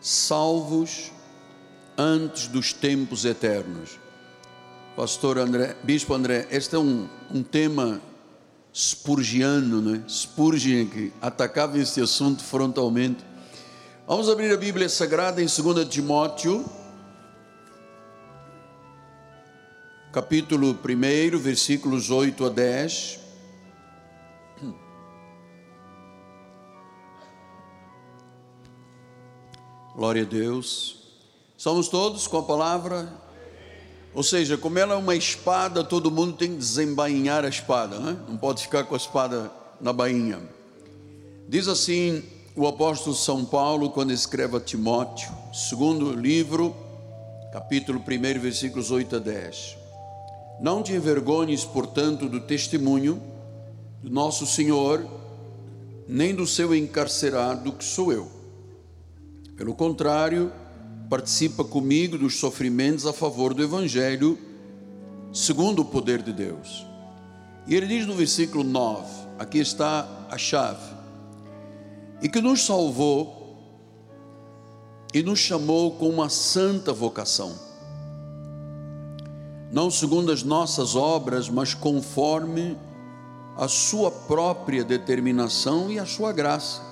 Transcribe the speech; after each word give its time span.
salvos 0.00 1.12
antes 1.96 2.46
dos 2.48 2.72
tempos 2.72 3.24
eternos. 3.24 3.98
Pastor 4.96 5.38
André, 5.38 5.76
Bispo 5.82 6.14
André, 6.14 6.46
este 6.50 6.74
é 6.74 6.78
um, 6.78 7.08
um 7.30 7.42
tema 7.42 8.00
spurgiano, 8.72 9.80
né? 9.80 10.02
Spurgeon 10.08 10.86
que 10.86 11.12
atacava 11.20 11.78
esse 11.78 12.00
assunto 12.00 12.42
frontalmente. 12.42 13.24
Vamos 14.06 14.28
abrir 14.28 14.52
a 14.52 14.56
Bíblia 14.56 14.88
Sagrada 14.88 15.42
em 15.42 15.46
2 15.46 15.88
Timóteo, 15.88 16.64
capítulo 20.12 20.72
1, 20.72 21.38
versículos 21.38 22.10
8 22.10 22.46
a 22.46 22.48
10. 22.48 23.20
Glória 30.00 30.22
a 30.22 30.24
Deus. 30.24 30.96
Somos 31.58 31.88
todos 31.88 32.26
com 32.26 32.38
a 32.38 32.42
palavra. 32.42 33.06
Ou 34.14 34.22
seja, 34.22 34.56
como 34.56 34.78
ela 34.78 34.94
é 34.94 34.96
uma 34.96 35.14
espada, 35.14 35.84
todo 35.84 36.10
mundo 36.10 36.38
tem 36.38 36.52
que 36.52 36.56
desembainhar 36.56 37.44
a 37.44 37.50
espada, 37.50 37.98
né? 37.98 38.16
não 38.26 38.38
pode 38.38 38.62
ficar 38.62 38.84
com 38.84 38.94
a 38.94 38.96
espada 38.96 39.52
na 39.78 39.92
bainha. 39.92 40.40
Diz 41.46 41.68
assim 41.68 42.22
o 42.56 42.66
apóstolo 42.66 43.14
São 43.14 43.44
Paulo, 43.44 43.90
quando 43.90 44.10
escreve 44.10 44.56
a 44.56 44.60
Timóteo, 44.60 45.30
segundo 45.52 46.14
livro, 46.14 46.74
capítulo 47.52 48.00
1, 48.00 48.40
versículos 48.40 48.90
8 48.90 49.16
a 49.16 49.18
10. 49.18 49.76
Não 50.62 50.82
te 50.82 50.94
envergonhes, 50.94 51.62
portanto, 51.62 52.26
do 52.26 52.40
testemunho 52.40 53.22
do 54.02 54.08
nosso 54.08 54.46
Senhor, 54.46 55.06
nem 56.08 56.34
do 56.34 56.46
seu 56.46 56.74
encarcerado, 56.74 57.70
que 57.72 57.84
sou 57.84 58.10
eu. 58.10 58.39
Pelo 59.60 59.74
contrário, 59.74 60.50
participa 61.10 61.62
comigo 61.62 62.16
dos 62.16 62.38
sofrimentos 62.38 63.04
a 63.04 63.12
favor 63.12 63.52
do 63.52 63.62
Evangelho, 63.62 64.38
segundo 65.34 65.82
o 65.82 65.84
poder 65.84 66.22
de 66.22 66.32
Deus. 66.32 66.86
E 67.66 67.74
ele 67.74 67.86
diz 67.86 68.06
no 68.06 68.14
versículo 68.14 68.64
9: 68.64 69.06
aqui 69.38 69.58
está 69.58 70.08
a 70.30 70.38
chave, 70.38 70.94
e 72.22 72.28
que 72.30 72.40
nos 72.40 72.64
salvou 72.64 73.58
e 75.12 75.22
nos 75.22 75.40
chamou 75.40 75.90
com 75.90 76.08
uma 76.08 76.30
santa 76.30 76.90
vocação, 76.90 77.54
não 79.70 79.90
segundo 79.90 80.32
as 80.32 80.42
nossas 80.42 80.96
obras, 80.96 81.50
mas 81.50 81.74
conforme 81.74 82.78
a 83.58 83.68
sua 83.68 84.10
própria 84.10 84.82
determinação 84.82 85.92
e 85.92 85.98
a 85.98 86.06
sua 86.06 86.32
graça, 86.32 86.88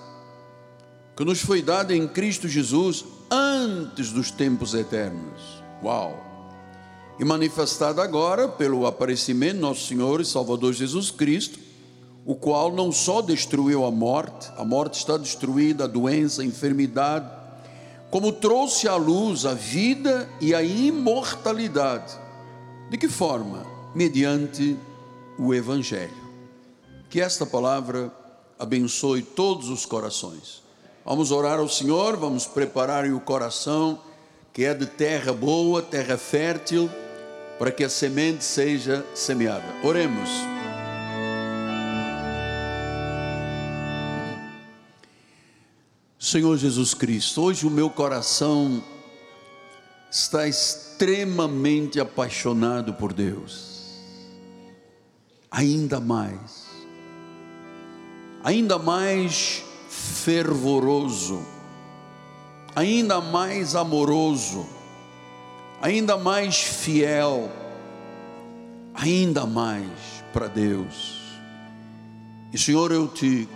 que 1.18 1.24
nos 1.24 1.40
foi 1.40 1.60
dada 1.60 1.92
em 1.92 2.06
Cristo 2.06 2.46
Jesus 2.46 3.04
antes 3.28 4.12
dos 4.12 4.30
tempos 4.30 4.72
eternos. 4.72 5.42
Uau! 5.82 6.16
E 7.18 7.24
manifestada 7.24 8.00
agora 8.04 8.46
pelo 8.46 8.86
aparecimento 8.86 9.54
de 9.54 9.60
nosso 9.60 9.88
Senhor 9.88 10.20
e 10.20 10.24
Salvador 10.24 10.72
Jesus 10.72 11.10
Cristo, 11.10 11.58
o 12.24 12.36
qual 12.36 12.72
não 12.72 12.92
só 12.92 13.20
destruiu 13.20 13.84
a 13.84 13.90
morte, 13.90 14.48
a 14.56 14.64
morte 14.64 15.00
está 15.00 15.16
destruída, 15.16 15.84
a 15.84 15.86
doença, 15.88 16.42
a 16.42 16.44
enfermidade, 16.44 17.28
como 18.12 18.30
trouxe 18.30 18.86
à 18.86 18.94
luz 18.94 19.44
a 19.44 19.54
vida 19.54 20.30
e 20.40 20.54
a 20.54 20.62
imortalidade. 20.62 22.16
De 22.90 22.96
que 22.96 23.08
forma? 23.08 23.66
Mediante 23.92 24.78
o 25.36 25.52
Evangelho. 25.52 26.14
Que 27.10 27.20
esta 27.20 27.44
palavra 27.44 28.12
abençoe 28.56 29.20
todos 29.20 29.68
os 29.68 29.84
corações. 29.84 30.67
Vamos 31.08 31.30
orar 31.30 31.58
ao 31.58 31.70
Senhor, 31.70 32.18
vamos 32.18 32.46
preparar 32.46 33.06
o 33.06 33.18
coração, 33.18 33.98
que 34.52 34.62
é 34.62 34.74
de 34.74 34.84
terra 34.84 35.32
boa, 35.32 35.80
terra 35.80 36.18
fértil, 36.18 36.90
para 37.58 37.70
que 37.70 37.82
a 37.82 37.88
semente 37.88 38.44
seja 38.44 39.06
semeada. 39.14 39.64
Oremos. 39.82 40.28
Senhor 46.18 46.58
Jesus 46.58 46.92
Cristo, 46.92 47.40
hoje 47.40 47.66
o 47.66 47.70
meu 47.70 47.88
coração 47.88 48.84
está 50.10 50.46
extremamente 50.46 51.98
apaixonado 51.98 52.92
por 52.92 53.14
Deus, 53.14 53.94
ainda 55.50 56.00
mais, 56.00 56.66
ainda 58.44 58.78
mais 58.78 59.64
fervoroso, 60.08 61.42
ainda 62.74 63.20
mais 63.20 63.76
amoroso, 63.76 64.66
ainda 65.80 66.16
mais 66.16 66.56
fiel, 66.56 67.50
ainda 68.94 69.46
mais 69.46 69.88
para 70.32 70.48
Deus. 70.48 71.18
E 72.52 72.58
Senhor, 72.58 72.90
eu 72.90 73.06
te 73.06 73.48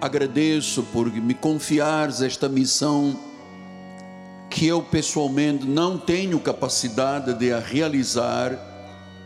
agradeço 0.00 0.84
por 0.84 1.12
me 1.12 1.34
confiares 1.34 2.22
esta 2.22 2.48
missão 2.48 3.18
que 4.48 4.66
eu 4.66 4.80
pessoalmente 4.80 5.66
não 5.66 5.98
tenho 5.98 6.38
capacidade 6.40 7.34
de 7.34 7.52
a 7.52 7.58
realizar, 7.58 8.56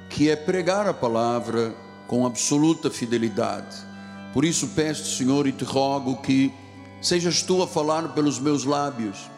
que 0.08 0.30
é 0.30 0.34
pregar 0.34 0.88
a 0.88 0.94
palavra 0.94 1.74
com 2.08 2.26
absoluta 2.26 2.90
fidelidade 2.90 3.92
por 4.32 4.44
isso 4.44 4.68
peço, 4.68 5.16
Senhor, 5.16 5.46
e 5.46 5.52
te 5.52 5.64
rogo 5.64 6.16
que 6.16 6.52
sejas 7.02 7.42
tu 7.42 7.62
a 7.62 7.66
falar 7.66 8.14
pelos 8.14 8.38
meus 8.38 8.64
lábios, 8.64 9.28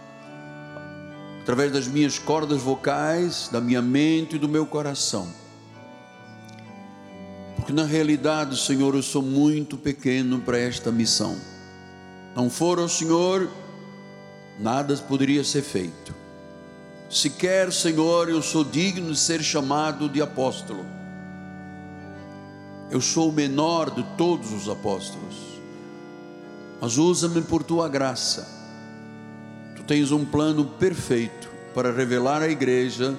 através 1.42 1.72
das 1.72 1.88
minhas 1.88 2.18
cordas 2.18 2.60
vocais, 2.60 3.48
da 3.50 3.60
minha 3.60 3.82
mente 3.82 4.36
e 4.36 4.38
do 4.38 4.48
meu 4.48 4.66
coração. 4.66 5.26
Porque 7.56 7.72
na 7.72 7.84
realidade, 7.84 8.56
Senhor, 8.60 8.94
eu 8.94 9.02
sou 9.02 9.22
muito 9.22 9.76
pequeno 9.76 10.40
para 10.40 10.58
esta 10.58 10.92
missão. 10.92 11.36
Não 12.36 12.48
for 12.48 12.78
o 12.78 12.88
Senhor, 12.88 13.48
nada 14.60 14.96
poderia 14.96 15.42
ser 15.42 15.62
feito. 15.62 16.14
Sequer, 17.10 17.72
Senhor, 17.72 18.28
eu 18.28 18.42
sou 18.42 18.62
digno 18.62 19.10
de 19.10 19.18
ser 19.18 19.42
chamado 19.42 20.08
de 20.08 20.20
apóstolo 20.20 20.84
eu 22.94 23.00
sou 23.00 23.30
o 23.30 23.32
menor 23.32 23.90
de 23.90 24.04
todos 24.16 24.52
os 24.52 24.68
apóstolos, 24.68 25.34
mas 26.84 26.98
usa-me 26.98 27.40
por 27.40 27.62
tua 27.62 27.88
graça. 27.88 28.46
Tu 29.74 29.82
tens 29.84 30.12
um 30.12 30.22
plano 30.22 30.66
perfeito 30.66 31.48
para 31.74 31.90
revelar 31.90 32.42
à 32.42 32.48
igreja 32.48 33.18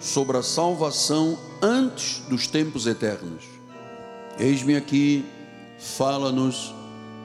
sobre 0.00 0.38
a 0.38 0.42
salvação 0.42 1.38
antes 1.60 2.20
dos 2.20 2.46
tempos 2.46 2.86
eternos. 2.86 3.44
Eis-me 4.38 4.74
aqui, 4.74 5.26
fala-nos 5.78 6.74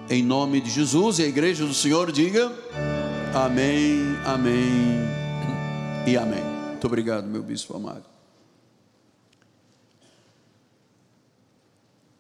em 0.09 0.21
nome 0.21 0.59
de 0.59 0.69
Jesus 0.69 1.19
e 1.19 1.23
a 1.23 1.25
igreja 1.25 1.65
do 1.65 1.73
Senhor 1.73 2.11
diga: 2.11 2.51
Amém, 3.33 4.13
Amém 4.25 4.99
e 6.05 6.17
Amém. 6.17 6.43
Muito 6.71 6.85
obrigado, 6.85 7.27
meu 7.27 7.41
bispo 7.41 7.77
amado. 7.77 8.03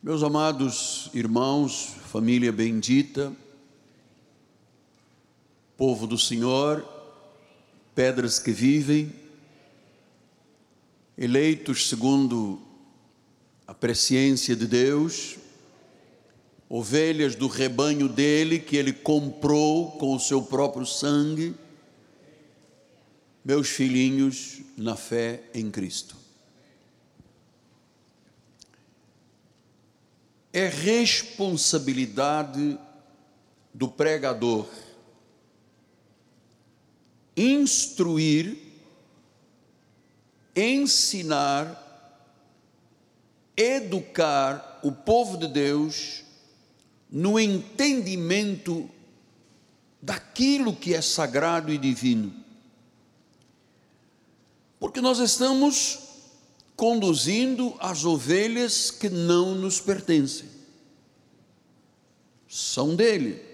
Meus 0.01 0.23
amados 0.23 1.09
irmãos, 1.13 1.97
família 2.05 2.53
bendita, 2.53 3.35
povo 5.77 6.07
do 6.07 6.17
Senhor, 6.17 6.85
pedras 7.95 8.39
que 8.39 8.51
vivem, 8.51 9.13
eleitos 11.17 11.87
segundo 11.87 12.61
a 13.65 13.73
presciência 13.73 14.55
de 14.55 14.67
Deus, 14.67 15.37
ovelhas 16.67 17.35
do 17.35 17.47
rebanho 17.47 18.09
dele 18.09 18.59
que 18.59 18.75
ele 18.75 18.91
comprou 18.91 19.91
com 19.91 20.15
o 20.15 20.19
seu 20.19 20.41
próprio 20.41 20.85
sangue, 20.85 21.55
meus 23.45 23.69
filhinhos 23.69 24.59
na 24.75 24.95
fé 24.95 25.43
em 25.53 25.71
Cristo. 25.71 26.27
é 30.57 30.67
responsabilidade 30.67 32.77
do 33.71 33.87
pregador 33.87 34.67
instruir, 37.37 38.57
ensinar, 40.55 41.83
educar 43.55 44.79
o 44.83 44.91
povo 44.91 45.37
de 45.37 45.47
Deus 45.47 46.23
no 47.09 47.39
entendimento 47.39 48.89
daquilo 50.01 50.75
que 50.75 50.93
é 50.93 51.01
sagrado 51.01 51.71
e 51.71 51.77
divino. 51.77 52.33
Porque 54.79 54.99
nós 54.99 55.19
estamos 55.19 55.99
conduzindo 56.75 57.75
as 57.79 58.05
ovelhas 58.05 58.91
que 58.91 59.09
não 59.09 59.55
nos 59.55 59.79
pertencem. 59.79 60.47
São 62.47 62.95
dele. 62.95 63.46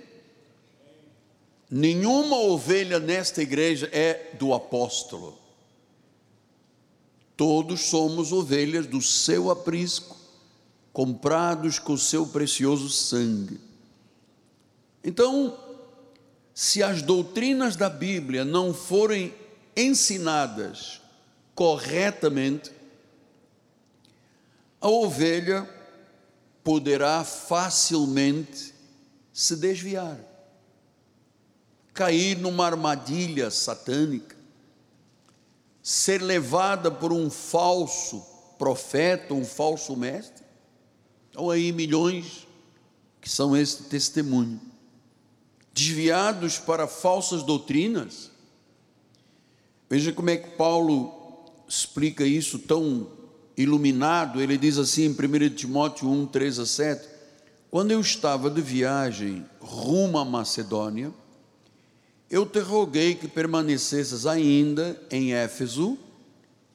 Nenhuma 1.75 2.37
ovelha 2.37 2.99
nesta 2.99 3.41
igreja 3.41 3.89
é 3.91 4.29
do 4.37 4.53
apóstolo. 4.53 5.39
Todos 7.35 7.81
somos 7.81 8.31
ovelhas 8.31 8.85
do 8.85 9.01
seu 9.01 9.49
aprisco, 9.49 10.15
comprados 10.91 11.79
com 11.79 11.93
o 11.93 11.97
seu 11.97 12.27
precioso 12.27 12.89
sangue. 12.89 13.59
Então, 15.03 15.57
se 16.53 16.83
as 16.83 17.01
doutrinas 17.01 17.75
da 17.75 17.89
Bíblia 17.89 18.45
não 18.45 18.71
forem 18.71 19.33
ensinadas 19.75 21.01
corretamente, 21.55 22.71
a 24.79 24.87
ovelha 24.87 25.67
poderá 26.63 27.23
facilmente 27.23 28.75
se 29.33 29.55
desviar, 29.55 30.19
cair 31.94 32.38
numa 32.38 32.66
armadilha 32.66 33.51
satânica, 33.51 34.36
ser 35.81 36.22
levada 36.22 36.90
por 36.90 37.13
um 37.13 37.30
falso 37.30 38.25
profeta, 38.57 39.34
um 39.34 39.45
falso 39.45 39.95
mestre. 39.95 40.44
Estão 41.28 41.50
aí 41.50 41.72
milhões 41.72 42.48
que 43.22 43.30
são 43.30 43.56
este 43.56 43.84
testemunho 43.84 44.60
desviados 45.74 46.60
para 46.60 46.88
falsas 46.88 47.42
doutrinas. 47.44 48.30
Veja 49.90 50.13
como 50.13 50.30
é 50.30 50.38
que 50.38 50.51
Paulo 50.51 51.45
explica 51.68 52.25
isso 52.25 52.60
tão 52.60 53.07
iluminado. 53.57 54.42
Ele 54.42 54.57
diz 54.57 54.78
assim 54.78 55.06
em 55.06 55.10
1 55.10 55.56
Timóteo 55.56 56.07
1, 56.10 56.28
3 56.28 56.60
a 56.60 56.66
7: 56.66 57.07
Quando 57.72 57.92
eu 57.92 58.00
estava 58.00 58.50
de 58.50 58.62
viagem 58.62 59.45
rumo 59.60 60.18
à 60.18 60.25
Macedônia, 60.25 61.12
eu 62.33 62.47
te 62.47 62.59
roguei 62.59 63.13
que 63.13 63.27
permanecesses 63.27 64.25
ainda 64.25 65.00
em 65.12 65.35
Éfeso, 65.35 66.00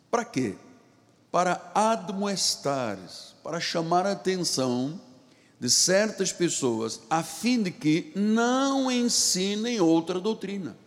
para 0.08 0.24
quê? 0.24 0.54
Para 1.32 1.72
admoestares, 1.74 3.34
para 3.42 3.58
chamar 3.58 4.06
a 4.06 4.12
atenção 4.12 5.00
de 5.58 5.68
certas 5.68 6.32
pessoas, 6.32 7.00
a 7.10 7.24
fim 7.24 7.60
de 7.60 7.72
que 7.72 8.12
não 8.14 8.88
ensinem 8.88 9.80
outra 9.80 10.20
doutrina. 10.20 10.78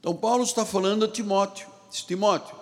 Então, 0.00 0.16
Paulo 0.16 0.44
está 0.44 0.64
falando 0.64 1.04
a 1.04 1.08
Timóteo: 1.08 1.68
diz, 1.90 2.00
Timóteo, 2.00 2.56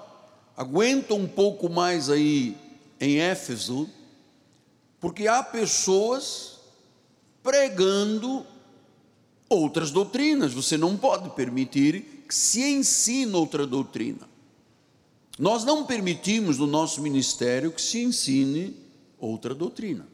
aguenta 0.57 1.15
um 1.15 1.29
pouco 1.29 1.71
mais 1.71 2.11
aí 2.11 2.57
em 2.99 3.21
Éfeso, 3.21 3.89
porque 4.99 5.29
há 5.29 5.41
pessoas 5.41 6.59
pregando 7.45 8.45
outras 9.53 9.91
doutrinas, 9.91 10.53
você 10.53 10.77
não 10.77 10.97
pode 10.97 11.31
permitir 11.31 12.25
que 12.29 12.35
se 12.35 12.63
ensine 12.63 13.33
outra 13.35 13.67
doutrina. 13.67 14.29
Nós 15.39 15.65
não 15.65 15.85
permitimos 15.85 16.59
no 16.59 16.67
nosso 16.67 17.01
ministério 17.01 17.73
que 17.73 17.81
se 17.81 18.03
ensine 18.03 18.77
outra 19.19 19.55
doutrina. 19.55 20.07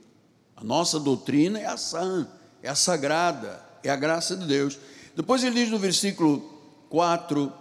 A 0.56 0.64
nossa 0.64 0.98
doutrina 0.98 1.58
é 1.58 1.66
a 1.66 1.76
sã, 1.76 2.28
é 2.62 2.68
a 2.68 2.74
sagrada, 2.74 3.64
é 3.82 3.90
a 3.90 3.96
graça 3.96 4.36
de 4.36 4.46
Deus. 4.46 4.78
Depois 5.14 5.42
ele 5.42 5.54
diz 5.54 5.70
no 5.70 5.78
versículo 5.78 6.40
4: 6.88 7.52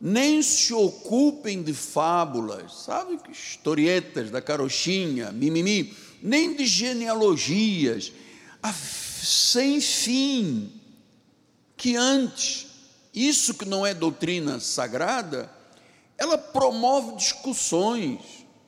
nem 0.00 0.42
se 0.42 0.72
ocupem 0.72 1.62
de 1.62 1.74
fábulas, 1.74 2.84
sabe, 2.84 3.18
historietas 3.30 4.30
da 4.30 4.40
carochinha, 4.40 5.30
mimimi, 5.30 5.94
nem 6.22 6.56
de 6.56 6.64
genealogias, 6.64 8.10
sem 9.22 9.80
fim, 9.80 10.72
que 11.80 11.96
antes, 11.96 12.66
isso 13.14 13.54
que 13.54 13.64
não 13.64 13.86
é 13.86 13.94
doutrina 13.94 14.60
sagrada, 14.60 15.50
ela 16.18 16.36
promove 16.36 17.16
discussões, 17.16 18.20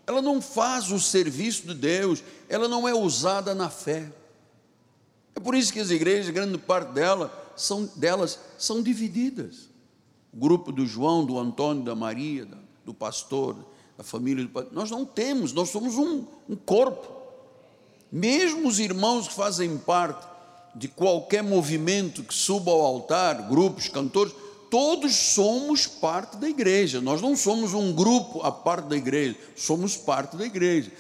ela 0.06 0.23
não 0.23 0.41
faz 0.41 0.91
o 0.91 0.99
serviço 0.99 1.67
de 1.67 1.75
Deus, 1.75 2.25
ela 2.49 2.67
não 2.67 2.88
é 2.88 2.94
usada 2.94 3.55
na 3.55 3.69
fé. 3.69 4.11
É 5.35 5.41
por 5.41 5.55
isso 5.55 5.75
que 5.75 5.79
as 5.79 5.91
igrejas, 5.91 6.32
grande 6.32 6.56
parte 6.56 6.93
delas, 6.93 7.31
são, 7.55 7.85
delas 7.94 8.41
são 8.56 8.82
divididas. 8.82 9.69
O 10.32 10.38
grupo 10.38 10.73
do 10.73 10.87
João, 10.87 11.23
do 11.23 11.38
Antônio, 11.38 11.85
da 11.85 11.94
Maria, 11.94 12.49
do 12.82 12.94
pastor, 12.94 13.55
da 13.94 14.03
família 14.03 14.43
do 14.43 14.49
pastor. 14.49 14.73
Nós 14.73 14.91
não 14.91 15.05
temos, 15.05 15.53
nós 15.53 15.69
somos 15.69 15.97
um, 15.97 16.25
um 16.49 16.56
corpo. 16.56 17.12
Mesmo 18.11 18.67
os 18.67 18.81
irmãos 18.81 19.29
que 19.29 19.35
fazem 19.35 19.76
parte 19.76 20.31
de 20.75 20.89
qualquer 20.89 21.43
movimento 21.43 22.23
que 22.23 22.35
suba 22.35 22.71
ao 22.71 22.81
altar, 22.81 23.49
grupos, 23.49 23.89
cantores, 23.89 24.35
todos 24.71 25.15
somos 25.15 25.87
parte 25.87 26.37
da 26.39 26.49
igreja. 26.49 27.01
Nós 27.01 27.21
não 27.21 27.37
somos 27.37 27.75
um 27.75 27.93
grupo 27.93 28.41
a 28.43 28.51
parte 28.51 28.89
da 28.89 28.97
igreja, 28.97 29.37
somos 29.55 29.97
parte 29.97 30.37
da 30.37 30.47
igreja. 30.47 30.91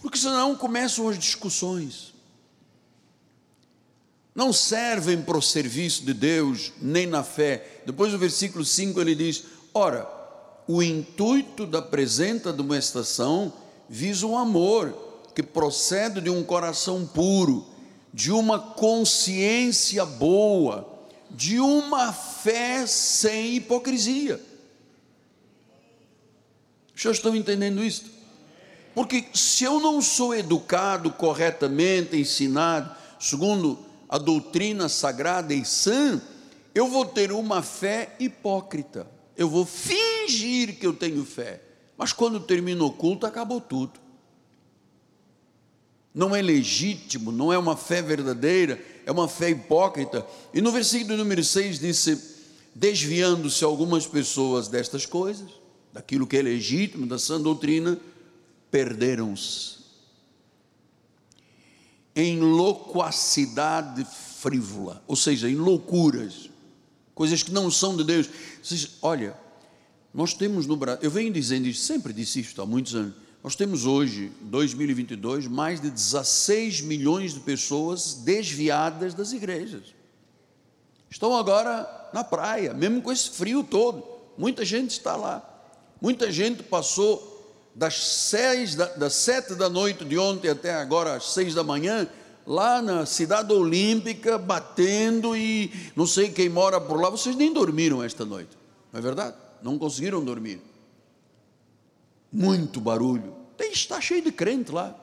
Porque 0.00 0.18
senão 0.18 0.54
começam 0.54 1.08
as 1.08 1.18
discussões. 1.18 2.14
Não 4.34 4.52
servem 4.52 5.20
para 5.20 5.36
o 5.36 5.42
serviço 5.42 6.04
de 6.04 6.14
Deus, 6.14 6.72
nem 6.80 7.06
na 7.06 7.24
fé. 7.24 7.82
Depois 7.84 8.12
do 8.12 8.18
versículo 8.18 8.64
5 8.64 9.00
ele 9.00 9.16
diz: 9.16 9.42
Ora, 9.74 10.08
o 10.68 10.80
intuito 10.80 11.66
da 11.66 11.82
presente 11.82 12.52
demonstração 12.52 13.52
visa 13.88 14.24
o 14.26 14.36
amor 14.36 14.94
que 15.34 15.42
procede 15.42 16.20
de 16.20 16.30
um 16.30 16.44
coração 16.44 17.04
puro, 17.06 17.66
de 18.12 18.32
uma 18.32 18.58
consciência 18.58 20.04
boa 20.04 20.98
de 21.30 21.60
uma 21.60 22.12
fé 22.12 22.86
sem 22.86 23.56
hipocrisia. 23.56 24.40
Senhores 26.96 27.18
estão 27.18 27.36
entendendo 27.36 27.84
isso? 27.84 28.04
Porque 28.94 29.26
se 29.32 29.64
eu 29.64 29.78
não 29.78 30.02
sou 30.02 30.34
educado 30.34 31.12
corretamente, 31.12 32.16
ensinado, 32.16 32.94
segundo 33.20 33.78
a 34.08 34.18
doutrina 34.18 34.88
sagrada 34.88 35.54
e 35.54 35.64
sã, 35.64 36.20
eu 36.74 36.88
vou 36.88 37.04
ter 37.04 37.30
uma 37.30 37.62
fé 37.62 38.16
hipócrita. 38.18 39.06
Eu 39.36 39.48
vou 39.48 39.64
fingir 39.64 40.76
que 40.78 40.86
eu 40.86 40.92
tenho 40.92 41.24
fé. 41.24 41.60
Mas 41.96 42.12
quando 42.12 42.40
termina 42.40 42.82
o 42.82 42.90
culto, 42.90 43.26
acabou 43.26 43.60
tudo. 43.60 44.00
Não 46.18 46.34
é 46.34 46.42
legítimo, 46.42 47.30
não 47.30 47.52
é 47.52 47.56
uma 47.56 47.76
fé 47.76 48.02
verdadeira, 48.02 48.84
é 49.06 49.12
uma 49.12 49.28
fé 49.28 49.50
hipócrita. 49.50 50.26
E 50.52 50.60
no 50.60 50.72
versículo 50.72 51.16
número 51.16 51.44
6 51.44 51.78
disse: 51.78 52.20
desviando-se 52.74 53.62
algumas 53.62 54.04
pessoas 54.04 54.66
destas 54.66 55.06
coisas, 55.06 55.48
daquilo 55.92 56.26
que 56.26 56.36
é 56.36 56.42
legítimo, 56.42 57.06
da 57.06 57.20
sã 57.20 57.40
doutrina, 57.40 57.96
perderam-se 58.68 59.78
em 62.16 62.40
loquacidade 62.40 64.04
frívola, 64.40 65.00
ou 65.06 65.14
seja, 65.14 65.48
em 65.48 65.54
loucuras, 65.54 66.50
coisas 67.14 67.44
que 67.44 67.52
não 67.52 67.70
são 67.70 67.96
de 67.96 68.02
Deus. 68.02 68.28
Seja, 68.60 68.90
olha, 69.00 69.38
nós 70.12 70.34
temos 70.34 70.66
no 70.66 70.76
Brasil, 70.76 71.00
eu 71.04 71.12
venho 71.12 71.32
dizendo 71.32 71.68
isto, 71.68 71.84
sempre 71.84 72.12
disse 72.12 72.40
isto 72.40 72.60
há 72.60 72.66
muitos 72.66 72.96
anos 72.96 73.27
nós 73.42 73.54
temos 73.54 73.86
hoje, 73.86 74.32
2022, 74.40 75.46
mais 75.46 75.80
de 75.80 75.90
16 75.90 76.80
milhões 76.80 77.34
de 77.34 77.40
pessoas 77.40 78.14
desviadas 78.14 79.14
das 79.14 79.32
igrejas. 79.32 79.94
Estão 81.08 81.36
agora 81.36 81.88
na 82.12 82.24
praia, 82.24 82.74
mesmo 82.74 83.00
com 83.00 83.12
esse 83.12 83.30
frio 83.30 83.62
todo. 83.62 84.02
Muita 84.36 84.64
gente 84.64 84.90
está 84.90 85.14
lá. 85.14 85.42
Muita 86.00 86.30
gente 86.32 86.62
passou 86.64 87.36
das 87.74 87.96
seis, 87.96 88.74
da, 88.74 88.86
das 88.86 89.14
sete 89.14 89.54
da 89.54 89.68
noite 89.68 90.04
de 90.04 90.18
ontem 90.18 90.48
até 90.48 90.74
agora 90.74 91.14
às 91.14 91.32
seis 91.32 91.54
da 91.54 91.62
manhã, 91.62 92.08
lá 92.44 92.82
na 92.82 93.06
cidade 93.06 93.52
olímpica, 93.52 94.36
batendo 94.36 95.36
e 95.36 95.72
não 95.94 96.06
sei 96.06 96.28
quem 96.28 96.48
mora 96.48 96.80
por 96.80 97.00
lá. 97.00 97.08
Vocês 97.08 97.36
nem 97.36 97.52
dormiram 97.52 98.02
esta 98.02 98.24
noite, 98.24 98.50
não 98.92 98.98
é 98.98 99.02
verdade? 99.02 99.36
Não 99.62 99.78
conseguiram 99.78 100.24
dormir 100.24 100.60
muito 102.32 102.80
barulho. 102.80 103.36
Tem, 103.56 103.72
está 103.72 104.00
cheio 104.00 104.22
de 104.22 104.30
crente 104.30 104.70
lá. 104.70 104.94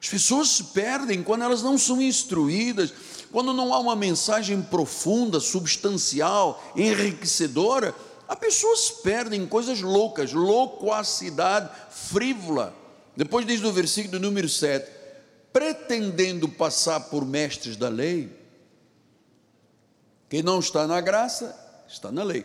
As 0.00 0.08
pessoas 0.08 0.48
se 0.50 0.64
perdem 0.64 1.22
quando 1.22 1.42
elas 1.42 1.62
não 1.62 1.78
são 1.78 2.00
instruídas, 2.00 2.92
quando 3.32 3.52
não 3.52 3.72
há 3.72 3.78
uma 3.78 3.96
mensagem 3.96 4.60
profunda, 4.62 5.40
substancial, 5.40 6.62
enriquecedora. 6.76 7.94
As 8.28 8.38
pessoas 8.38 8.90
perdem 8.90 9.42
em 9.42 9.46
coisas 9.46 9.80
loucas, 9.80 10.32
loquacidade 10.32 11.70
frívola. 11.90 12.74
Depois 13.16 13.46
diz 13.46 13.60
no 13.60 13.72
versículo 13.72 14.20
número 14.20 14.48
7: 14.48 14.90
pretendendo 15.52 16.48
passar 16.48 17.00
por 17.00 17.24
mestres 17.24 17.76
da 17.76 17.88
lei, 17.88 18.30
quem 20.28 20.42
não 20.42 20.58
está 20.58 20.86
na 20.86 21.00
graça, 21.00 21.56
está 21.88 22.10
na 22.10 22.22
lei 22.22 22.44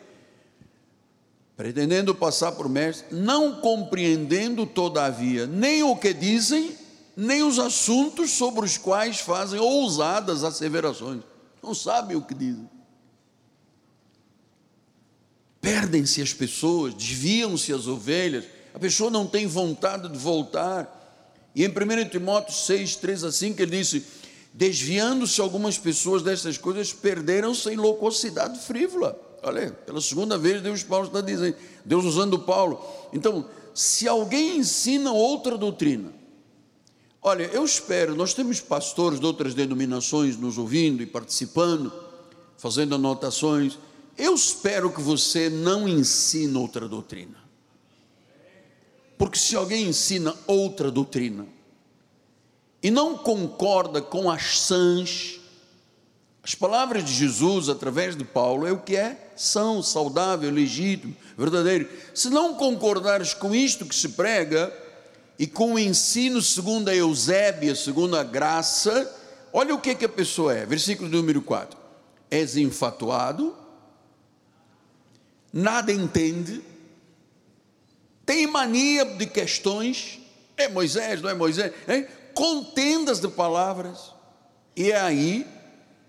pretendendo 1.55 2.15
passar 2.15 2.53
por 2.53 2.67
mestre, 2.67 3.15
não 3.15 3.61
compreendendo, 3.61 4.65
todavia, 4.65 5.45
nem 5.45 5.83
o 5.83 5.95
que 5.95 6.13
dizem, 6.13 6.75
nem 7.15 7.43
os 7.43 7.59
assuntos 7.59 8.31
sobre 8.31 8.65
os 8.65 8.77
quais 8.77 9.19
fazem 9.19 9.59
ousadas 9.59 10.43
asseverações. 10.43 11.21
Não 11.61 11.73
sabem 11.73 12.17
o 12.17 12.21
que 12.21 12.33
dizem. 12.33 12.69
Perdem-se 15.59 16.21
as 16.21 16.33
pessoas, 16.33 16.93
desviam-se 16.95 17.71
as 17.71 17.85
ovelhas, 17.85 18.45
a 18.73 18.79
pessoa 18.79 19.11
não 19.11 19.27
tem 19.27 19.45
vontade 19.45 20.09
de 20.09 20.17
voltar. 20.17 20.97
E 21.53 21.63
em 21.63 21.67
1 21.67 22.09
Timóteo 22.09 22.53
6, 22.53 22.95
3 22.95 23.23
a 23.25 23.31
5, 23.31 23.61
ele 23.61 23.77
disse: 23.77 24.03
Desviando-se 24.53 25.39
algumas 25.39 25.77
pessoas 25.77 26.23
dessas 26.23 26.57
coisas, 26.57 26.91
perderam-se 26.91 27.69
em 27.69 27.75
loquacidade 27.75 28.59
frívola. 28.59 29.19
Olha, 29.43 29.71
pela 29.71 29.99
segunda 29.99 30.37
vez 30.37 30.61
Deus 30.61 30.83
Paulo 30.83 31.07
está 31.07 31.19
dizendo, 31.19 31.55
Deus 31.83 32.05
usando 32.05 32.37
Paulo. 32.37 32.85
Então, 33.11 33.45
se 33.73 34.07
alguém 34.07 34.57
ensina 34.57 35.11
outra 35.11 35.57
doutrina, 35.57 36.13
olha, 37.21 37.43
eu 37.45 37.65
espero, 37.65 38.15
nós 38.15 38.33
temos 38.33 38.59
pastores 38.59 39.19
de 39.19 39.25
outras 39.25 39.55
denominações 39.55 40.37
nos 40.37 40.57
ouvindo 40.57 41.01
e 41.01 41.07
participando, 41.07 41.91
fazendo 42.55 42.93
anotações. 42.93 43.79
Eu 44.15 44.35
espero 44.35 44.91
que 44.91 45.01
você 45.01 45.49
não 45.49 45.87
ensine 45.87 46.55
outra 46.55 46.87
doutrina. 46.87 47.41
Porque 49.17 49.39
se 49.39 49.55
alguém 49.55 49.87
ensina 49.87 50.35
outra 50.45 50.91
doutrina 50.91 51.47
e 52.83 52.91
não 52.91 53.17
concorda 53.17 54.01
com 54.01 54.29
as 54.29 54.59
sãs, 54.59 55.40
as 56.43 56.55
palavras 56.55 57.03
de 57.03 57.13
Jesus 57.13 57.69
através 57.69 58.15
de 58.15 58.23
Paulo 58.23 58.65
é 58.65 58.71
o 58.71 58.79
que 58.79 58.95
é 58.95 59.31
são, 59.35 59.81
saudável, 59.83 60.51
legítimo, 60.51 61.15
verdadeiro. 61.37 61.87
Se 62.13 62.29
não 62.29 62.55
concordares 62.55 63.33
com 63.33 63.53
isto 63.53 63.85
que 63.85 63.95
se 63.95 64.09
prega 64.09 64.73
e 65.37 65.45
com 65.45 65.73
o 65.73 65.79
ensino 65.79 66.41
segundo 66.41 66.89
a 66.89 66.95
Eusébia, 66.95 67.75
segundo 67.75 68.17
a 68.17 68.23
graça, 68.23 69.11
olha 69.53 69.73
o 69.73 69.79
que, 69.79 69.95
que 69.95 70.05
a 70.05 70.09
pessoa 70.09 70.55
é. 70.55 70.65
Versículo 70.65 71.09
número 71.09 71.41
4. 71.41 71.77
És 72.29 72.57
enfatuado, 72.57 73.55
nada 75.53 75.91
entende, 75.91 76.61
tem 78.25 78.47
mania 78.47 79.05
de 79.05 79.27
questões, 79.27 80.19
é 80.55 80.67
Moisés, 80.69 81.21
não 81.21 81.29
é 81.29 81.33
Moisés, 81.33 81.73
é? 81.87 82.01
contendas 82.33 83.19
de 83.19 83.27
palavras, 83.27 84.13
e 84.75 84.91
é 84.91 84.99
aí 84.99 85.45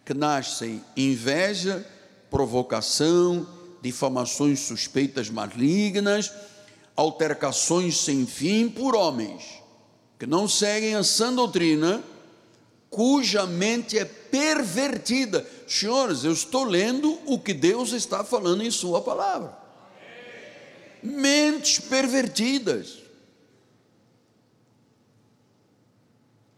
que 0.04 0.14
nascem 0.14 0.84
inveja, 0.96 1.86
provocação, 2.30 3.46
difamações 3.80 4.60
suspeitas 4.60 5.28
malignas, 5.30 6.32
altercações 6.96 7.98
sem 7.98 8.26
fim 8.26 8.68
por 8.68 8.94
homens 8.94 9.62
que 10.22 10.26
não 10.28 10.46
seguem 10.46 10.94
a 10.94 11.02
sã 11.02 11.34
doutrina, 11.34 12.00
cuja 12.88 13.44
mente 13.44 13.98
é 13.98 14.04
pervertida. 14.04 15.44
Senhores, 15.66 16.22
eu 16.22 16.32
estou 16.32 16.62
lendo 16.62 17.18
o 17.26 17.40
que 17.40 17.52
Deus 17.52 17.90
está 17.90 18.22
falando 18.22 18.62
em 18.62 18.70
Sua 18.70 19.00
palavra. 19.00 19.52
Mentes 21.02 21.80
pervertidas. 21.80 23.01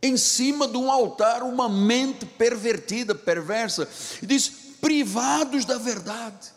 Em 0.04 0.18
cima 0.18 0.68
de 0.68 0.76
um 0.76 0.92
altar, 0.92 1.42
uma 1.42 1.66
mente 1.66 2.26
pervertida, 2.26 3.14
perversa. 3.14 3.88
E 4.20 4.26
diz: 4.26 4.52
privados 4.78 5.64
da 5.64 5.78
verdade. 5.78 6.52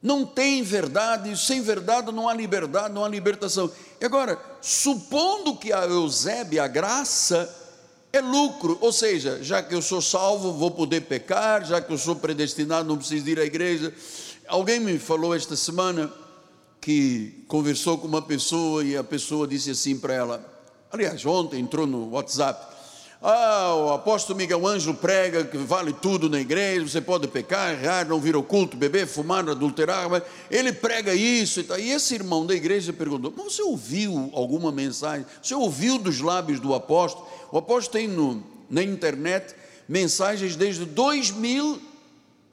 Não 0.00 0.24
tem 0.24 0.62
verdade, 0.62 1.36
sem 1.36 1.60
verdade 1.60 2.12
não 2.12 2.28
há 2.28 2.32
liberdade, 2.32 2.94
não 2.94 3.04
há 3.04 3.08
libertação. 3.08 3.68
E 4.00 4.04
agora, 4.04 4.40
supondo 4.62 5.56
que 5.56 5.72
a 5.72 5.84
Eusébia, 5.84 6.62
a 6.62 6.68
graça, 6.68 7.52
é 8.12 8.20
lucro, 8.20 8.78
ou 8.80 8.92
seja, 8.92 9.42
já 9.42 9.60
que 9.60 9.74
eu 9.74 9.82
sou 9.82 10.00
salvo, 10.00 10.52
vou 10.52 10.70
poder 10.70 11.00
pecar, 11.00 11.66
já 11.66 11.80
que 11.80 11.92
eu 11.92 11.98
sou 11.98 12.14
predestinado, 12.14 12.88
não 12.88 12.96
preciso 12.96 13.28
ir 13.28 13.40
à 13.40 13.44
igreja. 13.44 13.92
Alguém 14.46 14.78
me 14.78 14.96
falou 14.96 15.34
esta 15.34 15.56
semana 15.56 16.08
que 16.80 17.44
conversou 17.48 17.98
com 17.98 18.06
uma 18.06 18.22
pessoa 18.22 18.84
e 18.84 18.96
a 18.96 19.02
pessoa 19.02 19.44
disse 19.48 19.72
assim 19.72 19.98
para 19.98 20.14
ela: 20.14 20.59
aliás, 20.90 21.24
ontem 21.24 21.60
entrou 21.60 21.86
no 21.86 22.10
WhatsApp, 22.10 22.70
ah, 23.22 23.74
o 23.74 23.92
apóstolo 23.92 24.38
Miguel 24.38 24.66
Ângelo 24.66 24.94
prega 24.94 25.44
que 25.44 25.58
vale 25.58 25.92
tudo 25.92 26.30
na 26.30 26.40
igreja, 26.40 26.88
você 26.88 27.02
pode 27.02 27.28
pecar, 27.28 27.72
errar, 27.72 28.08
não 28.08 28.18
vir 28.18 28.34
oculto, 28.34 28.78
beber, 28.78 29.06
fumar, 29.06 29.46
adulterar, 29.46 30.08
mas 30.08 30.22
ele 30.50 30.72
prega 30.72 31.14
isso 31.14 31.60
e 31.60 31.64
tal. 31.64 31.78
E 31.78 31.90
esse 31.90 32.14
irmão 32.14 32.46
da 32.46 32.54
igreja 32.54 32.94
perguntou: 32.94 33.30
Mas 33.36 33.52
você 33.52 33.62
ouviu 33.62 34.30
alguma 34.32 34.72
mensagem? 34.72 35.26
Você 35.42 35.54
ouviu 35.54 35.98
dos 35.98 36.20
lábios 36.20 36.60
do 36.60 36.74
apóstolo? 36.74 37.28
O 37.52 37.58
apóstolo 37.58 37.92
tem 37.92 38.08
no, 38.08 38.42
na 38.70 38.82
internet 38.82 39.54
mensagens 39.86 40.56
desde 40.56 40.86
2000, 40.86 41.78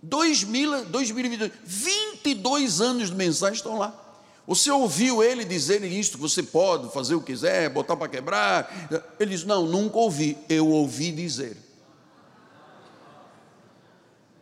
2000, 0.03 0.85
2022, 0.85 1.51
22 1.63 2.81
anos 2.81 3.09
de 3.09 3.15
mensagens 3.15 3.59
estão 3.59 3.77
lá. 3.77 4.06
Você 4.47 4.71
ouviu 4.71 5.21
ele 5.21 5.43
dizer 5.43 5.83
isto, 5.83 6.17
você 6.17 6.41
pode 6.41 6.89
fazer 6.93 7.13
o 7.15 7.19
que 7.19 7.33
quiser, 7.33 7.69
botar 7.69 7.97
para 7.97 8.07
quebrar? 8.07 8.89
Ele 9.19 9.31
diz: 9.31 9.43
Não, 9.43 9.65
nunca 9.67 9.97
ouvi. 9.97 10.37
Eu 10.47 10.69
ouvi 10.69 11.11
dizer. 11.11 11.57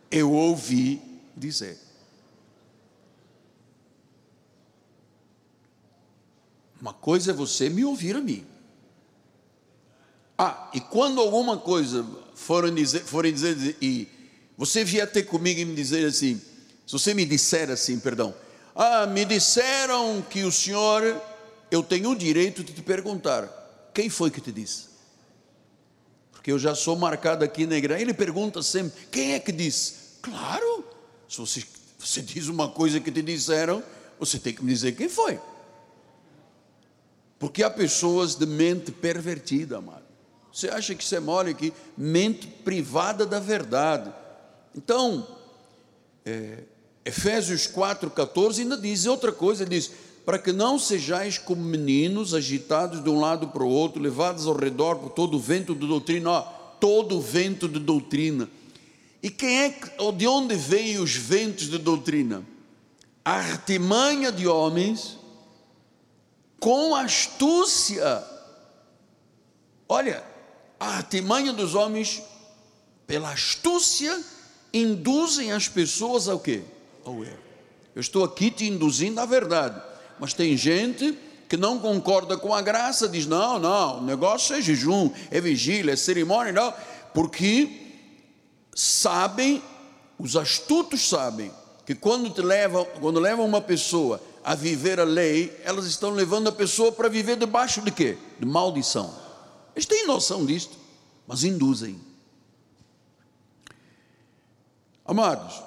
Eu 0.08 0.32
ouvi 0.32 1.02
dizer. 1.36 1.76
Uma 6.80 6.92
coisa 6.92 7.32
é 7.32 7.34
você 7.34 7.68
me 7.68 7.84
ouvir 7.84 8.14
a 8.14 8.20
mim. 8.20 8.46
Ah, 10.38 10.70
e 10.72 10.80
quando 10.80 11.20
alguma 11.20 11.56
coisa 11.56 12.06
forem 12.36 12.72
dizer, 12.72 13.00
forem 13.00 13.32
dizer 13.32 13.76
e 13.82 14.06
você 14.56 14.84
vier 14.84 15.10
ter 15.10 15.24
comigo 15.24 15.58
e 15.58 15.64
me 15.64 15.74
dizer 15.74 16.06
assim, 16.06 16.40
se 16.86 16.92
você 16.92 17.12
me 17.12 17.24
disser 17.24 17.70
assim, 17.70 17.98
perdão, 17.98 18.34
ah, 18.76 19.06
me 19.06 19.24
disseram 19.24 20.20
que 20.20 20.44
o 20.44 20.52
senhor, 20.52 21.18
eu 21.70 21.82
tenho 21.82 22.10
o 22.10 22.14
direito 22.14 22.62
de 22.62 22.74
te 22.74 22.82
perguntar: 22.82 23.48
quem 23.94 24.10
foi 24.10 24.30
que 24.30 24.40
te 24.40 24.52
disse? 24.52 24.90
Porque 26.30 26.52
eu 26.52 26.58
já 26.58 26.74
sou 26.74 26.94
marcado 26.94 27.42
aqui 27.42 27.66
na 27.66 27.76
igreja. 27.76 28.02
Ele 28.02 28.12
pergunta 28.12 28.62
sempre: 28.62 29.06
quem 29.10 29.32
é 29.32 29.40
que 29.40 29.50
disse? 29.50 29.94
Claro, 30.20 30.84
se 31.26 31.38
você, 31.38 31.64
você 31.98 32.20
diz 32.20 32.48
uma 32.48 32.68
coisa 32.68 33.00
que 33.00 33.10
te 33.10 33.22
disseram, 33.22 33.82
você 34.18 34.38
tem 34.38 34.52
que 34.52 34.62
me 34.62 34.70
dizer 34.70 34.94
quem 34.94 35.08
foi. 35.08 35.40
Porque 37.38 37.62
há 37.62 37.70
pessoas 37.70 38.34
de 38.34 38.44
mente 38.44 38.92
pervertida, 38.92 39.78
amado. 39.78 40.04
Você 40.52 40.68
acha 40.68 40.94
que 40.94 41.04
você 41.04 41.18
mora 41.18 41.48
aqui? 41.50 41.72
Mente 41.96 42.46
privada 42.46 43.24
da 43.24 43.40
verdade. 43.40 44.12
Então, 44.74 45.26
é, 46.24 46.64
Efésios 47.06 47.68
4,14 47.68 48.58
ainda 48.58 48.76
diz 48.76 49.06
outra 49.06 49.30
coisa: 49.30 49.62
ele 49.62 49.76
diz, 49.76 49.92
para 50.24 50.40
que 50.40 50.50
não 50.50 50.76
sejais 50.76 51.38
como 51.38 51.62
meninos 51.62 52.34
agitados 52.34 53.02
de 53.02 53.08
um 53.08 53.20
lado 53.20 53.46
para 53.46 53.62
o 53.62 53.68
outro, 53.68 54.02
levados 54.02 54.44
ao 54.44 54.56
redor 54.56 54.96
por 54.96 55.10
todo 55.10 55.36
o 55.36 55.40
vento 55.40 55.72
de 55.72 55.86
doutrina, 55.86 56.30
ó, 56.30 56.40
todo 56.80 57.16
o 57.16 57.20
vento 57.20 57.68
de 57.68 57.78
doutrina. 57.78 58.50
E 59.22 59.30
quem 59.30 59.62
é 59.62 59.78
de 60.16 60.26
onde 60.26 60.56
vêm 60.56 60.98
os 60.98 61.14
ventos 61.14 61.70
de 61.70 61.78
doutrina? 61.78 62.44
A 63.24 63.34
artimanha 63.34 64.32
de 64.32 64.48
homens 64.48 65.16
com 66.58 66.92
astúcia. 66.96 68.24
Olha, 69.88 70.24
a 70.80 70.96
artimanha 70.96 71.52
dos 71.52 71.76
homens, 71.76 72.20
pela 73.06 73.30
astúcia, 73.30 74.20
induzem 74.74 75.52
as 75.52 75.68
pessoas 75.68 76.28
ao 76.28 76.40
quê? 76.40 76.64
Ao 77.08 77.24
erro. 77.24 77.38
Eu 77.94 78.00
estou 78.00 78.24
aqui 78.24 78.50
te 78.50 78.66
induzindo 78.66 79.20
à 79.20 79.26
verdade, 79.26 79.80
mas 80.18 80.34
tem 80.34 80.56
gente 80.56 81.16
que 81.48 81.56
não 81.56 81.78
concorda 81.78 82.36
com 82.36 82.52
a 82.52 82.60
graça, 82.60 83.08
diz: 83.08 83.26
não, 83.26 83.58
não, 83.58 83.98
o 83.98 84.02
negócio 84.02 84.54
é 84.54 84.60
jejum, 84.60 85.10
é 85.30 85.40
vigília, 85.40 85.92
é 85.92 85.96
cerimônia, 85.96 86.52
não, 86.52 86.74
porque 87.14 87.70
sabem, 88.74 89.62
os 90.18 90.36
astutos 90.36 91.08
sabem, 91.08 91.50
que 91.86 91.94
quando 91.94 92.28
te 92.30 92.42
levam, 92.42 92.84
quando 93.00 93.20
levam 93.20 93.46
uma 93.46 93.60
pessoa 93.60 94.20
a 94.44 94.54
viver 94.54 95.00
a 95.00 95.04
lei, 95.04 95.58
elas 95.64 95.86
estão 95.86 96.10
levando 96.10 96.48
a 96.48 96.52
pessoa 96.52 96.92
para 96.92 97.08
viver 97.08 97.36
debaixo 97.36 97.80
de 97.80 97.90
quê? 97.90 98.18
De 98.38 98.46
maldição. 98.46 99.12
Eles 99.74 99.86
têm 99.86 100.06
noção 100.06 100.44
disto, 100.44 100.76
mas 101.26 101.44
induzem. 101.44 102.00
Amados, 105.04 105.62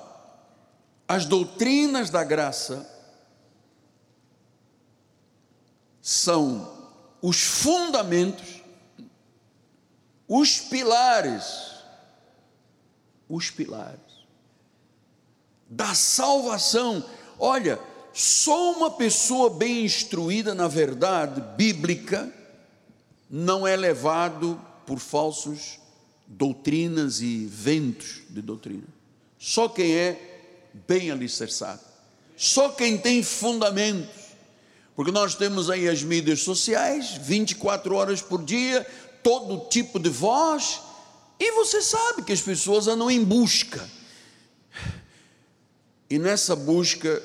as 1.10 1.26
doutrinas 1.26 2.12
da 2.12 2.24
graça 2.24 2.88
são 6.00 6.72
os 7.20 7.42
fundamentos, 7.42 8.62
os 10.28 10.60
pilares, 10.60 11.82
os 13.28 13.50
pilares 13.50 14.00
da 15.68 15.96
salvação. 15.96 17.04
Olha, 17.40 17.80
só 18.14 18.74
uma 18.74 18.92
pessoa 18.92 19.50
bem 19.50 19.86
instruída 19.86 20.54
na 20.54 20.68
verdade 20.68 21.42
bíblica 21.58 22.32
não 23.28 23.66
é 23.66 23.76
levado 23.76 24.62
por 24.86 25.00
falsos 25.00 25.80
doutrinas 26.28 27.20
e 27.20 27.48
ventos 27.48 28.22
de 28.30 28.44
doutrina. 28.44 28.88
Só 29.40 29.68
quem 29.68 29.96
é 29.96 30.29
bem 30.88 31.12
alicerçado, 31.12 31.82
só 32.36 32.70
quem 32.70 32.98
tem 32.98 33.22
fundamentos, 33.24 34.16
porque 34.96 35.12
nós 35.12 35.36
temos 35.36 35.70
aí 35.70 35.88
as 35.88 36.04
mídias 36.04 36.42
sociais, 36.42 37.12
24 37.22 37.96
horas 37.96 38.22
por 38.22 38.44
dia, 38.44 38.86
todo 39.24 39.70
tipo 39.70 40.00
de 40.00 40.10
voz, 40.10 40.82
e 41.40 41.52
você 41.54 41.82
sabe 41.82 42.24
que 42.24 42.34
as 42.34 42.42
pessoas 42.42 42.88
andam 42.88 43.10
em 43.10 43.24
busca. 43.24 43.90
E 46.10 46.20
nessa 46.20 46.56
busca 46.56 47.22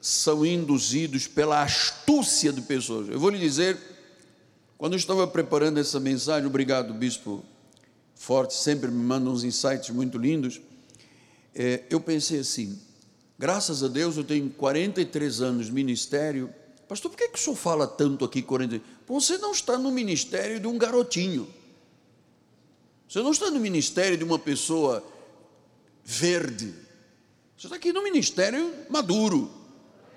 são 0.00 0.46
induzidos 0.46 1.26
pela 1.26 1.62
astúcia 1.62 2.52
de 2.52 2.60
pessoas. 2.60 3.08
Eu 3.08 3.18
vou 3.18 3.30
lhe 3.30 3.38
dizer, 3.38 3.76
quando 4.78 4.92
eu 4.92 4.98
estava 4.98 5.26
preparando 5.26 5.80
essa 5.80 5.98
mensagem, 5.98 6.46
obrigado, 6.46 6.94
Bispo 6.94 7.44
Forte, 8.14 8.54
sempre 8.54 8.90
me 8.90 9.02
manda 9.02 9.28
uns 9.28 9.42
insights 9.42 9.90
muito 9.90 10.16
lindos. 10.16 10.60
É, 11.54 11.82
eu 11.90 12.00
pensei 12.00 12.40
assim: 12.40 12.78
graças 13.38 13.82
a 13.82 13.88
Deus 13.88 14.16
eu 14.16 14.24
tenho 14.24 14.50
43 14.50 15.40
anos 15.40 15.66
de 15.66 15.72
ministério. 15.72 16.52
Pastor, 16.88 17.10
por 17.10 17.16
que, 17.16 17.28
que 17.28 17.38
o 17.38 17.42
senhor 17.42 17.56
fala 17.56 17.86
tanto 17.86 18.24
aqui? 18.24 18.42
40? 18.42 18.80
Você 19.06 19.38
não 19.38 19.52
está 19.52 19.76
no 19.76 19.90
ministério 19.90 20.60
de 20.60 20.66
um 20.66 20.78
garotinho. 20.78 21.48
Você 23.08 23.22
não 23.22 23.30
está 23.30 23.50
no 23.50 23.60
ministério 23.60 24.16
de 24.16 24.24
uma 24.24 24.38
pessoa 24.38 25.04
verde. 26.04 26.74
Você 27.56 27.66
está 27.66 27.76
aqui 27.76 27.92
no 27.92 28.02
ministério 28.02 28.72
maduro. 28.88 29.50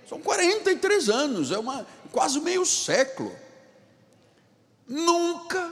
São 0.08 0.20
43 0.20 1.10
anos, 1.10 1.52
é 1.52 1.58
uma, 1.58 1.86
quase 2.12 2.40
meio 2.40 2.66
século. 2.66 3.32
Nunca, 4.88 5.72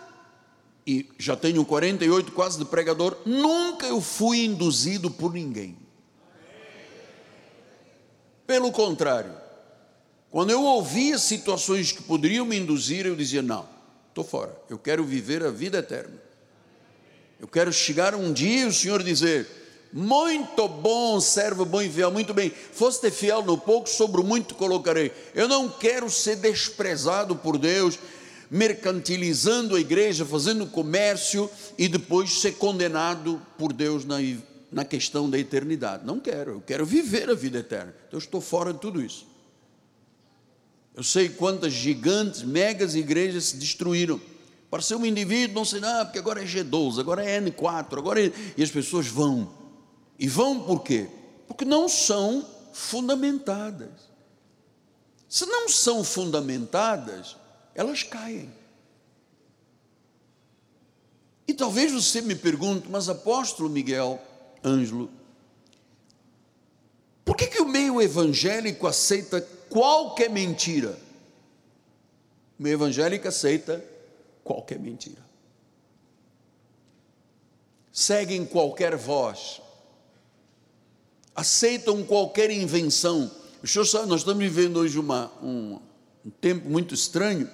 e 0.86 1.10
já 1.18 1.36
tenho 1.36 1.66
48 1.66 2.32
quase 2.32 2.60
de 2.60 2.66
pregador, 2.66 3.18
nunca 3.26 3.88
eu 3.88 4.00
fui 4.00 4.46
induzido 4.46 5.10
por 5.10 5.34
ninguém. 5.34 5.76
Pelo 8.48 8.72
contrário, 8.72 9.34
quando 10.32 10.52
eu 10.52 10.64
ouvia 10.64 11.18
situações 11.18 11.92
que 11.92 12.02
poderiam 12.02 12.46
me 12.46 12.58
induzir, 12.58 13.06
eu 13.06 13.16
dizia: 13.16 13.42
não, 13.42 13.68
estou 14.08 14.24
fora, 14.24 14.58
eu 14.70 14.80
quero 14.80 15.04
viver 15.04 15.44
a 15.44 15.52
vida 15.52 15.80
eterna. 15.80 16.16
Eu 17.40 17.48
quero 17.48 17.72
chegar 17.72 18.16
um 18.16 18.32
dia 18.32 18.62
e 18.62 18.66
o 18.66 18.74
Senhor 18.74 19.04
dizer: 19.04 19.48
muito 19.92 20.68
bom, 20.68 21.20
servo 21.20 21.66
bom 21.66 21.82
e 21.82 21.90
fiel, 21.90 22.10
muito 22.10 22.34
bem. 22.34 22.50
Foste 22.50 23.12
fiel 23.12 23.44
no 23.44 23.58
pouco, 23.58 23.90
sobre 23.90 24.22
o 24.22 24.24
muito 24.24 24.56
colocarei. 24.56 25.12
Eu 25.36 25.50
não 25.50 25.70
quero 25.70 26.10
ser 26.10 26.38
desprezado 26.38 27.36
por 27.36 27.58
Deus, 27.58 28.00
mercantilizando 28.50 29.76
a 29.76 29.80
igreja, 29.80 30.26
fazendo 30.26 30.66
comércio 30.68 31.50
e 31.78 31.88
depois 31.88 32.42
ser 32.42 32.54
condenado 32.54 33.42
por 33.58 33.74
Deus 33.74 34.06
na, 34.06 34.18
na 34.72 34.84
questão 34.84 35.30
da 35.30 35.40
eternidade. 35.40 36.06
Não 36.06 36.20
quero, 36.20 36.52
eu 36.52 36.62
quero 36.62 36.86
viver 36.86 37.30
a 37.30 37.34
vida 37.34 37.60
eterna. 37.60 37.94
Então 38.08 38.18
eu 38.18 38.24
estou 38.24 38.42
fora 38.42 38.74
de 38.74 38.80
tudo 38.80 39.02
isso. 39.02 39.28
Eu 40.96 41.04
sei 41.04 41.30
quantas 41.30 41.74
gigantes, 41.74 42.44
megas 42.44 42.96
igrejas 42.96 43.46
se 43.46 43.58
destruíram. 43.58 44.20
Para 44.70 44.82
ser 44.82 44.96
um 44.96 45.06
indivíduo, 45.06 45.56
não 45.56 45.66
sei 45.66 45.80
nada, 45.80 46.06
porque 46.06 46.20
agora 46.20 46.44
é 46.44 46.46
G12, 46.46 47.00
agora 47.00 47.24
é 47.24 47.40
N4, 47.40 47.98
agora 47.98 48.26
é... 48.26 48.32
e 48.58 48.64
as 48.64 48.72
pessoas 48.72 49.08
vão. 49.08 49.54
E 50.20 50.28
vão 50.28 50.60
por 50.60 50.84
quê? 50.84 51.08
Porque 51.48 51.64
não 51.64 51.88
são 51.88 52.46
fundamentadas. 52.74 54.08
Se 55.30 55.46
não 55.46 55.70
são 55.70 56.04
fundamentadas, 56.04 57.38
elas 57.76 58.04
caem. 58.04 58.52
E 61.48 61.54
talvez 61.54 61.92
você 61.92 62.22
me 62.22 62.36
pergunte, 62.36 62.90
mas 62.90 63.08
apóstolo 63.08 63.70
Miguel 63.70 64.22
Ângelo, 64.68 65.10
por 67.24 67.36
que, 67.36 67.48
que 67.48 67.62
o 67.62 67.68
meio 67.68 68.02
evangélico 68.02 68.88
aceita 68.88 69.42
qualquer 69.70 70.30
mentira? 70.30 70.98
O 72.60 72.64
meio 72.64 72.76
evangélico 72.76 73.28
aceita 73.28 73.84
qualquer 74.44 74.80
mentira. 74.80 75.26
Seguem 77.92 78.46
qualquer 78.46 78.96
voz, 78.96 79.62
aceitam 81.36 82.04
qualquer 82.04 82.52
invenção. 82.52 83.32
Nós 84.08 84.22
estamos 84.22 84.44
vivendo 84.44 84.78
hoje 84.78 85.00
uma, 85.00 85.32
um, 85.42 85.80
um 86.26 86.30
tempo 86.30 86.70
muito 86.70 86.94
estranho, 86.94 87.50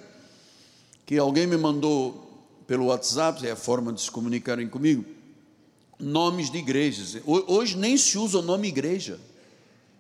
que 1.06 1.17
alguém 1.17 1.47
me 1.47 1.58
mandou 1.58 2.23
pelo 2.67 2.86
WhatsApp, 2.86 3.45
é 3.47 3.52
a 3.52 3.56
forma 3.56 3.91
de 3.91 4.02
se 4.02 4.12
comunicarem 4.12 4.67
comigo, 4.67 5.04
nomes 6.03 6.51
de 6.51 6.57
igrejas. 6.57 7.17
Hoje 7.25 7.77
nem 7.77 7.97
se 7.97 8.17
usa 8.17 8.39
o 8.39 8.41
nome 8.41 8.67
igreja, 8.67 9.19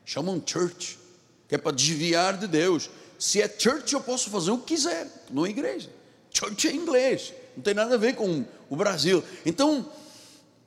chamam 0.05 0.41
church, 0.45 0.99
que 1.47 1.55
é 1.55 1.57
para 1.57 1.71
desviar 1.71 2.37
de 2.37 2.47
Deus. 2.47 2.89
Se 3.17 3.41
é 3.41 3.47
church, 3.47 3.93
eu 3.93 4.01
posso 4.01 4.29
fazer 4.29 4.51
o 4.51 4.57
que 4.57 4.75
quiser, 4.75 5.25
não 5.31 5.45
é 5.45 5.49
igreja. 5.49 5.89
Church 6.31 6.67
é 6.67 6.73
inglês, 6.73 7.33
não 7.55 7.63
tem 7.63 7.73
nada 7.73 7.95
a 7.95 7.97
ver 7.97 8.15
com 8.15 8.45
o 8.69 8.75
Brasil. 8.75 9.23
Então, 9.45 9.89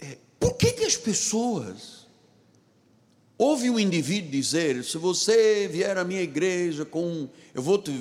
é, 0.00 0.16
por 0.38 0.54
que, 0.54 0.72
que 0.72 0.84
as 0.84 0.96
pessoas 0.96 1.96
Houve 3.38 3.68
um 3.68 3.78
indivíduo 3.78 4.30
dizer: 4.30 4.82
se 4.82 4.96
você 4.96 5.68
vier 5.68 5.98
à 5.98 6.04
minha 6.04 6.22
igreja 6.22 6.84
com, 6.86 7.28
eu 7.54 7.60
vou 7.60 7.76
te 7.76 7.92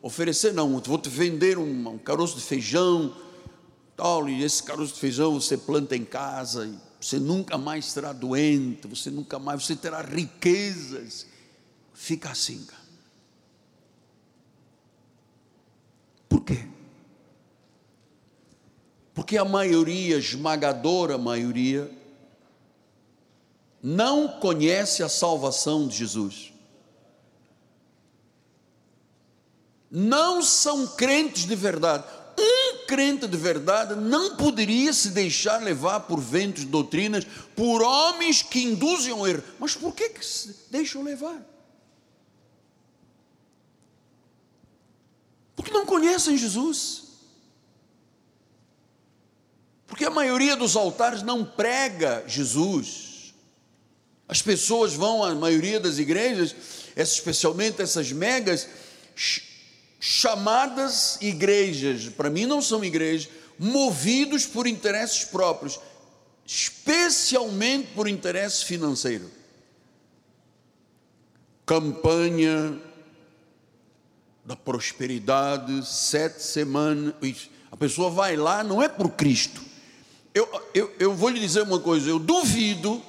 oferecer, 0.00 0.52
não, 0.52 0.72
eu 0.72 0.80
vou 0.80 0.98
te 0.98 1.08
vender 1.08 1.58
um, 1.58 1.88
um 1.88 1.98
caroço 1.98 2.36
de 2.36 2.42
feijão, 2.42 3.14
tal, 3.96 4.28
e 4.28 4.44
esse 4.44 4.62
caroço 4.62 4.94
de 4.94 5.00
feijão 5.00 5.34
você 5.34 5.56
planta 5.56 5.96
em 5.96 6.04
casa, 6.04 6.66
e 6.66 6.78
você 7.04 7.18
nunca 7.18 7.58
mais 7.58 7.84
será 7.84 8.14
doente, 8.14 8.88
você 8.88 9.10
nunca 9.10 9.38
mais, 9.38 9.62
você 9.62 9.76
terá 9.76 10.00
riquezas. 10.00 11.26
Fica 11.92 12.30
assim, 12.30 12.64
cara. 12.64 12.82
Por 16.26 16.42
quê? 16.42 16.66
Porque 19.12 19.36
a 19.36 19.44
maioria, 19.44 20.16
esmagadora 20.16 21.18
maioria, 21.18 21.90
não 23.82 24.40
conhece 24.40 25.02
a 25.02 25.08
salvação 25.10 25.86
de 25.86 25.98
Jesus. 25.98 26.54
Não 29.90 30.40
são 30.40 30.86
crentes 30.86 31.44
de 31.44 31.54
verdade. 31.54 32.06
Um 32.38 32.86
crente 32.86 33.26
de 33.26 33.36
verdade 33.36 33.94
não 33.94 34.36
poderia 34.36 34.92
se 34.92 35.10
deixar 35.10 35.62
levar 35.62 36.00
por 36.00 36.20
ventos 36.20 36.64
doutrinas, 36.64 37.24
por 37.54 37.82
homens 37.82 38.42
que 38.42 38.62
induzem 38.62 39.12
ao 39.12 39.26
erro. 39.26 39.42
Mas 39.58 39.74
por 39.74 39.94
que, 39.94 40.10
que 40.10 40.24
se 40.24 40.54
deixam 40.70 41.02
levar? 41.02 41.40
Porque 45.54 45.70
não 45.70 45.86
conhecem 45.86 46.36
Jesus. 46.36 47.04
Porque 49.86 50.04
a 50.04 50.10
maioria 50.10 50.56
dos 50.56 50.74
altares 50.74 51.22
não 51.22 51.44
prega 51.44 52.24
Jesus. 52.26 53.32
As 54.26 54.42
pessoas 54.42 54.94
vão, 54.94 55.22
a 55.22 55.34
maioria 55.34 55.78
das 55.78 55.98
igrejas, 55.98 56.54
especialmente 56.96 57.80
essas 57.80 58.10
megas, 58.10 58.68
chamadas 60.06 61.16
igrejas, 61.22 62.10
para 62.10 62.28
mim 62.28 62.44
não 62.44 62.60
são 62.60 62.84
igrejas, 62.84 63.30
movidos 63.58 64.44
por 64.44 64.66
interesses 64.66 65.24
próprios, 65.24 65.80
especialmente 66.44 67.88
por 67.94 68.06
interesse 68.06 68.66
financeiro. 68.66 69.30
Campanha 71.64 72.78
da 74.44 74.54
prosperidade, 74.54 75.86
sete 75.86 76.42
semanas. 76.42 77.14
A 77.72 77.76
pessoa 77.78 78.10
vai 78.10 78.36
lá, 78.36 78.62
não 78.62 78.82
é 78.82 78.90
por 78.90 79.08
Cristo. 79.12 79.62
Eu, 80.34 80.46
eu, 80.74 80.94
eu 80.98 81.14
vou 81.14 81.30
lhe 81.30 81.40
dizer 81.40 81.62
uma 81.62 81.80
coisa, 81.80 82.10
eu 82.10 82.18
duvido 82.18 83.02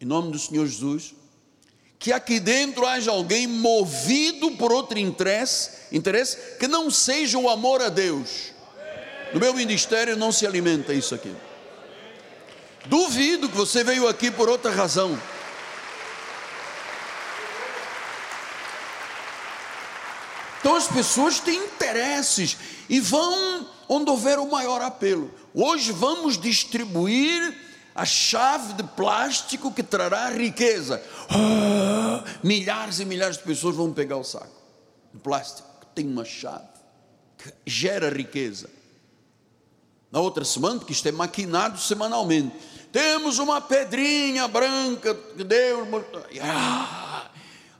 em 0.00 0.04
nome 0.04 0.32
do 0.32 0.40
Senhor 0.40 0.66
Jesus, 0.66 1.14
que 1.98 2.12
aqui 2.12 2.38
dentro 2.38 2.86
haja 2.86 3.10
alguém 3.10 3.46
movido 3.46 4.52
por 4.52 4.72
outro 4.72 4.98
interesse, 4.98 5.70
interesse 5.90 6.36
que 6.58 6.68
não 6.68 6.90
seja 6.90 7.38
o 7.38 7.48
amor 7.48 7.82
a 7.82 7.88
Deus. 7.88 8.52
No 9.32 9.40
meu 9.40 9.52
ministério 9.52 10.16
não 10.16 10.30
se 10.30 10.46
alimenta 10.46 10.94
isso 10.94 11.14
aqui. 11.14 11.34
Duvido 12.86 13.48
que 13.48 13.56
você 13.56 13.82
veio 13.82 14.06
aqui 14.06 14.30
por 14.30 14.48
outra 14.48 14.70
razão. 14.70 15.20
Então 20.60 20.76
as 20.76 20.86
pessoas 20.86 21.40
têm 21.40 21.56
interesses 21.64 22.56
e 22.88 23.00
vão 23.00 23.68
onde 23.88 24.10
houver 24.10 24.38
o 24.38 24.50
maior 24.50 24.80
apelo. 24.82 25.32
Hoje 25.52 25.92
vamos 25.92 26.38
distribuir 26.38 27.67
a 27.98 28.04
chave 28.04 28.74
de 28.74 28.84
plástico 28.84 29.72
que 29.72 29.82
trará 29.82 30.30
riqueza. 30.30 31.02
Oh, 31.28 32.46
milhares 32.46 33.00
e 33.00 33.04
milhares 33.04 33.38
de 33.38 33.42
pessoas 33.42 33.74
vão 33.74 33.92
pegar 33.92 34.16
o 34.16 34.22
saco 34.22 34.54
de 35.12 35.18
plástico 35.18 35.68
que 35.80 35.86
tem 35.96 36.06
uma 36.06 36.24
chave. 36.24 36.68
que 37.36 37.52
gera 37.66 38.08
riqueza. 38.08 38.70
Na 40.12 40.20
outra 40.20 40.44
semana, 40.44 40.78
porque 40.78 40.92
isto 40.92 41.08
é 41.08 41.12
maquinado 41.12 41.76
semanalmente. 41.80 42.54
Temos 42.92 43.40
uma 43.40 43.60
pedrinha 43.60 44.46
branca 44.46 45.12
que 45.36 45.42
Deus. 45.42 45.88
Ah, 46.40 47.26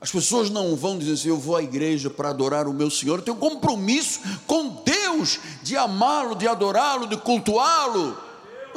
as 0.01 0.11
pessoas 0.11 0.51
não 0.51 0.75
vão 0.75 0.99
dizer 0.99 1.13
assim: 1.13 1.29
eu 1.29 1.39
vou 1.39 1.55
à 1.55 1.63
igreja 1.63 2.11
para 2.11 2.31
adorar 2.31 2.67
o 2.67 2.75
meu 2.75 2.91
Senhor. 2.91 3.21
Eu 3.21 3.25
tenho 3.25 3.37
compromisso 3.37 4.21
com 4.49 4.83
Deus 4.85 5.39
de 5.63 5.77
amá-lo, 5.77 6.35
de 6.35 6.49
adorá-lo, 6.49 7.07
de 7.07 7.17
cultuá-lo. 7.17 8.28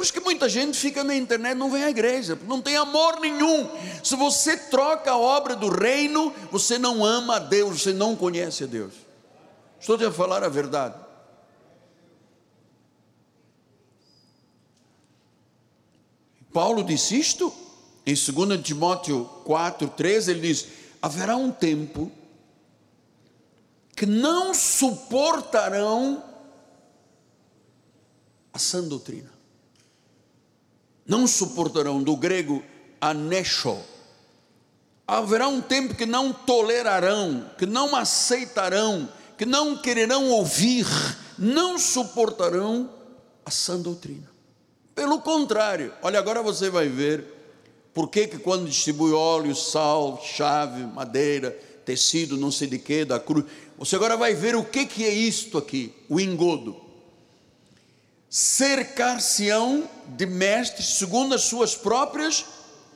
Por 0.02 0.06
isso 0.06 0.14
que 0.14 0.18
muita 0.18 0.48
gente 0.48 0.76
fica 0.76 1.04
na 1.04 1.14
internet 1.14 1.54
não 1.54 1.70
vem 1.70 1.84
à 1.84 1.88
igreja, 1.88 2.36
não 2.48 2.60
tem 2.60 2.74
amor 2.74 3.20
nenhum. 3.20 3.70
Se 4.02 4.16
você 4.16 4.56
troca 4.56 5.12
a 5.12 5.16
obra 5.16 5.54
do 5.54 5.68
reino, 5.68 6.34
você 6.50 6.76
não 6.76 7.04
ama 7.04 7.36
a 7.36 7.38
Deus, 7.38 7.82
você 7.82 7.92
não 7.92 8.16
conhece 8.16 8.64
a 8.64 8.66
Deus. 8.66 8.94
Estou 9.78 9.96
te 9.96 10.04
a 10.04 10.10
falar 10.10 10.42
a 10.42 10.48
verdade. 10.48 10.96
Paulo 16.52 16.82
disse 16.82 17.16
isto 17.16 17.54
em 18.04 18.14
2 18.14 18.60
Timóteo 18.60 19.26
4, 19.44 19.86
13, 19.86 20.32
ele 20.32 20.40
diz: 20.40 20.66
haverá 21.00 21.36
um 21.36 21.52
tempo 21.52 22.10
que 23.94 24.04
não 24.04 24.52
suportarão 24.52 26.24
a 28.52 28.58
sã 28.58 28.82
doutrina. 28.82 29.31
Não 31.06 31.26
suportarão, 31.26 32.02
do 32.02 32.16
grego 32.16 32.62
anesho. 33.00 33.78
Haverá 35.06 35.48
um 35.48 35.60
tempo 35.60 35.94
que 35.94 36.06
não 36.06 36.32
tolerarão, 36.32 37.50
que 37.58 37.66
não 37.66 37.94
aceitarão, 37.96 39.08
que 39.36 39.44
não 39.44 39.76
quererão 39.76 40.30
ouvir, 40.30 40.86
não 41.38 41.78
suportarão 41.78 42.88
a 43.44 43.50
sã 43.50 43.80
doutrina. 43.80 44.30
Pelo 44.94 45.20
contrário, 45.20 45.92
olha, 46.02 46.18
agora 46.18 46.42
você 46.42 46.70
vai 46.70 46.88
ver 46.88 47.24
por 47.92 48.08
que, 48.08 48.26
que 48.26 48.38
quando 48.38 48.68
distribui 48.68 49.12
óleo, 49.12 49.54
sal, 49.54 50.22
chave, 50.22 50.84
madeira, 50.84 51.50
tecido, 51.84 52.36
não 52.36 52.50
sei 52.50 52.68
de 52.68 52.78
que, 52.78 53.04
da 53.04 53.18
cruz, 53.18 53.44
você 53.76 53.96
agora 53.96 54.16
vai 54.16 54.34
ver 54.34 54.54
o 54.54 54.64
que, 54.64 54.86
que 54.86 55.04
é 55.04 55.12
isto 55.12 55.58
aqui, 55.58 55.92
o 56.08 56.20
engodo. 56.20 56.76
Cercar-se-ão 58.34 59.86
de 60.16 60.24
mestres 60.24 60.94
segundo 60.94 61.34
as 61.34 61.42
suas 61.42 61.74
próprias 61.74 62.46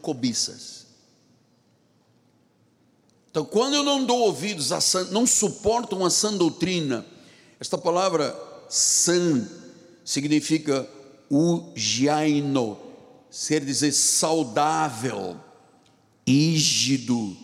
cobiças. 0.00 0.86
Então, 3.30 3.44
quando 3.44 3.74
eu 3.74 3.82
não 3.82 4.02
dou 4.02 4.20
ouvidos 4.20 4.72
a 4.72 4.80
sã, 4.80 5.04
não 5.10 5.26
suportam 5.26 6.06
a 6.06 6.08
sã 6.08 6.32
doutrina, 6.32 7.04
esta 7.60 7.76
palavra 7.76 8.34
sã 8.66 9.46
significa 10.02 10.88
ugiaino, 11.28 12.78
ser 13.30 13.62
dizer 13.62 13.92
saudável, 13.92 15.36
ígido, 16.26 17.36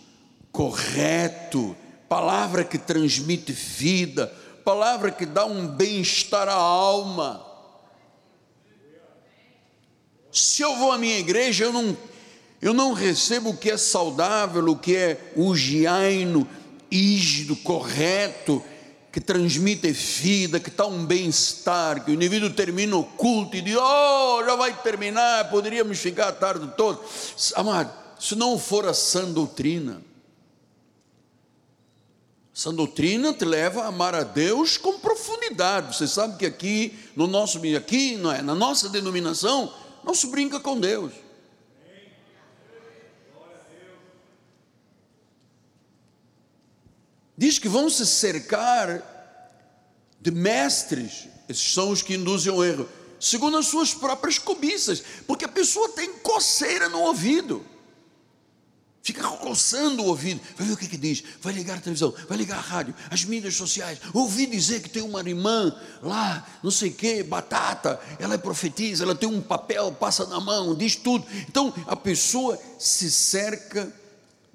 correto, 0.51 1.77
palavra 2.09 2.63
que 2.63 2.79
transmite 2.79 3.51
vida, 3.51 4.33
palavra 4.65 5.11
que 5.11 5.27
dá 5.27 5.45
um 5.45 5.67
bem-estar 5.67 6.47
à 6.47 6.55
alma. 6.55 7.52
Se 10.33 10.63
eu 10.63 10.75
vou 10.77 10.91
à 10.91 10.97
minha 10.97 11.19
igreja, 11.19 11.65
eu 11.65 11.71
não, 11.71 11.95
eu 12.59 12.73
não 12.73 12.91
recebo 12.93 13.51
o 13.51 13.57
que 13.57 13.69
é 13.69 13.77
saudável, 13.77 14.65
o 14.67 14.75
que 14.75 14.95
é 14.95 15.31
ugiaino, 15.35 16.47
ígido, 16.89 17.55
correto, 17.57 18.63
que 19.11 19.21
transmite 19.21 19.91
vida, 19.91 20.59
que 20.59 20.69
está 20.69 20.87
um 20.87 21.05
bem-estar, 21.05 22.03
que 22.03 22.09
o 22.09 22.15
indivíduo 22.15 22.49
termina 22.49 22.97
o 22.97 23.03
culto 23.03 23.55
e 23.55 23.61
diz: 23.61 23.75
Oh, 23.75 24.43
já 24.43 24.55
vai 24.55 24.75
terminar, 24.81 25.51
poderíamos 25.51 25.99
ficar 25.99 26.29
a 26.29 26.31
tarde 26.31 26.67
toda. 26.75 26.99
Amado, 27.53 27.93
se 28.19 28.35
não 28.35 28.57
for 28.57 28.87
a 28.87 28.93
sã 28.93 29.31
doutrina, 29.31 30.01
sã 32.51 32.73
doutrina 32.73 33.33
te 33.33 33.45
leva 33.45 33.83
a 33.83 33.87
amar 33.89 34.15
a 34.15 34.23
Deus 34.23 34.77
com 34.77 34.97
profundidade. 34.97 35.95
Você 35.95 36.07
sabe 36.07 36.37
que 36.37 36.45
aqui, 36.47 36.97
no 37.15 37.27
nosso 37.27 37.61
aqui, 37.77 38.17
não 38.17 38.31
é, 38.31 38.41
na 38.41 38.55
nossa 38.55 38.89
denominação, 38.89 39.71
não 40.03 40.13
se 40.13 40.27
brinca 40.27 40.59
com 40.59 40.79
Deus. 40.79 41.13
Diz 47.37 47.57
que 47.57 47.67
vão 47.67 47.89
se 47.89 48.05
cercar 48.05 49.03
de 50.19 50.31
mestres, 50.31 51.27
esses 51.49 51.73
são 51.73 51.89
os 51.89 52.01
que 52.01 52.13
induzem 52.13 52.53
ao 52.53 52.63
erro, 52.63 52.87
segundo 53.19 53.57
as 53.57 53.67
suas 53.67 53.93
próprias 53.93 54.37
cobiças, 54.37 55.03
porque 55.27 55.45
a 55.45 55.49
pessoa 55.49 55.89
tem 55.89 56.13
coceira 56.19 56.87
no 56.87 57.01
ouvido. 57.01 57.65
Fica 59.03 59.21
coçando 59.21 60.01
o 60.01 60.05
ouvido, 60.05 60.39
vai 60.55 60.65
ver 60.65 60.73
o 60.73 60.77
que, 60.77 60.87
que 60.87 60.95
diz, 60.95 61.21
vai 61.41 61.51
ligar 61.51 61.77
a 61.77 61.81
televisão, 61.81 62.15
vai 62.25 62.37
ligar 62.37 62.57
a 62.57 62.61
rádio, 62.61 62.95
as 63.11 63.25
mídias 63.25 63.53
sociais. 63.53 63.99
Ouvi 64.13 64.45
dizer 64.45 64.81
que 64.81 64.89
tem 64.89 65.03
uma 65.03 65.19
irmã 65.19 65.75
lá, 66.01 66.47
não 66.63 66.71
sei 66.71 66.89
o 66.89 66.93
que, 66.93 67.21
batata, 67.21 67.99
ela 68.17 68.35
é 68.35 68.37
profetiza, 68.37 69.03
ela 69.03 69.13
tem 69.13 69.27
um 69.27 69.41
papel, 69.41 69.91
passa 69.91 70.25
na 70.25 70.39
mão, 70.39 70.73
diz 70.73 70.95
tudo. 70.95 71.25
Então 71.49 71.73
a 71.85 71.97
pessoa 71.97 72.57
se 72.79 73.11
cerca 73.11 73.93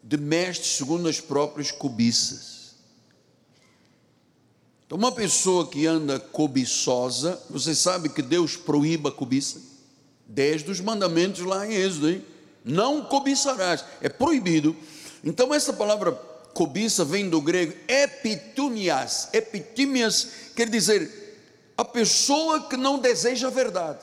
de 0.03 0.17
mestres 0.17 0.79
segundo 0.79 1.11
as 1.11 1.21
próprias 1.21 1.71
cobiças. 1.71 2.75
Então, 4.87 4.97
uma 4.97 5.13
pessoa 5.13 5.69
que 5.69 5.87
anda 5.87 6.19
cobiçosa, 6.19 7.39
você 7.51 7.75
sabe 7.75 8.09
que 8.09 8.23
Deus 8.23 8.57
proíba 8.57 9.11
a 9.11 9.13
cobiça? 9.13 9.61
Desde 10.27 10.71
os 10.71 10.81
mandamentos 10.81 11.45
lá 11.45 11.67
em 11.67 11.75
Êxodo, 11.75 12.09
hein? 12.09 12.25
Não 12.65 13.05
cobiçarás, 13.05 13.85
é 14.01 14.09
proibido. 14.09 14.77
Então, 15.25 15.55
essa 15.55 15.73
palavra 15.73 16.13
cobiça 16.55 17.05
vem 17.05 17.29
do 17.29 17.41
grego 17.41 17.75
epitunias. 17.87 19.29
Epitimias 19.33 20.29
quer 20.57 20.69
dizer 20.69 21.29
a 21.77 21.85
pessoa 21.85 22.69
que 22.69 22.77
não 22.77 22.99
deseja 22.99 23.47
a 23.47 23.51
verdade, 23.51 24.01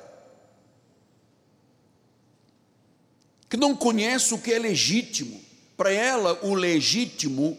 que 3.49 3.57
não 3.57 3.75
conhece 3.75 4.33
o 4.33 4.37
que 4.37 4.53
é 4.53 4.59
legítimo. 4.59 5.43
Para 5.75 5.91
ela, 5.91 6.39
o 6.41 6.53
legítimo 6.53 7.57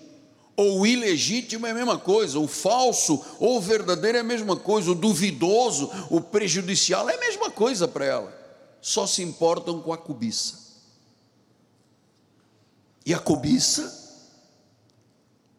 ou 0.56 0.80
o 0.80 0.86
ilegítimo 0.86 1.66
é 1.66 1.70
a 1.70 1.74
mesma 1.74 1.98
coisa, 1.98 2.38
o 2.38 2.48
falso 2.48 3.22
ou 3.38 3.58
o 3.58 3.60
verdadeiro 3.60 4.16
é 4.16 4.22
a 4.22 4.24
mesma 4.24 4.56
coisa, 4.56 4.90
o 4.90 4.94
duvidoso, 4.94 5.90
o 6.08 6.22
prejudicial 6.22 7.10
é 7.10 7.14
a 7.14 7.20
mesma 7.20 7.50
coisa 7.50 7.86
para 7.86 8.06
ela. 8.06 8.34
Só 8.80 9.06
se 9.06 9.22
importam 9.22 9.82
com 9.82 9.92
a 9.92 9.98
cobiça. 9.98 10.65
E 13.06 13.14
a 13.14 13.20
cobiça, 13.20 14.04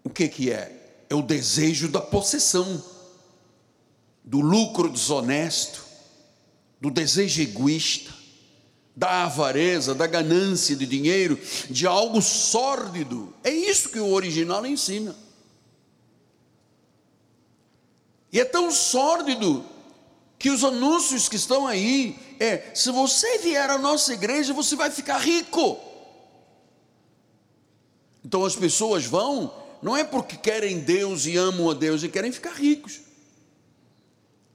o 0.03 0.10
que 0.10 0.27
que 0.27 0.51
é? 0.51 1.05
É 1.10 1.15
o 1.15 1.21
desejo 1.21 1.88
da 1.88 2.01
possessão, 2.01 2.83
do 4.21 4.41
lucro 4.41 4.89
desonesto, 4.89 5.86
do 6.81 6.91
desejo 6.91 7.41
egoísta, 7.41 8.13
da 8.93 9.23
avareza, 9.23 9.95
da 9.95 10.05
ganância 10.05 10.75
de 10.75 10.86
dinheiro, 10.86 11.39
de 11.69 11.88
algo 11.88 12.21
sórdido. 12.21 13.33
É 13.41 13.49
isso 13.49 13.88
que 13.88 13.99
o 13.99 14.12
original 14.12 14.65
ensina. 14.65 15.15
E 18.33 18.41
é 18.41 18.45
tão 18.45 18.69
sórdido 18.71 19.63
que 20.38 20.49
os 20.49 20.65
anúncios 20.65 21.29
que 21.29 21.38
estão 21.38 21.65
aí 21.65 22.19
é: 22.41 22.71
se 22.75 22.91
você 22.91 23.38
vier 23.38 23.69
à 23.69 23.77
nossa 23.77 24.13
igreja, 24.13 24.53
você 24.53 24.75
vai 24.75 24.91
ficar 24.91 25.19
rico. 25.19 25.87
Então 28.28 28.44
as 28.44 28.58
pessoas 28.58 29.06
vão, 29.06 29.54
não 29.82 29.96
é 29.96 30.04
porque 30.04 30.36
querem 30.36 30.82
Deus 30.82 31.26
e 31.26 31.38
amam 31.38 31.70
a 31.70 31.74
Deus 31.74 32.04
e 32.04 32.10
querem 32.10 32.30
ficar 32.30 32.52
ricos. 32.52 33.00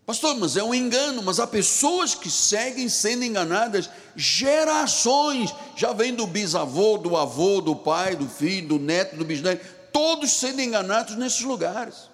Pastor, 0.05 0.37
mas 0.37 0.59
é 0.59 0.63
um 0.63 0.75
engano, 0.75 1.23
mas 1.23 1.41
há 1.41 1.47
pessoas 1.47 2.15
que 2.15 2.29
seguem 2.31 2.87
sendo 2.91 3.25
enganadas 3.25 3.89
gerações, 4.15 5.55
já 5.75 5.95
vem 5.95 6.15
do 6.15 6.27
bisavô, 6.27 6.99
do 6.99 7.17
avô, 7.17 7.63
do 7.63 7.75
pai, 7.75 8.15
do 8.15 8.29
filho, 8.29 8.69
do 8.69 8.79
neto, 8.79 9.17
do 9.17 9.25
bisneto, 9.25 9.65
todos 9.91 10.31
sendo 10.33 10.61
enganados 10.61 11.17
nesses 11.17 11.41
lugares, 11.41 12.11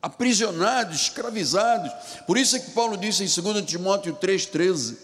aprisionados, 0.00 1.02
escravizados. 1.02 1.90
Por 2.28 2.38
isso 2.38 2.54
é 2.54 2.60
que 2.60 2.70
Paulo 2.70 2.96
disse 2.96 3.24
em 3.24 3.42
2 3.42 3.64
Timóteo 3.64 4.16
3,13: 4.22 4.96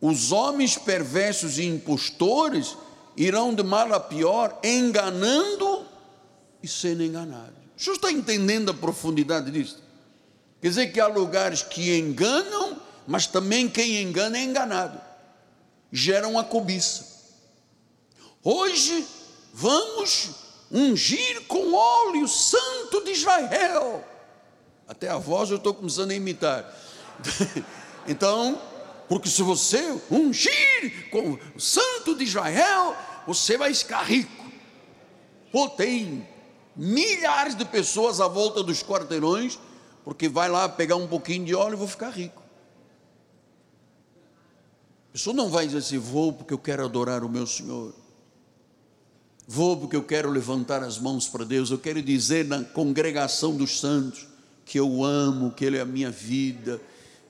os 0.00 0.30
homens 0.30 0.78
perversos 0.78 1.58
e 1.58 1.64
impostores 1.64 2.76
irão 3.18 3.52
de 3.52 3.64
mal 3.64 3.92
a 3.92 3.98
pior, 3.98 4.60
enganando 4.62 5.84
e 6.62 6.68
sendo 6.68 7.02
enganados. 7.02 7.58
O 7.76 7.82
senhor 7.82 7.96
está 7.96 8.12
entendendo 8.12 8.70
a 8.70 8.74
profundidade 8.74 9.50
disso? 9.50 9.82
Quer 10.62 10.68
dizer 10.68 10.92
que 10.92 11.00
há 11.00 11.08
lugares 11.08 11.62
que 11.62 11.98
enganam, 11.98 12.80
mas 13.06 13.26
também 13.26 13.68
quem 13.68 14.00
engana 14.02 14.38
é 14.38 14.42
enganado. 14.42 15.00
Geram 15.90 16.38
a 16.38 16.44
cobiça. 16.44 17.06
Hoje 18.42 19.04
vamos 19.52 20.30
ungir 20.70 21.42
com 21.48 21.74
óleo 21.74 22.28
santo 22.28 23.04
de 23.04 23.12
Israel. 23.12 24.04
Até 24.86 25.08
a 25.08 25.18
voz 25.18 25.50
eu 25.50 25.56
estou 25.56 25.74
começando 25.74 26.12
a 26.12 26.14
imitar. 26.14 26.72
então, 28.06 28.60
porque 29.08 29.28
se 29.28 29.42
você 29.42 29.98
ungir 30.10 31.10
com 31.10 31.38
o 31.54 31.60
santo 31.60 32.14
de 32.14 32.24
Israel, 32.24 32.94
você 33.26 33.56
vai 33.56 33.72
ficar 33.74 34.02
rico. 34.02 34.44
Pô, 35.50 35.68
tem 35.68 36.28
milhares 36.76 37.54
de 37.54 37.64
pessoas 37.64 38.20
à 38.20 38.28
volta 38.28 38.62
dos 38.62 38.82
quarteirões, 38.82 39.58
porque 40.04 40.28
vai 40.28 40.48
lá 40.48 40.68
pegar 40.68 40.96
um 40.96 41.08
pouquinho 41.08 41.44
de 41.44 41.54
óleo 41.54 41.74
e 41.74 41.76
vou 41.76 41.88
ficar 41.88 42.10
rico. 42.10 42.42
A 45.08 45.12
pessoa 45.12 45.34
não 45.34 45.48
vai 45.48 45.66
dizer 45.66 45.78
assim, 45.78 45.98
vou 45.98 46.32
porque 46.32 46.52
eu 46.52 46.58
quero 46.58 46.84
adorar 46.84 47.24
o 47.24 47.28
meu 47.28 47.46
Senhor. 47.46 47.94
Vou 49.46 49.76
porque 49.78 49.96
eu 49.96 50.04
quero 50.04 50.30
levantar 50.30 50.82
as 50.82 50.98
mãos 50.98 51.26
para 51.26 51.44
Deus. 51.44 51.70
Eu 51.70 51.78
quero 51.78 52.02
dizer 52.02 52.44
na 52.44 52.62
congregação 52.62 53.56
dos 53.56 53.80
santos 53.80 54.28
que 54.66 54.78
eu 54.78 55.02
amo, 55.02 55.50
que 55.52 55.64
Ele 55.64 55.78
é 55.78 55.80
a 55.80 55.86
minha 55.86 56.10
vida. 56.10 56.78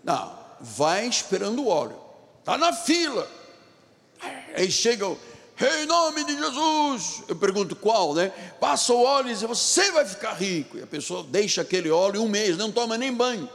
Não, 0.03 0.38
vai 0.61 1.07
esperando 1.07 1.63
o 1.63 1.69
óleo. 1.69 1.99
Está 2.41 2.57
na 2.57 2.73
fila. 2.73 3.31
Aí 4.55 4.71
chega 4.71 5.07
o, 5.07 5.19
em 5.83 5.87
nome 5.87 6.25
de 6.25 6.37
Jesus. 6.37 7.23
Eu 7.29 7.37
pergunto 7.37 7.77
qual, 7.77 8.15
né? 8.15 8.29
Passa 8.61 8.93
o 8.93 9.03
óleo 9.03 9.31
e 9.31 9.33
diz, 9.35 9.43
você 9.43 9.91
vai 9.93 10.05
ficar 10.05 10.35
rico. 10.35 10.79
E 10.79 10.83
a 10.83 10.87
pessoa 10.87 11.25
deixa 11.25 11.63
aquele 11.63 11.91
óleo 11.91 12.23
um 12.23 12.29
mês, 12.29 12.57
não 12.57 12.73
toma 12.73 12.97
nem 12.97 13.13
banho. 13.13 13.49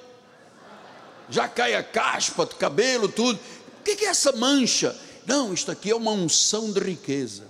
Já 1.29 1.47
cai 1.47 1.75
a 1.75 1.83
caspa 1.83 2.45
cabelo, 2.45 3.07
tudo. 3.07 3.39
O 3.79 3.83
que 3.83 4.05
é 4.05 4.09
essa 4.09 4.31
mancha? 4.33 4.95
Não, 5.25 5.53
isto 5.53 5.71
aqui 5.71 5.89
é 5.89 5.95
uma 5.95 6.11
unção 6.11 6.71
de 6.71 6.79
riqueza. 6.79 7.45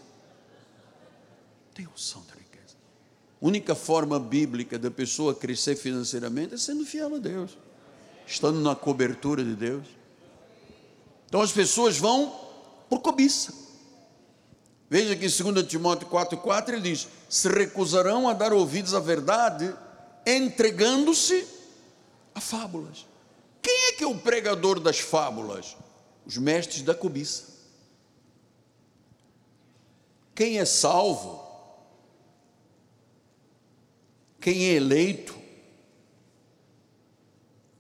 Tem 1.74 1.88
unção 1.88 2.22
de 2.22 2.34
riqueza. 2.39 2.76
A 3.42 3.46
única 3.46 3.74
forma 3.76 4.20
bíblica 4.20 4.78
da 4.78 4.92
pessoa 4.92 5.34
crescer 5.34 5.76
financeiramente 5.76 6.54
é 6.54 6.58
sendo 6.58 6.86
fiel 6.86 7.16
a 7.16 7.18
Deus, 7.18 7.58
estando 8.26 8.60
na 8.60 8.76
cobertura 8.76 9.44
de 9.44 9.56
Deus. 9.56 9.86
Então 11.28 11.42
as 11.42 11.52
pessoas 11.52 11.98
vão 11.98 12.34
por 12.90 13.00
cobiça. 13.00 13.54
Veja 14.90 15.16
que 15.16 15.26
em 15.26 15.54
2 15.54 15.68
Timóteo 15.68 16.08
4,4 16.08 16.70
ele 16.70 16.82
diz: 16.82 17.08
se 17.30 17.48
recusarão 17.50 18.30
a 18.30 18.34
dar 18.34 18.54
ouvidos 18.54 18.94
à 18.94 19.00
verdade, 19.00 19.74
entregando-se 20.26 21.48
a 22.36 22.40
fábulas. 22.40 23.06
Quem 23.62 23.90
é 23.90 23.92
que 23.94 24.04
é 24.04 24.08
o 24.08 24.18
pregador 24.18 24.80
das 24.80 25.00
fábulas? 25.00 25.76
os 26.26 26.38
mestres 26.38 26.82
da 26.82 26.96
cobiça. 26.96 27.54
Quem 30.34 30.58
é 30.58 30.66
salvo, 30.66 31.42
quem 34.40 34.66
é 34.66 34.74
eleito, 34.74 35.36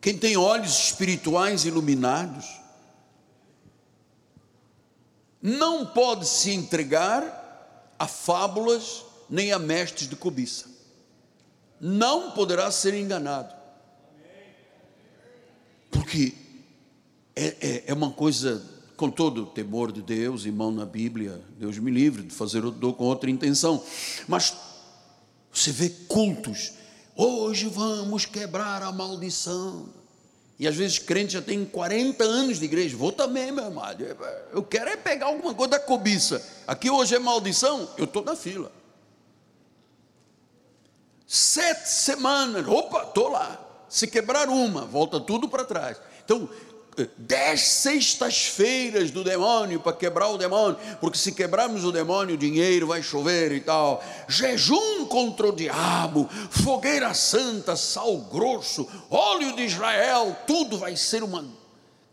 quem 0.03 0.17
tem 0.17 0.35
olhos 0.35 0.77
espirituais 0.77 1.63
iluminados, 1.63 2.59
não 5.41 5.85
pode 5.85 6.27
se 6.27 6.51
entregar 6.51 7.95
a 7.97 8.05
fábulas 8.05 9.05
nem 9.29 9.53
a 9.53 9.57
mestres 9.57 10.09
de 10.09 10.17
cobiça. 10.17 10.69
Não 11.79 12.31
poderá 12.31 12.69
ser 12.69 12.93
enganado. 12.95 13.55
Porque 15.89 16.33
é, 17.33 17.55
é, 17.61 17.83
é 17.87 17.93
uma 17.93 18.11
coisa, 18.11 18.61
com 18.97 19.09
todo 19.09 19.43
o 19.43 19.45
temor 19.45 19.89
de 19.89 20.01
Deus, 20.01 20.43
irmão 20.43 20.69
na 20.69 20.85
Bíblia, 20.85 21.41
Deus 21.57 21.79
me 21.79 21.89
livre 21.89 22.23
de 22.23 22.33
fazer 22.33 22.65
o 22.65 22.93
com 22.93 23.05
outra 23.05 23.29
intenção, 23.29 23.81
mas 24.27 24.53
você 25.49 25.71
vê 25.71 25.89
cultos, 26.09 26.73
hoje 27.15 27.67
vamos 27.67 28.25
quebrar 28.25 28.81
a 28.81 28.91
maldição. 28.91 29.89
E 30.59 30.67
às 30.67 30.75
vezes 30.75 30.99
crente 30.99 31.33
já 31.33 31.41
tem 31.41 31.65
40 31.65 32.23
anos 32.23 32.59
de 32.59 32.65
igreja, 32.65 32.95
vou 32.95 33.11
também, 33.11 33.51
meu 33.51 33.65
amado. 33.65 34.03
Eu 34.51 34.63
quero 34.63 34.89
é 34.89 34.95
pegar 34.95 35.27
alguma 35.27 35.53
coisa 35.53 35.71
da 35.71 35.79
cobiça. 35.79 36.45
Aqui 36.67 36.89
hoje 36.89 37.15
é 37.15 37.19
maldição, 37.19 37.89
eu 37.97 38.05
estou 38.05 38.23
na 38.23 38.35
fila. 38.35 38.71
Sete 41.25 41.89
semanas, 41.89 42.67
opa, 42.67 43.03
estou 43.03 43.29
lá. 43.29 43.59
Se 43.89 44.07
quebrar 44.07 44.49
uma, 44.49 44.85
volta 44.85 45.19
tudo 45.19 45.49
para 45.49 45.65
trás. 45.65 45.99
Então, 46.23 46.47
dez 47.17 47.61
sextas-feiras 47.61 49.11
do 49.11 49.23
demônio 49.23 49.79
para 49.79 49.93
quebrar 49.93 50.29
o 50.29 50.37
demônio, 50.37 50.77
porque 50.99 51.17
se 51.17 51.31
quebrarmos 51.31 51.83
o 51.83 51.91
demônio, 51.91 52.35
o 52.35 52.37
dinheiro 52.37 52.87
vai 52.87 53.01
chover 53.01 53.51
e 53.51 53.59
tal. 53.59 54.03
Jejum 54.27 55.05
contra 55.05 55.47
o 55.47 55.55
diabo, 55.55 56.29
fogueira 56.49 57.13
santa, 57.13 57.75
sal 57.75 58.17
grosso, 58.17 58.87
óleo 59.09 59.55
de 59.55 59.63
Israel, 59.63 60.35
tudo 60.45 60.77
vai 60.77 60.95
ser 60.95 61.23
uma 61.23 61.43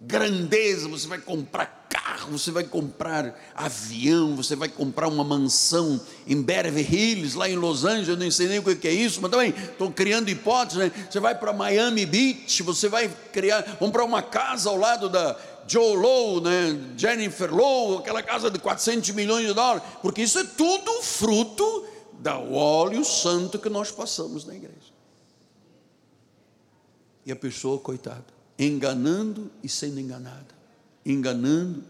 grandeza. 0.01 0.89
Você 0.89 1.07
vai 1.07 1.19
comprar 1.19 1.87
carro, 1.89 2.39
você 2.39 2.51
vai 2.51 2.65
comprar 2.65 3.39
avião, 3.55 4.35
você 4.37 4.57
vai 4.57 4.69
comprar 4.69 5.09
uma 5.09 5.25
mansão 5.25 6.01
em 6.27 6.41
Beverly 6.41 6.83
Hills, 6.83 7.37
lá 7.37 7.49
em 7.49 7.57
Los 7.57 7.85
Angeles, 7.85 8.19
não 8.19 8.31
sei 8.31 8.49
nem 8.49 8.59
o 8.61 8.77
que 8.77 8.89
é 8.89 8.93
isso, 8.93 9.21
mas 9.21 9.31
também 9.31 9.51
estou 9.51 9.91
criando 9.91 10.29
hipóteses, 10.31 10.79
né? 10.79 11.07
Você 11.11 11.21
vai 11.21 11.35
para 11.35 11.53
Miami 11.53 12.07
Beach, 12.07 12.63
você 12.63 12.89
vai 12.89 13.09
criar, 13.33 13.77
comprar 13.77 14.05
uma 14.05 14.23
casa 14.23 14.71
ao 14.71 14.77
lado 14.77 15.09
da 15.09 15.37
Joe 15.67 15.97
Lowe, 15.97 16.41
né? 16.43 16.95
Jennifer 16.97 17.53
Lowe, 17.53 17.99
aquela 17.99 18.23
casa 18.23 18.51
de 18.51 18.59
400 18.59 19.11
milhões 19.11 19.47
de 19.47 19.53
dólares, 19.53 19.83
porque 20.01 20.23
isso 20.23 20.39
é 20.39 20.45
tudo 20.45 21.03
fruto 21.03 21.87
do 22.13 22.55
óleo 22.55 23.05
santo 23.05 23.59
que 23.59 23.69
nós 23.69 23.91
passamos 23.91 24.45
na 24.45 24.55
igreja. 24.55 24.91
E 27.27 27.33
a 27.33 27.37
pessoa, 27.37 27.79
coitada, 27.79 28.40
enganando 28.65 29.51
e 29.63 29.69
sendo 29.69 29.99
enganada 29.99 30.61
enganando. 31.05 31.85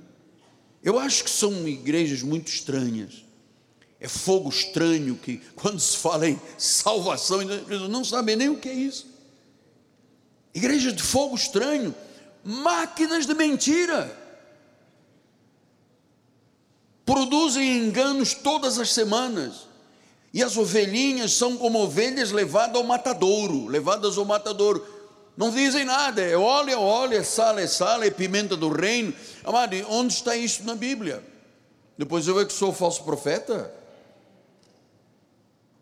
Eu 0.83 0.99
acho 0.99 1.25
que 1.25 1.31
são 1.31 1.69
igrejas 1.69 2.23
muito 2.23 2.49
estranhas. 2.49 3.25
É 3.99 4.09
fogo 4.09 4.49
estranho 4.49 5.15
que, 5.17 5.39
quando 5.55 5.79
se 5.79 5.97
fala 5.97 6.29
em 6.29 6.41
salvação, 6.57 7.41
não 7.89 8.03
sabem 8.03 8.37
nem 8.37 8.49
o 8.49 8.57
que 8.57 8.69
é 8.69 8.75
isso. 8.75 9.07
Igrejas 10.55 10.95
de 10.95 11.03
fogo 11.03 11.37
estranho, 11.37 11.95
máquinas 12.43 13.27
de 13.27 13.35
mentira. 13.35 14.17
Produzem 17.05 17.79
enganos 17.79 18.33
todas 18.33 18.79
as 18.79 18.93
semanas. 18.93 19.69
E 20.33 20.43
as 20.43 20.57
ovelhinhas 20.57 21.33
são 21.33 21.57
como 21.57 21.81
ovelhas 21.81 22.31
levadas 22.31 22.77
ao 22.77 22.85
matadouro, 22.85 23.67
levadas 23.67 24.17
ao 24.17 24.25
matadouro 24.25 25.00
não 25.41 25.51
dizem 25.51 25.87
nada, 25.87 26.21
é 26.21 26.37
óleo, 26.37 26.71
é 26.71 26.77
óleo, 26.77 27.17
é 27.17 27.23
sal, 27.23 27.59
é 27.59 27.67
sal, 27.67 28.03
é 28.03 28.11
pimenta 28.11 28.55
do 28.55 28.69
reino. 28.69 29.15
Amado, 29.43 29.75
onde 29.89 30.13
está 30.13 30.37
isso 30.37 30.65
na 30.65 30.75
Bíblia? 30.75 31.25
Depois 31.97 32.29
eu 32.29 32.39
é 32.39 32.45
que 32.45 32.53
sou 32.53 32.75
falso 32.75 33.03
profeta. 33.05 33.73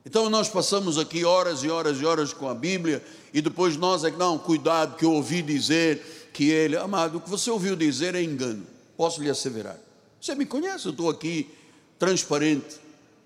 Então 0.06 0.30
nós 0.30 0.48
passamos 0.48 0.96
aqui 0.96 1.24
horas 1.24 1.64
e 1.64 1.68
horas 1.68 2.00
e 2.00 2.06
horas 2.06 2.32
com 2.32 2.48
a 2.48 2.54
Bíblia 2.54 3.04
e 3.34 3.42
depois 3.42 3.76
nós 3.76 4.04
é 4.04 4.12
que 4.12 4.16
não, 4.16 4.38
cuidado 4.38 4.96
que 4.96 5.04
eu 5.04 5.12
ouvi 5.12 5.42
dizer 5.42 6.30
que 6.32 6.48
ele, 6.48 6.76
amado, 6.76 7.18
o 7.18 7.20
que 7.20 7.28
você 7.28 7.50
ouviu 7.50 7.74
dizer 7.74 8.14
é 8.14 8.22
engano. 8.22 8.64
Posso 8.96 9.20
lhe 9.20 9.28
asseverar. 9.28 9.76
Você 10.20 10.36
me 10.36 10.46
conhece, 10.46 10.86
eu 10.86 10.92
estou 10.92 11.10
aqui 11.10 11.50
transparente, 11.98 12.76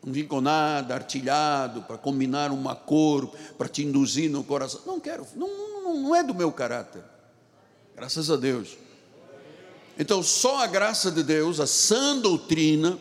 não 0.05 0.13
vim 0.13 0.27
com 0.27 0.41
nada, 0.41 0.95
artilhado, 0.95 1.83
para 1.83 1.97
combinar 1.97 2.51
uma 2.51 2.75
cor, 2.75 3.29
para 3.57 3.69
te 3.69 3.85
induzir 3.85 4.29
no 4.29 4.43
coração. 4.43 4.81
Não 4.85 4.99
quero, 4.99 5.27
não, 5.37 5.49
não, 5.83 6.03
não 6.03 6.17
é 6.17 6.25
do 6.25 6.35
meu 6.35 6.51
caráter. 6.51 7.03
Graças 7.95 8.31
a 8.31 8.37
Deus. 8.37 8.77
Então, 9.99 10.23
só 10.23 10.63
a 10.63 10.67
graça 10.67 11.11
de 11.11 11.23
Deus, 11.23 11.61
a 11.61 11.67
sã 11.67 12.19
doutrina, 12.19 12.99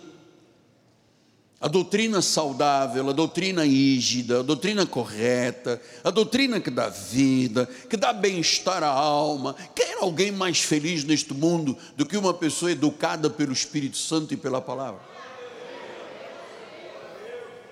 a 1.59 1.67
doutrina 1.67 2.21
saudável, 2.21 3.09
a 3.09 3.13
doutrina 3.13 3.65
ígida, 3.65 4.41
a 4.41 4.43
doutrina 4.43 4.85
correta, 4.85 5.81
a 6.03 6.09
doutrina 6.11 6.59
que 6.59 6.69
dá 6.69 6.89
vida, 6.89 7.67
que 7.89 7.95
dá 7.95 8.11
bem-estar 8.11 8.83
à 8.83 8.89
alma. 8.89 9.55
Quer 9.73 9.97
alguém 9.99 10.31
mais 10.31 10.61
feliz 10.61 11.03
neste 11.03 11.33
mundo 11.33 11.77
do 11.95 12.05
que 12.05 12.17
uma 12.17 12.33
pessoa 12.33 12.71
educada 12.71 13.29
pelo 13.29 13.53
Espírito 13.53 13.97
Santo 13.97 14.33
e 14.33 14.37
pela 14.37 14.59
palavra? 14.59 14.99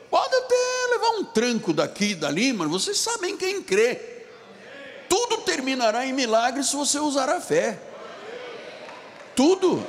Pode 0.10 0.36
até 0.36 0.88
levar 0.92 1.19
um 1.19 1.19
tranco 1.34 1.74
daqui 1.74 2.12
e 2.12 2.16
dali, 2.16 2.54
mas 2.54 2.70
vocês 2.70 2.98
sabem 2.98 3.38
quem 3.38 3.62
crê 3.62 4.20
tudo 5.10 5.42
terminará 5.42 6.06
em 6.06 6.14
milagre 6.14 6.64
se 6.64 6.76
você 6.76 7.00
usar 7.00 7.28
a 7.30 7.42
fé. 7.42 7.82
Tudo. 9.36 9.86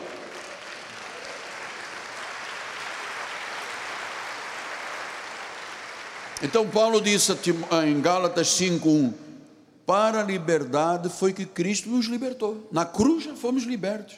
Então 6.43 6.67
Paulo 6.67 7.03
disse 7.03 7.33
em 7.87 8.01
Gálatas 8.01 8.49
5:1, 8.49 9.13
para 9.85 10.21
a 10.21 10.25
liberdade 10.25 11.11
foi 11.11 11.35
que 11.35 11.45
Cristo 11.45 11.91
nos 11.91 12.07
libertou. 12.07 12.67
Na 12.73 12.87
cruz 12.87 13.25
já 13.25 13.37
fomos 13.37 13.65
libertos. 13.65 14.17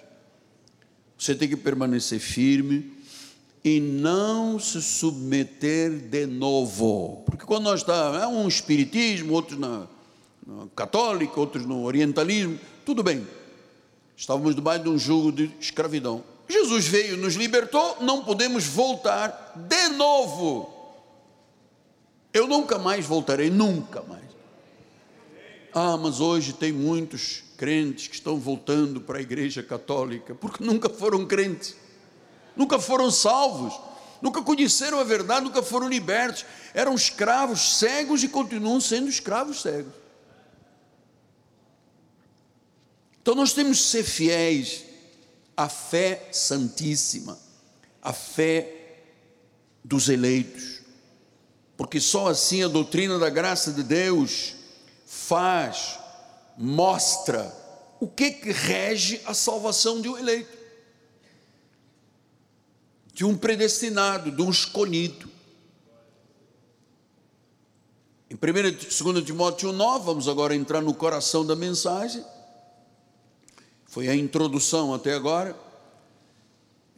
Você 1.18 1.34
tem 1.34 1.48
que 1.48 1.56
permanecer 1.56 2.20
firme 2.20 3.01
e 3.64 3.80
não 3.80 4.58
se 4.58 4.82
submeter 4.82 5.90
de 5.90 6.26
novo. 6.26 7.22
Porque 7.26 7.44
quando 7.44 7.64
nós 7.64 7.80
estamos, 7.80 8.20
é 8.20 8.26
um 8.26 8.48
espiritismo, 8.48 9.32
outro 9.32 9.58
na 9.58 9.86
no 10.46 10.68
católico, 10.70 11.38
outros 11.40 11.64
no 11.64 11.84
orientalismo, 11.84 12.58
tudo 12.84 13.02
bem. 13.02 13.26
Estávamos 14.16 14.54
debaixo 14.54 14.84
de 14.84 14.90
um 14.90 14.98
jugo 14.98 15.32
de 15.32 15.50
escravidão. 15.60 16.24
Jesus 16.48 16.86
veio, 16.86 17.16
nos 17.16 17.34
libertou, 17.34 17.98
não 18.00 18.24
podemos 18.24 18.64
voltar 18.64 19.52
de 19.56 19.88
novo. 19.90 20.70
Eu 22.32 22.46
nunca 22.46 22.78
mais 22.78 23.06
voltarei, 23.06 23.50
nunca 23.50 24.02
mais. 24.02 24.22
Ah, 25.74 25.96
mas 25.96 26.20
hoje 26.20 26.52
tem 26.52 26.72
muitos 26.72 27.44
crentes 27.56 28.08
que 28.08 28.14
estão 28.14 28.36
voltando 28.38 29.00
para 29.00 29.18
a 29.18 29.22
igreja 29.22 29.62
católica, 29.62 30.34
porque 30.34 30.62
nunca 30.62 30.88
foram 30.88 31.24
crentes, 31.24 31.76
nunca 32.56 32.78
foram 32.78 33.10
salvos, 33.10 33.78
nunca 34.20 34.42
conheceram 34.42 34.98
a 34.98 35.04
verdade, 35.04 35.44
nunca 35.44 35.62
foram 35.62 35.88
libertos, 35.88 36.44
eram 36.74 36.94
escravos 36.94 37.78
cegos 37.78 38.22
e 38.22 38.28
continuam 38.28 38.80
sendo 38.80 39.08
escravos 39.08 39.62
cegos. 39.62 39.92
Então 43.20 43.34
nós 43.34 43.52
temos 43.52 43.78
que 43.78 43.86
ser 43.86 44.04
fiéis 44.04 44.84
à 45.56 45.68
fé 45.68 46.28
santíssima, 46.32 47.38
à 48.02 48.12
fé 48.12 48.98
dos 49.84 50.08
eleitos, 50.08 50.80
porque 51.76 52.00
só 52.00 52.28
assim 52.28 52.62
a 52.62 52.68
doutrina 52.68 53.18
da 53.18 53.30
graça 53.30 53.72
de 53.72 53.82
Deus 53.82 54.54
faz, 55.06 55.98
mostra 56.56 57.54
o 58.00 58.08
que 58.08 58.30
que 58.30 58.50
rege 58.50 59.20
a 59.24 59.34
salvação 59.34 60.00
de 60.00 60.08
um 60.08 60.18
eleito, 60.18 60.61
de 63.22 63.26
um 63.26 63.36
predestinado, 63.36 64.32
de 64.32 64.42
um 64.42 64.50
escolhido. 64.50 65.28
Em 68.28 68.34
1 68.34 68.38
2 69.14 69.24
Timóteo 69.24 69.70
9, 69.70 70.04
vamos 70.04 70.26
agora 70.26 70.56
entrar 70.56 70.80
no 70.80 70.92
coração 70.92 71.46
da 71.46 71.54
mensagem. 71.54 72.24
Foi 73.86 74.08
a 74.08 74.16
introdução 74.16 74.92
até 74.92 75.14
agora. 75.14 75.56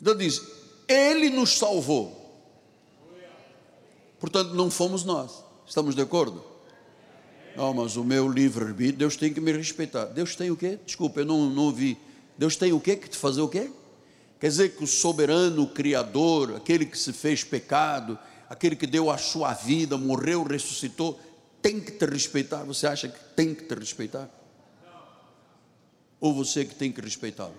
Então 0.01 0.17
diz: 0.17 0.41
Ele 0.89 1.29
nos 1.29 1.59
salvou. 1.59 2.19
Portanto, 4.19 4.55
não 4.55 4.71
fomos 4.71 5.05
nós. 5.05 5.45
Estamos 5.67 5.95
de 5.95 6.01
acordo? 6.01 6.43
Não, 7.55 7.75
mas 7.75 7.97
o 7.99 8.03
meu 8.03 8.27
livre-arbítrio, 8.33 8.97
Deus 8.97 9.15
tem 9.15 9.31
que 9.31 9.43
me 9.43 9.53
respeitar. 9.53 10.07
Deus 10.07 10.35
tem 10.35 10.51
o 10.51 10.57
quê? 10.57 10.79
Desculpa, 10.87 11.21
eu 11.21 11.27
não, 11.27 11.51
não 11.51 11.65
ouvi. 11.65 11.99
Deus 12.39 12.57
tem 12.57 12.73
o 12.73 12.81
quê? 12.81 12.97
Que 12.97 13.11
te 13.11 13.19
fazer 13.19 13.43
o 13.43 13.49
quê? 13.49 13.71
Quer 14.40 14.49
dizer 14.49 14.77
que 14.77 14.85
o 14.85 14.87
soberano, 14.87 15.66
criador, 15.66 16.57
aquele 16.57 16.85
que 16.87 16.99
se 16.99 17.12
fez 17.12 17.42
pecado, 17.42 18.18
aquele 18.49 18.77
que 18.77 18.87
deu 18.87 19.11
a 19.11 19.16
sua 19.16 19.53
vida, 19.55 19.97
morreu, 19.97 20.42
ressuscitou, 20.42 21.18
tem 21.62 21.81
que 21.81 21.92
te 21.92 22.05
respeitar. 22.05 22.64
Você 22.64 22.87
acha 22.87 23.09
que 23.09 23.18
tem 23.35 23.55
que 23.55 23.64
te 23.64 23.75
respeitar? 23.75 24.29
Ou 26.20 26.35
você 26.35 26.64
que 26.64 26.75
tem 26.75 26.92
que 26.92 27.01
respeitá-lo? 27.01 27.55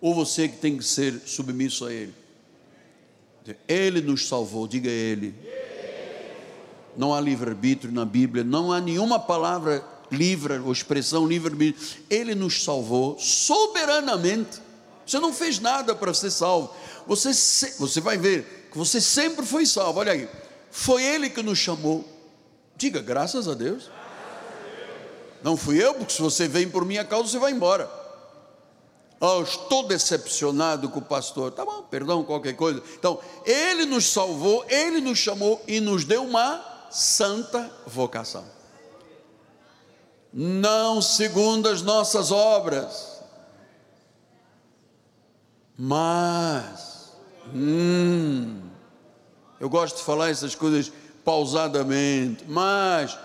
Ou 0.00 0.14
você 0.14 0.48
que 0.48 0.56
tem 0.56 0.76
que 0.76 0.84
ser 0.84 1.20
submisso 1.26 1.86
a 1.86 1.92
ele? 1.92 2.14
Ele 3.68 4.00
nos 4.00 4.26
salvou, 4.28 4.66
diga 4.66 4.90
ele 4.90 5.34
não 6.96 7.14
há 7.14 7.20
livre-arbítrio 7.20 7.92
na 7.92 8.04
Bíblia, 8.04 8.42
não 8.42 8.72
há 8.72 8.80
nenhuma 8.80 9.18
palavra 9.18 9.84
livre 10.10 10.58
ou 10.58 10.72
expressão 10.72 11.26
livre-arbítrio. 11.26 11.84
Ele 12.08 12.34
nos 12.34 12.64
salvou 12.64 13.18
soberanamente. 13.18 14.65
Você 15.06 15.20
não 15.20 15.32
fez 15.32 15.60
nada 15.60 15.94
para 15.94 16.12
ser 16.12 16.30
salvo. 16.30 16.74
Você, 17.06 17.32
você 17.78 18.00
vai 18.00 18.18
ver 18.18 18.68
que 18.72 18.76
você 18.76 19.00
sempre 19.00 19.46
foi 19.46 19.64
salvo. 19.64 20.00
Olha 20.00 20.12
aí, 20.12 20.28
foi 20.70 21.04
Ele 21.04 21.30
que 21.30 21.42
nos 21.42 21.58
chamou. 21.58 22.04
Diga 22.76 23.00
graças 23.00 23.46
a 23.46 23.54
Deus. 23.54 23.88
Não 25.42 25.56
fui 25.56 25.82
eu, 25.82 25.94
porque 25.94 26.12
se 26.12 26.20
você 26.20 26.48
vem 26.48 26.68
por 26.68 26.84
minha 26.84 27.04
causa, 27.04 27.30
você 27.30 27.38
vai 27.38 27.52
embora. 27.52 27.88
Oh, 29.20 29.42
estou 29.42 29.86
decepcionado 29.86 30.90
com 30.90 30.98
o 30.98 31.02
pastor. 31.02 31.52
Tá 31.52 31.64
bom, 31.64 31.82
perdão, 31.82 32.24
qualquer 32.24 32.54
coisa. 32.54 32.82
Então, 32.98 33.20
ele 33.44 33.86
nos 33.86 34.06
salvou, 34.12 34.64
ele 34.68 35.00
nos 35.00 35.18
chamou 35.18 35.62
e 35.66 35.80
nos 35.80 36.04
deu 36.04 36.24
uma 36.24 36.88
santa 36.90 37.70
vocação. 37.86 38.44
Não 40.32 41.00
segundo 41.00 41.68
as 41.68 41.80
nossas 41.80 42.30
obras, 42.30 43.15
mas, 45.78 47.12
hum, 47.54 48.60
eu 49.60 49.68
gosto 49.68 49.96
de 49.96 50.02
falar 50.02 50.30
essas 50.30 50.54
coisas 50.54 50.92
pausadamente, 51.24 52.44
mas, 52.46 53.18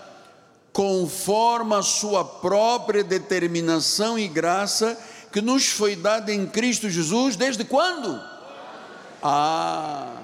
conforme 0.72 1.74
a 1.74 1.82
sua 1.82 2.24
própria 2.24 3.04
determinação 3.04 4.18
e 4.18 4.28
graça, 4.28 4.98
que 5.32 5.40
nos 5.40 5.66
foi 5.66 5.96
dada 5.96 6.32
em 6.32 6.46
Cristo 6.46 6.90
Jesus, 6.90 7.36
desde 7.36 7.64
quando? 7.64 8.20
Ah, 9.22 10.22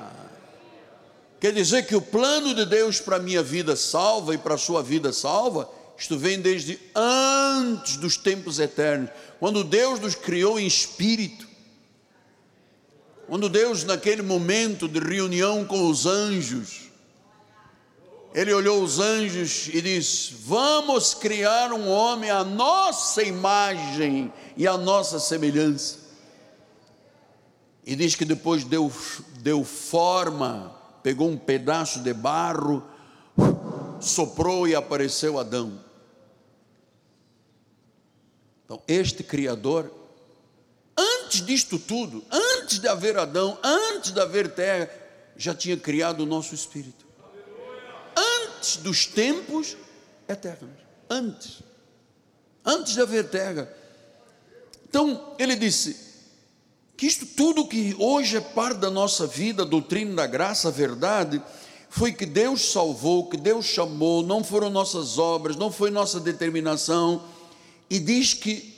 Quer 1.41 1.53
dizer 1.53 1.87
que 1.87 1.95
o 1.95 2.01
plano 2.01 2.53
de 2.53 2.67
Deus 2.67 3.01
para 3.01 3.17
a 3.17 3.21
minha 3.21 3.43
vida 3.43 3.77
salva 3.77 4.35
e 4.35 4.39
para 4.39 4.55
a 4.55 4.59
sua 4.59 4.83
vida 4.83 5.13
salva, 5.13 5.71
isto 5.97 6.19
vem 6.19 6.41
desde 6.41 6.79
antes 6.95 7.97
dos 7.97 8.17
tempos 8.17 8.59
eternos, 8.59 9.11
quando 9.39 9.63
Deus 9.63 10.01
nos 10.01 10.17
criou 10.17 10.59
em 10.59 10.67
espírito, 10.67 11.48
quando 13.29 13.49
Deus, 13.49 13.85
naquele 13.85 14.23
momento 14.23 14.89
de 14.89 14.99
reunião 14.99 15.65
com 15.65 15.89
os 15.89 16.07
anjos, 16.07 16.89
ele 18.35 18.53
olhou 18.53 18.83
os 18.83 18.99
anjos 18.99 19.69
e 19.69 19.81
disse: 19.81 20.35
Vamos 20.45 21.15
criar 21.15 21.73
um 21.73 21.89
homem 21.89 22.31
à 22.31 22.43
nossa 22.43 23.23
imagem 23.23 24.33
e 24.57 24.67
à 24.67 24.77
nossa 24.77 25.21
semelhança. 25.21 25.99
E 27.87 27.95
diz 27.95 28.15
que 28.15 28.25
depois 28.25 28.65
deu, 28.65 28.93
deu 29.41 29.63
forma 29.63 30.79
pegou 31.03 31.31
um 31.31 31.39
pedaço 31.39 32.01
de 32.01 32.13
barro, 32.13 32.83
soprou 34.01 34.69
e 34.69 34.75
apareceu 34.75 35.39
Adão. 35.39 35.83
Então, 38.65 38.83
este 38.87 39.23
Criador, 39.23 39.91
antes 40.95 41.41
disto 41.41 41.79
tudo, 41.79 42.23
antes 42.31 42.48
de 42.77 42.89
haver 42.89 43.17
Adão, 43.17 43.59
antes 43.63 44.13
de 44.13 44.21
haver 44.21 44.53
terra, 44.53 44.91
já 45.37 45.55
tinha 45.55 45.77
criado 45.77 46.21
o 46.21 46.27
nosso 46.27 46.55
espírito. 46.55 47.07
Antes 48.17 48.77
dos 48.77 49.07
tempos 49.07 49.77
eternos. 50.29 50.77
Antes. 51.09 51.63
Antes 52.65 52.93
de 52.93 53.01
haver 53.01 53.31
terra. 53.31 53.73
Então, 54.89 55.35
ele 55.39 55.57
disse: 55.57 56.09
que 56.99 57.07
isto 57.07 57.25
tudo 57.25 57.69
que 57.69 57.95
hoje 57.97 58.37
é 58.37 58.41
parte 58.41 58.79
da 58.79 58.91
nossa 58.91 59.25
vida, 59.25 59.63
a 59.63 59.67
doutrina 59.67 60.17
da 60.17 60.27
graça, 60.27 60.67
a 60.67 60.73
verdade, 60.73 61.41
foi 61.89 62.13
que 62.13 62.27
Deus 62.27 62.73
salvou, 62.73 63.29
que 63.29 63.37
Deus 63.37 63.67
chamou, 63.67 64.21
não 64.23 64.43
foram 64.43 64.69
nossas 64.69 65.17
obras, 65.17 65.55
não 65.55 65.71
foi 65.71 65.91
nossa 65.91 66.19
determinação, 66.19 67.23
e 67.89 68.01
diz 68.01 68.35
que 68.35 68.75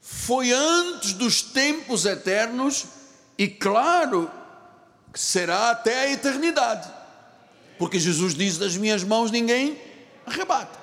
foi 0.00 0.52
antes 0.52 1.14
dos 1.14 1.42
tempos 1.42 2.06
eternos, 2.06 2.84
e 3.38 3.46
claro, 3.46 4.28
será 5.14 5.70
até 5.70 6.00
a 6.00 6.10
eternidade, 6.10 6.90
porque 7.78 7.98
Jesus 7.98 8.34
diz: 8.34 8.58
das 8.58 8.76
minhas 8.76 9.04
mãos 9.04 9.30
ninguém 9.30 9.78
arrebata. 10.26 10.76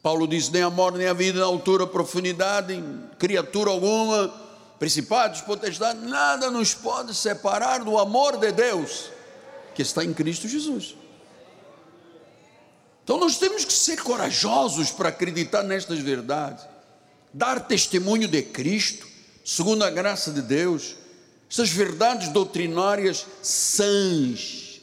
Paulo 0.00 0.28
diz: 0.28 0.48
nem 0.48 0.62
a 0.62 0.70
morte, 0.70 0.98
nem 0.98 1.08
a 1.08 1.12
vida, 1.12 1.40
na 1.40 1.46
altura, 1.46 1.86
profundidade, 1.86 2.72
em 2.72 3.10
criatura 3.18 3.70
alguma, 3.70 4.32
principados, 4.78 5.40
potestades, 5.40 6.00
nada 6.02 6.50
nos 6.50 6.72
pode 6.72 7.14
separar 7.14 7.82
do 7.82 7.98
amor 7.98 8.36
de 8.36 8.52
Deus 8.52 9.10
que 9.74 9.82
está 9.82 10.04
em 10.04 10.14
Cristo 10.14 10.46
Jesus. 10.46 10.94
Então 13.02 13.18
nós 13.18 13.38
temos 13.38 13.64
que 13.64 13.72
ser 13.72 14.02
corajosos 14.02 14.90
para 14.90 15.08
acreditar 15.08 15.62
nestas 15.62 15.98
verdades, 15.98 16.64
dar 17.32 17.60
testemunho 17.60 18.28
de 18.28 18.42
Cristo, 18.42 19.08
segundo 19.48 19.82
a 19.82 19.88
graça 19.88 20.30
de 20.30 20.42
Deus, 20.42 20.94
essas 21.50 21.70
verdades 21.70 22.28
doutrinárias 22.28 23.24
sãs, 23.42 24.82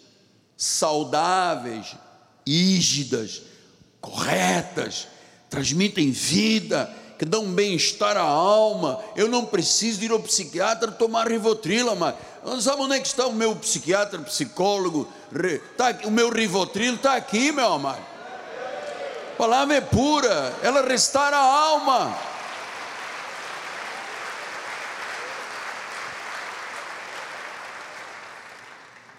saudáveis, 0.58 1.96
ígidas, 2.44 3.44
corretas, 4.02 5.08
transmitem 5.52 6.10
vida, 6.10 6.92
que 7.20 7.26
dão 7.26 7.46
bem-estar 7.46 8.18
à 8.18 8.24
alma. 8.24 9.00
Eu 9.16 9.28
não 9.28 9.46
preciso 9.46 10.04
ir 10.04 10.10
ao 10.10 10.20
psiquiatra 10.20 10.92
tomar 10.92 11.28
rivotril, 11.28 11.96
mas 11.96 12.16
sabe 12.64 12.82
onde 12.82 12.96
é 12.96 13.00
que 13.00 13.06
está 13.06 13.28
o 13.28 13.34
meu 13.34 13.56
psiquiatra, 13.58 14.18
psicólogo? 14.22 15.08
Tá, 15.78 15.96
o 16.06 16.12
meu 16.12 16.32
rivotril 16.32 16.96
está 16.96 17.14
aqui, 17.14 17.52
meu 17.52 17.72
amado. 17.72 18.04
A 19.32 19.38
palavra 19.38 19.76
é 19.76 19.82
pura, 19.82 20.52
ela 20.64 20.82
restaura 20.82 21.38
a 21.38 21.68
alma. 21.68 22.35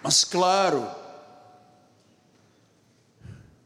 Mas 0.07 0.23
claro, 0.23 0.87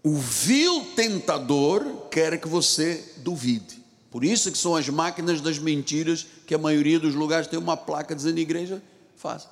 O 0.04 0.16
vil 0.16 0.84
tentador 0.96 2.08
quer 2.10 2.42
que 2.42 2.48
você 2.48 3.14
duvide. 3.18 3.80
Por 4.10 4.26
isso 4.26 4.52
que 4.52 4.58
são 4.58 4.76
as 4.76 4.90
máquinas 4.90 5.40
das 5.40 5.60
mentiras 5.60 6.26
que 6.48 6.56
a 6.56 6.58
maioria 6.58 7.00
dos 7.00 7.14
lugares 7.14 7.46
tem 7.46 7.60
uma 7.60 7.78
placa 7.78 8.16
dizendo 8.16 8.40
igreja 8.40 8.82
faz. 9.16 9.48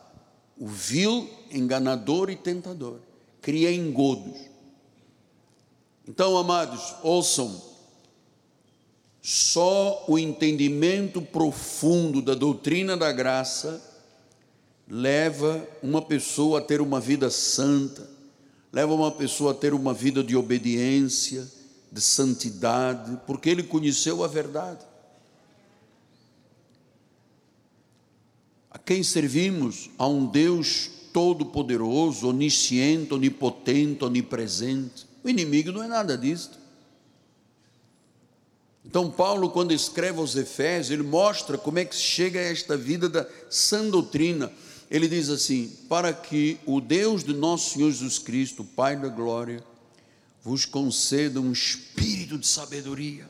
O 0.57 0.65
vil 0.65 1.29
enganador 1.51 2.31
e 2.31 2.35
tentador 2.35 2.97
cria 3.39 3.71
engodos. 3.71 4.39
Então, 6.07 6.35
amados, 6.35 6.95
ouçam. 7.03 7.61
Só 9.21 10.05
o 10.07 10.17
entendimento 10.17 11.21
profundo 11.21 12.19
da 12.19 12.33
doutrina 12.33 12.97
da 12.97 13.11
graça 13.11 13.88
leva 14.89 15.67
uma 15.83 16.01
pessoa 16.01 16.57
a 16.57 16.61
ter 16.61 16.81
uma 16.81 16.99
vida 16.99 17.29
santa, 17.29 18.09
leva 18.73 18.93
uma 18.93 19.11
pessoa 19.11 19.51
a 19.51 19.55
ter 19.55 19.73
uma 19.73 19.93
vida 19.93 20.23
de 20.23 20.35
obediência, 20.35 21.47
de 21.91 22.01
santidade, 22.01 23.19
porque 23.27 23.49
ele 23.49 23.61
conheceu 23.61 24.23
a 24.23 24.27
verdade. 24.27 24.83
A 28.71 28.79
quem 28.79 29.03
servimos? 29.03 29.89
A 29.97 30.07
um 30.07 30.25
Deus 30.25 30.89
todo-poderoso, 31.13 32.27
onisciente, 32.27 33.13
onipotente, 33.13 34.03
onipresente. 34.03 35.07
O 35.23 35.29
inimigo 35.29 35.71
não 35.71 35.83
é 35.83 35.87
nada 35.87 36.17
disto. 36.17 36.57
Então, 38.85 39.11
Paulo, 39.11 39.49
quando 39.49 39.71
escreve 39.71 40.19
aos 40.19 40.35
Efésios, 40.35 40.91
ele 40.91 41.07
mostra 41.07 41.57
como 41.57 41.77
é 41.77 41.85
que 41.85 41.95
se 41.95 42.01
chega 42.01 42.39
a 42.39 42.43
esta 42.43 42.75
vida 42.77 43.07
da 43.07 43.27
sã 43.49 43.87
doutrina. 43.87 44.51
Ele 44.89 45.07
diz 45.07 45.29
assim: 45.29 45.75
Para 45.87 46.11
que 46.11 46.57
o 46.65 46.81
Deus 46.81 47.23
de 47.23 47.33
nosso 47.33 47.73
Senhor 47.73 47.91
Jesus 47.91 48.17
Cristo, 48.17 48.63
Pai 48.63 48.95
da 48.95 49.07
glória, 49.07 49.63
vos 50.41 50.65
conceda 50.65 51.39
um 51.39 51.51
espírito 51.51 52.37
de 52.37 52.47
sabedoria, 52.47 53.29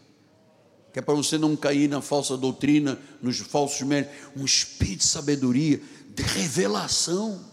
que 0.94 1.00
é 1.00 1.02
para 1.02 1.16
você 1.16 1.38
não 1.38 1.56
cair 1.56 1.90
na 1.90 2.02
falsa 2.02 2.38
doutrina, 2.38 3.00
nos 3.22 3.40
falsos 3.40 3.82
méritos, 3.82 4.16
um 4.36 4.46
espírito 4.46 5.00
de 5.00 5.08
sabedoria, 5.08 5.82
de 6.16 6.24
revelação. 6.24 7.44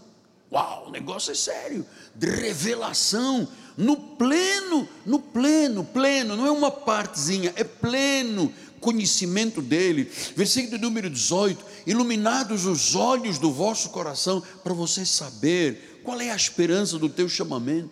Uau, 0.52 0.86
o 0.88 0.90
negócio 0.90 1.32
é 1.32 1.34
sério, 1.34 1.84
de 2.14 2.30
revelação, 2.30 3.48
no 3.76 3.96
pleno, 3.96 4.88
no 5.04 5.18
pleno, 5.18 5.84
pleno, 5.84 6.36
não 6.36 6.46
é 6.46 6.50
uma 6.50 6.70
partezinha, 6.70 7.52
é 7.57 7.64
pleno 7.64 8.52
conhecimento 8.87 9.61
dele. 9.61 10.09
Versículo 10.37 10.80
número 10.80 11.11
18: 11.11 11.64
iluminados 11.89 12.66
os 12.66 12.95
olhos 12.95 13.37
do 13.37 13.53
vosso 13.53 13.91
coração, 13.91 14.41
para 14.62 14.72
você 14.72 15.05
saber 15.05 16.01
qual 16.05 16.20
é 16.20 16.30
a 16.30 16.37
esperança 16.37 16.97
do 16.97 17.09
teu 17.09 17.28
chamamento. 17.28 17.91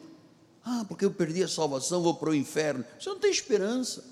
Ah, 0.64 0.84
porque 0.88 1.04
eu 1.04 1.10
perdi 1.10 1.42
a 1.42 1.48
salvação, 1.48 2.00
vou 2.00 2.14
para 2.14 2.30
o 2.30 2.34
inferno. 2.34 2.84
Você 2.98 3.08
não 3.08 3.18
tem 3.18 3.30
esperança. 3.30 4.04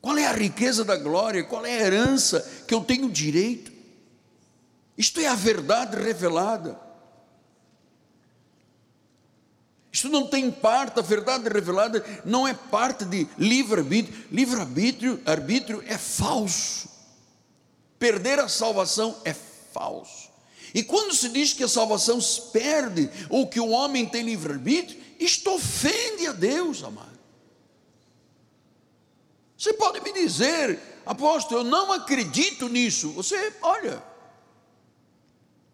Qual 0.00 0.16
é 0.16 0.26
a 0.26 0.32
riqueza 0.32 0.84
da 0.84 0.96
glória? 0.96 1.44
Qual 1.44 1.64
é 1.64 1.74
a 1.74 1.86
herança 1.86 2.40
que 2.66 2.74
eu 2.74 2.80
tenho 2.80 3.10
direito? 3.10 3.70
Isto 4.96 5.20
é 5.20 5.26
a 5.26 5.34
verdade 5.34 5.96
revelada. 5.96 6.80
Isto 9.94 10.08
não 10.08 10.26
tem 10.26 10.50
parte, 10.50 10.98
a 10.98 11.02
verdade 11.02 11.48
revelada 11.48 12.04
não 12.24 12.48
é 12.48 12.52
parte 12.52 13.04
de 13.04 13.28
livre-arbítrio. 13.38 14.26
Livre-arbítrio 14.28 15.22
arbítrio 15.24 15.84
é 15.86 15.96
falso. 15.96 16.88
Perder 17.96 18.40
a 18.40 18.48
salvação 18.48 19.16
é 19.24 19.32
falso. 19.72 20.30
E 20.74 20.82
quando 20.82 21.14
se 21.14 21.28
diz 21.28 21.52
que 21.52 21.62
a 21.62 21.68
salvação 21.68 22.20
se 22.20 22.40
perde, 22.50 23.08
ou 23.30 23.46
que 23.46 23.60
o 23.60 23.68
homem 23.68 24.04
tem 24.04 24.24
livre-arbítrio, 24.24 25.00
isto 25.20 25.48
ofende 25.52 26.26
a 26.26 26.32
Deus, 26.32 26.82
amado. 26.82 27.16
Você 29.56 29.74
pode 29.74 30.00
me 30.00 30.12
dizer, 30.12 30.76
apóstolo, 31.06 31.60
eu 31.60 31.64
não 31.64 31.92
acredito 31.92 32.68
nisso. 32.68 33.10
Você, 33.12 33.52
olha, 33.62 34.02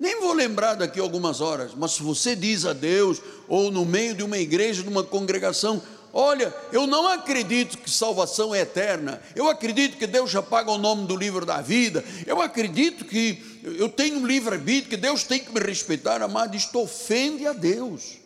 nem 0.01 0.19
vou 0.19 0.33
lembrar 0.33 0.77
daqui 0.77 0.99
a 0.99 1.03
algumas 1.03 1.43
horas, 1.43 1.73
mas 1.77 1.93
se 1.93 2.03
você 2.03 2.35
diz 2.35 2.65
a 2.65 2.73
Deus, 2.73 3.21
ou 3.47 3.71
no 3.71 3.85
meio 3.85 4.15
de 4.15 4.23
uma 4.23 4.39
igreja, 4.39 4.83
de 4.83 4.89
uma 4.89 5.05
congregação, 5.05 5.83
olha, 6.11 6.55
eu 6.73 6.87
não 6.87 7.07
acredito 7.07 7.77
que 7.77 7.91
salvação 7.91 8.55
é 8.55 8.61
eterna, 8.61 9.21
eu 9.37 9.47
acredito 9.47 9.99
que 9.99 10.07
Deus 10.07 10.31
já 10.31 10.43
paga 10.43 10.71
o 10.71 10.79
nome 10.79 11.07
do 11.07 11.15
livro 11.15 11.45
da 11.45 11.61
vida, 11.61 12.03
eu 12.27 12.41
acredito 12.41 13.05
que 13.05 13.61
eu 13.63 13.91
tenho 13.91 14.17
um 14.21 14.27
livre-arbítrio, 14.27 14.89
que 14.89 14.97
Deus 14.97 15.23
tem 15.25 15.39
que 15.39 15.53
me 15.53 15.61
respeitar, 15.61 16.23
amado, 16.23 16.57
isto 16.57 16.81
ofende 16.81 17.47
a 17.47 17.53
Deus. 17.53 18.17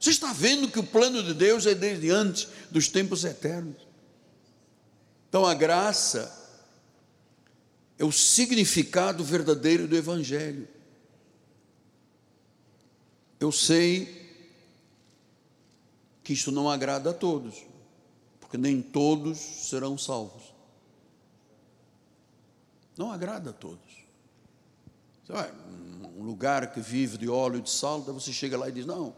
Você 0.00 0.10
está 0.10 0.32
vendo 0.32 0.66
que 0.66 0.80
o 0.80 0.84
plano 0.84 1.22
de 1.22 1.32
Deus 1.32 1.64
é 1.64 1.76
desde 1.76 2.10
antes 2.10 2.48
dos 2.72 2.88
tempos 2.88 3.24
eternos. 3.24 3.76
Então 5.28 5.46
a 5.46 5.54
graça 5.54 6.36
é 7.96 8.04
o 8.04 8.10
significado 8.10 9.22
verdadeiro 9.22 9.86
do 9.86 9.96
Evangelho. 9.96 10.66
Eu 13.40 13.52
sei 13.52 14.28
que 16.24 16.32
isto 16.32 16.50
não 16.50 16.68
agrada 16.68 17.10
a 17.10 17.14
todos, 17.14 17.64
porque 18.40 18.58
nem 18.58 18.82
todos 18.82 19.38
serão 19.38 19.96
salvos. 19.96 20.54
Não 22.96 23.12
agrada 23.12 23.50
a 23.50 23.52
todos. 23.52 23.78
Um 26.16 26.22
lugar 26.22 26.72
que 26.72 26.80
vive 26.80 27.16
de 27.16 27.28
óleo 27.28 27.58
e 27.58 27.62
de 27.62 27.70
sal, 27.70 28.02
você 28.02 28.32
chega 28.32 28.58
lá 28.58 28.68
e 28.68 28.72
diz: 28.72 28.84
Não, 28.84 29.14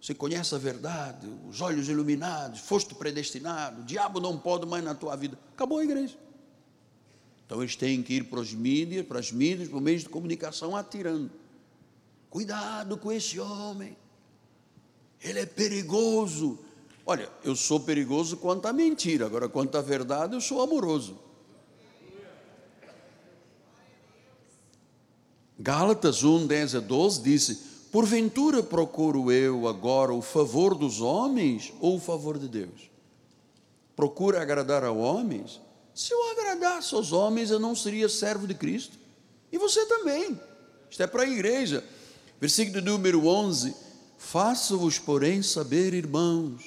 você 0.00 0.14
conhece 0.14 0.54
a 0.54 0.58
verdade, 0.58 1.26
os 1.48 1.60
olhos 1.60 1.88
iluminados, 1.88 2.60
foste 2.60 2.94
predestinado, 2.94 3.80
o 3.80 3.84
diabo 3.84 4.20
não 4.20 4.38
pode 4.38 4.66
mais 4.66 4.84
na 4.84 4.94
tua 4.94 5.16
vida. 5.16 5.38
Acabou 5.54 5.78
a 5.78 5.84
igreja. 5.84 6.18
Então 7.46 7.62
eles 7.62 7.74
têm 7.74 8.02
que 8.02 8.14
ir 8.14 8.24
para 8.24 8.40
os 8.40 8.52
mídias, 8.52 9.06
para 9.06 9.18
as 9.18 9.32
mídias, 9.32 9.68
para 9.68 9.78
os 9.78 9.82
meios 9.82 10.02
de 10.02 10.08
comunicação 10.10 10.76
atirando. 10.76 11.30
Cuidado 12.30 12.96
com 12.96 13.10
esse 13.10 13.40
homem. 13.40 13.96
Ele 15.20 15.40
é 15.40 15.46
perigoso. 15.46 16.58
Olha, 17.04 17.28
eu 17.42 17.56
sou 17.56 17.80
perigoso 17.80 18.36
quanto 18.36 18.66
à 18.66 18.72
mentira, 18.72 19.26
agora 19.26 19.48
quanto 19.48 19.76
à 19.76 19.80
verdade, 19.80 20.34
eu 20.34 20.40
sou 20.40 20.62
amoroso. 20.62 21.18
Gálatas 25.58 26.22
1, 26.22 26.46
10 26.46 26.74
a 26.76 26.80
12 26.80 27.22
disse: 27.22 27.54
Porventura 27.90 28.62
procuro 28.62 29.32
eu 29.32 29.66
agora 29.66 30.12
o 30.12 30.22
favor 30.22 30.74
dos 30.74 31.00
homens 31.00 31.72
ou 31.80 31.96
o 31.96 32.00
favor 32.00 32.38
de 32.38 32.46
Deus? 32.46 32.90
Procura 33.96 34.40
agradar 34.40 34.84
a 34.84 34.92
homens? 34.92 35.60
Se 35.92 36.12
eu 36.12 36.30
agradasse 36.30 36.94
aos 36.94 37.10
homens, 37.10 37.50
eu 37.50 37.58
não 37.58 37.74
seria 37.74 38.08
servo 38.08 38.46
de 38.46 38.54
Cristo. 38.54 38.96
E 39.50 39.58
você 39.58 39.84
também. 39.86 40.40
Isto 40.88 41.02
é 41.02 41.06
para 41.08 41.22
a 41.22 41.28
igreja. 41.28 41.82
Versículo 42.40 42.82
número 42.82 43.26
11: 43.26 43.74
Faço-vos, 44.16 44.98
porém, 44.98 45.42
saber, 45.42 45.94
irmãos, 45.94 46.62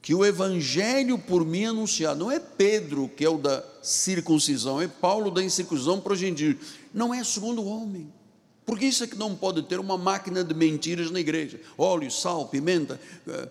que 0.00 0.14
o 0.14 0.24
evangelho 0.24 1.18
por 1.18 1.44
mim 1.44 1.64
anunciado, 1.64 2.20
não 2.20 2.30
é 2.30 2.38
Pedro 2.38 3.08
que 3.08 3.24
é 3.24 3.28
o 3.28 3.38
da 3.38 3.64
circuncisão, 3.82 4.80
é 4.80 4.88
Paulo 4.88 5.30
da 5.30 5.42
incircuncisão 5.42 6.02
gentios, 6.14 6.56
não 6.92 7.12
é 7.12 7.22
segundo 7.24 7.64
homem 7.64 8.12
porque 8.68 8.84
isso 8.84 9.02
é 9.02 9.06
que 9.06 9.16
não 9.16 9.34
pode 9.34 9.62
ter 9.62 9.80
uma 9.80 9.96
máquina 9.96 10.44
de 10.44 10.52
mentiras 10.52 11.10
na 11.10 11.18
igreja. 11.18 11.58
Óleo, 11.78 12.10
sal, 12.10 12.48
pimenta, 12.48 13.00
eh, 13.26 13.48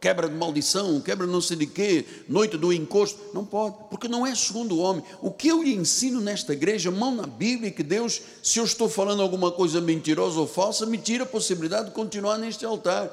quebra 0.00 0.28
de 0.28 0.34
maldição, 0.34 1.00
quebra 1.00 1.26
não 1.26 1.40
sei 1.40 1.56
de 1.56 1.66
quê, 1.66 2.04
noite 2.28 2.56
do 2.56 2.72
encosto. 2.72 3.18
Não 3.32 3.44
pode, 3.44 3.76
porque 3.90 4.08
não 4.08 4.26
é 4.26 4.34
segundo 4.34 4.76
o 4.76 4.78
homem. 4.78 5.04
O 5.20 5.30
que 5.30 5.48
eu 5.48 5.62
lhe 5.62 5.74
ensino 5.74 6.20
nesta 6.20 6.52
igreja, 6.52 6.90
mão 6.90 7.14
na 7.14 7.26
Bíblia, 7.26 7.70
que 7.70 7.82
Deus, 7.82 8.20
se 8.42 8.58
eu 8.58 8.64
estou 8.64 8.88
falando 8.88 9.22
alguma 9.22 9.50
coisa 9.50 9.80
mentirosa 9.80 10.38
ou 10.38 10.46
falsa, 10.46 10.86
me 10.86 10.98
tira 10.98 11.24
a 11.24 11.26
possibilidade 11.26 11.88
de 11.88 11.94
continuar 11.94 12.38
neste 12.38 12.64
altar. 12.64 13.10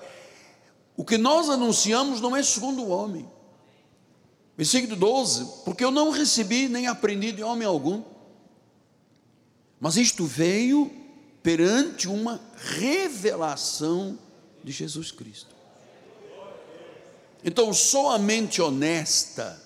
O 0.97 1.03
que 1.03 1.17
nós 1.17 1.49
anunciamos 1.49 2.21
não 2.21 2.35
é 2.35 2.43
segundo 2.43 2.83
o 2.83 2.89
homem. 2.89 3.27
Versículo 4.57 4.95
12: 4.95 5.63
Porque 5.65 5.83
eu 5.83 5.91
não 5.91 6.11
recebi 6.11 6.67
nem 6.67 6.87
aprendi 6.87 7.31
de 7.31 7.43
homem 7.43 7.67
algum, 7.67 8.03
mas 9.79 9.97
isto 9.97 10.25
veio 10.25 10.91
perante 11.43 12.07
uma 12.07 12.41
revelação 12.55 14.17
de 14.63 14.71
Jesus 14.71 15.11
Cristo. 15.11 15.54
Então, 17.45 17.71
só 17.71 18.15
a 18.15 18.17
mente 18.17 18.59
honesta 18.59 19.61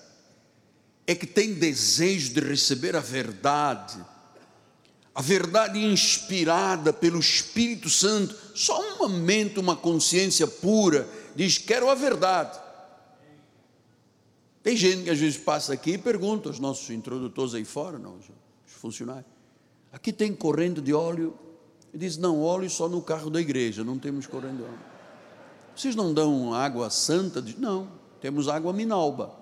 é 1.06 1.14
que 1.14 1.26
tem 1.26 1.54
desejo 1.54 2.34
de 2.34 2.40
receber 2.40 2.94
a 2.94 3.00
verdade, 3.00 3.98
a 5.14 5.22
verdade 5.22 5.78
inspirada 5.78 6.92
pelo 6.92 7.18
Espírito 7.18 7.88
Santo. 7.88 8.36
Só 8.54 8.78
uma 8.96 9.08
mente, 9.08 9.58
uma 9.58 9.74
consciência 9.74 10.46
pura 10.46 11.08
diz: 11.34 11.56
Quero 11.56 11.88
a 11.88 11.94
verdade. 11.94 12.60
Tem 14.62 14.76
gente 14.76 15.04
que 15.04 15.10
às 15.10 15.18
vezes 15.18 15.38
passa 15.38 15.72
aqui 15.72 15.92
e 15.92 15.98
pergunta 15.98 16.50
aos 16.50 16.58
nossos 16.58 16.90
introdutores 16.90 17.54
aí 17.54 17.64
fora, 17.64 17.98
não, 17.98 18.16
os 18.16 18.26
funcionários: 18.74 19.24
aqui 19.90 20.12
tem 20.12 20.34
corrente 20.34 20.82
de 20.82 20.92
óleo 20.92 21.34
e 21.94 21.96
diz: 21.96 22.18
Não, 22.18 22.42
óleo 22.42 22.68
só 22.68 22.90
no 22.90 23.00
carro 23.00 23.30
da 23.30 23.40
igreja, 23.40 23.82
não 23.82 23.98
temos 23.98 24.26
correndo 24.26 24.64
óleo. 24.64 24.89
Vocês 25.80 25.96
não 25.96 26.12
dão 26.12 26.52
água 26.52 26.90
santa? 26.90 27.42
Não, 27.56 27.88
temos 28.20 28.48
água 28.48 28.72
minalba. 28.72 29.34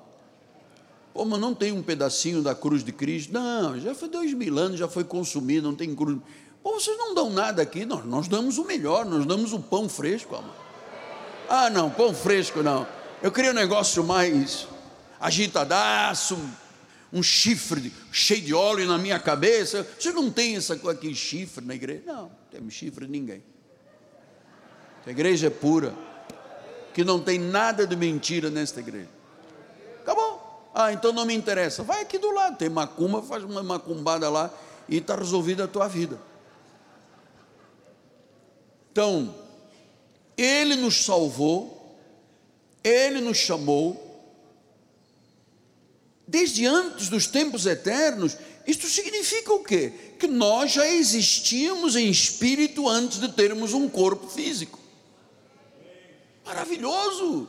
Pô, 1.12 1.24
mas 1.24 1.41
não 1.41 1.53
tem 1.53 1.72
um 1.72 1.82
pedacinho 1.82 2.43
da 2.43 2.55
cruz 2.55 2.84
de 2.84 2.93
Cristo? 2.93 3.32
Não, 3.32 3.78
já 3.80 3.95
foi 3.95 4.09
dois 4.09 4.32
mil 4.32 4.57
anos, 4.57 4.78
já 4.78 4.86
foi 4.86 5.03
consumido, 5.03 5.68
não 5.68 5.74
tem 5.74 5.95
cruz. 5.95 6.20
Pô, 6.62 6.74
vocês 6.74 6.97
não 6.97 7.12
dão 7.12 7.30
nada 7.30 7.61
aqui? 7.61 7.84
Nós, 7.84 8.05
nós 8.05 8.28
damos 8.28 8.57
o 8.57 8.64
melhor, 8.64 9.05
nós 9.05 9.26
damos 9.26 9.53
o 9.53 9.59
pão 9.59 9.89
fresco, 9.89 10.36
amor. 10.36 10.55
Ah, 11.49 11.68
não, 11.70 11.91
pão 11.91 12.14
fresco 12.14 12.62
não. 12.62 12.86
Eu 13.20 13.32
queria 13.32 13.51
um 13.51 13.55
negócio 13.55 14.05
mais 14.05 14.68
agitadaço, 15.18 16.39
um 17.12 17.22
chifre 17.22 17.93
cheio 18.12 18.43
de 18.43 18.55
óleo 18.55 18.86
na 18.86 18.97
minha 18.97 19.18
cabeça. 19.18 19.84
Você 19.99 20.12
não 20.12 20.30
tem 20.30 20.55
essa 20.55 20.76
coisa 20.76 20.97
aqui, 20.97 21.12
chifre 21.14 21.64
na 21.64 21.74
igreja? 21.74 22.03
Não, 22.07 22.22
não 22.22 22.30
temos 22.49 22.74
chifre 22.74 23.07
de 23.07 23.11
ninguém. 23.11 23.43
A 25.05 25.11
igreja 25.11 25.47
é 25.47 25.51
pura, 25.51 25.95
que 26.95 27.05
não 27.05 27.20
tem 27.20 27.39
nada 27.39 27.86
de 27.86 27.95
mentira 27.97 28.51
nesta 28.51 28.80
igreja. 28.80 29.09
Acabou. 30.03 30.70
Ah, 30.74 30.93
então 30.93 31.12
não 31.12 31.24
me 31.24 31.34
interessa. 31.34 31.82
Vai 31.82 32.03
aqui 32.03 32.18
do 32.18 32.30
lado, 32.30 32.57
tem 32.57 32.68
macumba, 32.68 33.22
faz 33.22 33.43
uma 33.43 33.62
macumbada 33.62 34.28
lá 34.30 34.53
e 34.89 34.99
está 34.99 35.16
resolvida 35.16 35.64
a 35.64 35.68
tua 35.68 35.89
vida. 35.89 36.18
Então, 38.93 39.34
Ele 40.36 40.76
nos 40.76 41.05
salvou, 41.05 41.97
Ele 42.82 43.20
nos 43.20 43.36
chamou, 43.36 44.09
desde 46.26 46.66
antes 46.66 47.09
dos 47.09 47.26
tempos 47.26 47.66
eternos, 47.66 48.36
isto 48.66 48.86
significa 48.86 49.53
o 49.53 49.64
quê? 49.64 49.93
Que 50.18 50.26
nós 50.26 50.72
já 50.72 50.86
existíamos 50.86 51.97
em 51.97 52.11
espírito 52.11 52.89
antes 52.89 53.18
de 53.18 53.28
termos 53.32 53.72
um 53.72 53.89
corpo 53.89 54.28
físico. 54.28 54.78
Maravilhoso! 56.49 57.49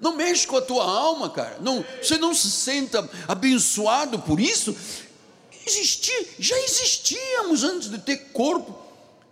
Não 0.00 0.16
mexe 0.16 0.46
com 0.46 0.56
a 0.56 0.62
tua 0.62 0.84
alma, 0.84 1.30
cara. 1.30 1.58
Não, 1.60 1.84
você 2.02 2.16
não 2.16 2.34
se 2.34 2.50
senta 2.50 3.08
abençoado 3.28 4.18
por 4.20 4.40
isso. 4.40 4.74
Existia, 5.66 6.26
já 6.38 6.58
existíamos 6.58 7.62
antes 7.62 7.90
de 7.90 7.98
ter 7.98 8.16
corpo. 8.32 8.74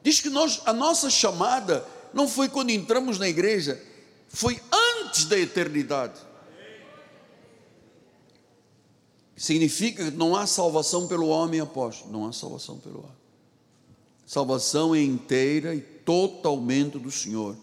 Diz 0.03 0.21
que 0.21 0.29
nós, 0.29 0.61
a 0.67 0.73
nossa 0.73 1.09
chamada 1.09 1.87
não 2.13 2.29
foi 2.29 2.49
quando 2.49 2.71
entramos 2.71 3.19
na 3.19 3.29
igreja, 3.29 3.81
foi 4.29 4.61
antes 5.01 5.25
da 5.25 5.39
eternidade. 5.39 6.21
Significa 9.37 10.11
que 10.11 10.17
não 10.17 10.37
há 10.37 10.47
salvação 10.47 11.09
pelo 11.09 11.29
homem 11.29 11.61
apóstolo, 11.61 12.13
não 12.13 12.27
há 12.27 12.33
salvação 12.33 12.79
pelo 12.79 12.99
homem. 13.01 13.25
Salvação 14.27 14.95
é 14.95 15.03
inteira 15.03 15.75
e 15.75 15.81
totalmente 15.81 16.99
do 16.99 17.11
Senhor. 17.11 17.57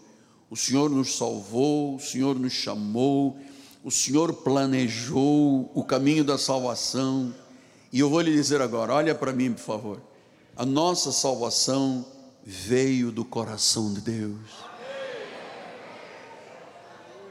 O 0.52 0.56
Senhor 0.56 0.90
nos 0.90 1.16
salvou, 1.16 1.96
o 1.96 1.98
Senhor 1.98 2.38
nos 2.38 2.52
chamou, 2.52 3.38
o 3.82 3.90
Senhor 3.90 4.34
planejou 4.34 5.70
o 5.72 5.82
caminho 5.82 6.22
da 6.22 6.36
salvação. 6.36 7.34
E 7.90 8.00
eu 8.00 8.10
vou 8.10 8.20
lhe 8.20 8.30
dizer 8.30 8.60
agora, 8.60 8.92
olha 8.92 9.14
para 9.14 9.32
mim, 9.32 9.54
por 9.54 9.62
favor. 9.62 10.02
A 10.54 10.66
nossa 10.66 11.10
salvação 11.10 12.04
veio 12.44 13.10
do 13.10 13.24
coração 13.24 13.94
de 13.94 14.02
Deus. 14.02 14.40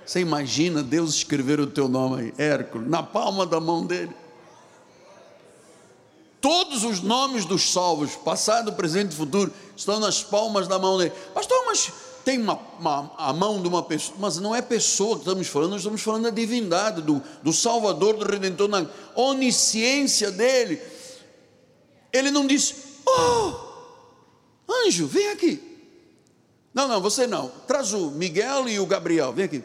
Você 0.04 0.20
imagina 0.20 0.82
Deus 0.82 1.14
escrever 1.14 1.60
o 1.60 1.68
teu 1.68 1.88
nome 1.88 2.24
aí, 2.24 2.34
Hércules, 2.40 2.90
na 2.90 3.04
palma 3.04 3.46
da 3.46 3.60
mão 3.60 3.86
dele 3.86 4.16
todos 6.42 6.84
os 6.84 7.02
nomes 7.02 7.46
dos 7.46 7.72
salvos, 7.72 8.16
passado, 8.16 8.74
presente 8.74 9.12
e 9.12 9.16
futuro, 9.16 9.54
estão 9.78 10.00
nas 10.00 10.24
palmas 10.24 10.68
da 10.68 10.80
mão 10.80 10.98
dele. 10.98 11.14
Pastor, 11.36 11.64
mas 11.68 11.92
tem 12.24 12.40
uma, 12.40 12.56
uma, 12.80 13.12
a 13.18 13.34
mão 13.34 13.62
de 13.62 13.68
uma 13.68 13.84
pessoa, 13.84 14.18
mas 14.20 14.38
não 14.38 14.56
é 14.56 14.62
pessoa 14.62 15.16
que 15.16 15.22
estamos 15.22 15.48
falando, 15.48 15.72
nós 15.72 15.82
estamos 15.82 16.02
falando 16.02 16.24
da 16.24 16.30
divindade, 16.30 17.02
do, 17.02 17.22
do 17.42 17.52
Salvador, 17.52 18.18
do 18.18 18.26
Redentor, 18.26 18.68
na 18.68 18.88
onisciência 19.16 20.32
dele. 20.32 20.82
Ele 22.14 22.32
não 22.32 22.46
disse, 22.46 22.76
oh, 23.06 23.54
anjo, 24.86 25.08
vem 25.08 25.30
aqui. 25.30 25.62
Não, 26.74 26.88
não, 26.88 27.02
você 27.02 27.28
não. 27.28 27.50
Traz 27.68 27.94
o 27.94 28.12
Miguel 28.12 28.68
e 28.68 28.80
o 28.80 28.86
Gabriel, 28.86 29.34
vem 29.34 29.46
aqui. 29.46 29.64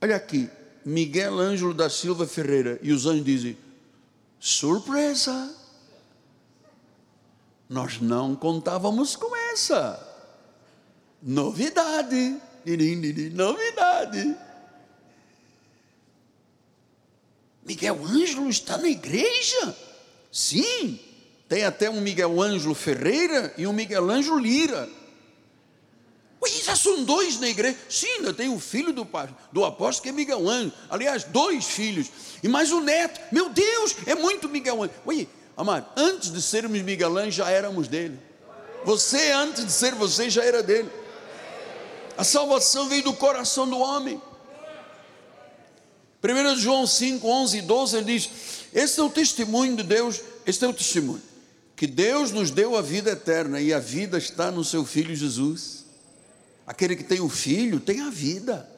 Olha 0.00 0.16
aqui, 0.16 0.50
Miguel 0.84 1.38
Ângelo 1.38 1.72
da 1.72 1.88
Silva 1.88 2.26
Ferreira. 2.26 2.78
E 2.82 2.92
os 2.92 3.06
anjos 3.06 3.24
dizem, 3.24 3.56
Surpresa! 4.38 5.54
Nós 7.68 8.00
não 8.00 8.34
contávamos 8.34 9.16
com 9.16 9.34
essa. 9.52 10.11
Novidade. 11.22 12.36
Novidade. 13.32 14.36
Miguel 17.64 17.98
Ângelo 18.04 18.48
está 18.50 18.76
na 18.76 18.88
igreja? 18.88 19.76
Sim. 20.32 20.98
Tem 21.48 21.64
até 21.64 21.88
um 21.88 22.00
Miguel 22.00 22.40
Ângelo 22.40 22.74
Ferreira 22.74 23.54
e 23.56 23.66
um 23.66 23.72
Miguel 23.72 24.10
Ângelo 24.10 24.38
Lira. 24.38 24.88
Ué, 26.42 26.50
já 26.50 26.74
são 26.74 27.04
dois 27.04 27.38
na 27.38 27.48
igreja. 27.48 27.78
Sim, 27.88 28.08
ainda 28.16 28.34
tem 28.34 28.48
o 28.48 28.58
filho 28.58 28.92
do, 28.92 29.06
do 29.52 29.64
apóstolo 29.64 30.02
que 30.02 30.08
é 30.08 30.12
Miguel 30.12 30.48
Ângelo. 30.48 30.72
Aliás, 30.90 31.22
dois 31.22 31.66
filhos. 31.66 32.10
E 32.42 32.48
mais 32.48 32.72
o 32.72 32.80
neto. 32.80 33.20
Meu 33.30 33.48
Deus, 33.48 33.94
é 34.06 34.14
muito 34.16 34.48
Miguel 34.48 34.82
Ângelo. 34.82 35.00
Ué, 35.06 35.26
amado, 35.56 35.86
antes 35.96 36.32
de 36.32 36.42
sermos 36.42 36.82
Miguel 36.82 37.16
Ângelo, 37.16 37.30
já 37.30 37.50
éramos 37.50 37.86
dele. 37.86 38.18
Você, 38.84 39.30
antes 39.30 39.64
de 39.64 39.70
ser 39.70 39.94
você, 39.94 40.28
já 40.28 40.42
era 40.42 40.64
dele. 40.64 40.90
A 42.22 42.24
salvação 42.24 42.88
veio 42.88 43.02
do 43.02 43.14
coração 43.14 43.68
do 43.68 43.76
homem. 43.76 44.22
1 46.22 46.56
João 46.56 46.86
5, 46.86 47.26
11 47.26 47.58
e 47.58 47.62
12, 47.62 47.96
ele 47.96 48.16
diz: 48.16 48.30
Este 48.72 49.00
é 49.00 49.02
o 49.02 49.10
testemunho 49.10 49.74
de 49.74 49.82
Deus, 49.82 50.20
este 50.46 50.64
é 50.64 50.68
o 50.68 50.72
testemunho, 50.72 51.20
que 51.74 51.84
Deus 51.84 52.30
nos 52.30 52.52
deu 52.52 52.76
a 52.76 52.80
vida 52.80 53.10
eterna 53.10 53.60
e 53.60 53.74
a 53.74 53.80
vida 53.80 54.18
está 54.18 54.52
no 54.52 54.62
seu 54.62 54.84
Filho 54.84 55.16
Jesus. 55.16 55.84
Aquele 56.64 56.94
que 56.94 57.02
tem 57.02 57.20
o 57.20 57.28
filho 57.28 57.80
tem 57.80 58.02
a 58.02 58.08
vida. 58.10 58.70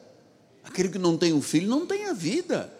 Aquele 0.63 0.89
que 0.89 0.97
não 0.97 1.15
tem 1.15 1.31
o 1.31 1.39
filho 1.39 1.69
não 1.69 1.85
tem 1.85 2.07
a 2.07 2.13
vida. 2.13 2.73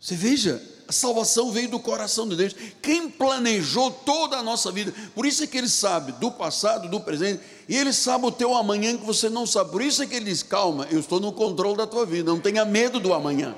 Você 0.00 0.16
veja, 0.16 0.62
a 0.92 0.94
salvação 0.94 1.50
veio 1.50 1.70
do 1.70 1.80
coração 1.80 2.28
de 2.28 2.36
Deus. 2.36 2.54
Quem 2.82 3.08
planejou 3.08 3.90
toda 3.90 4.36
a 4.36 4.42
nossa 4.42 4.70
vida. 4.70 4.92
Por 5.14 5.24
isso 5.24 5.42
é 5.42 5.46
que 5.46 5.56
ele 5.56 5.68
sabe 5.68 6.12
do 6.12 6.30
passado, 6.30 6.88
do 6.88 7.00
presente, 7.00 7.42
e 7.66 7.76
ele 7.76 7.94
sabe 7.94 8.26
o 8.26 8.30
teu 8.30 8.54
amanhã 8.54 8.96
que 8.96 9.04
você 9.04 9.30
não 9.30 9.46
sabe. 9.46 9.70
Por 9.70 9.80
isso 9.80 10.02
é 10.02 10.06
que 10.06 10.14
ele 10.14 10.26
diz: 10.26 10.42
"Calma, 10.42 10.86
eu 10.90 11.00
estou 11.00 11.18
no 11.18 11.32
controle 11.32 11.78
da 11.78 11.86
tua 11.86 12.04
vida. 12.04 12.30
Não 12.30 12.38
tenha 12.38 12.64
medo 12.64 13.00
do 13.00 13.14
amanhã." 13.14 13.54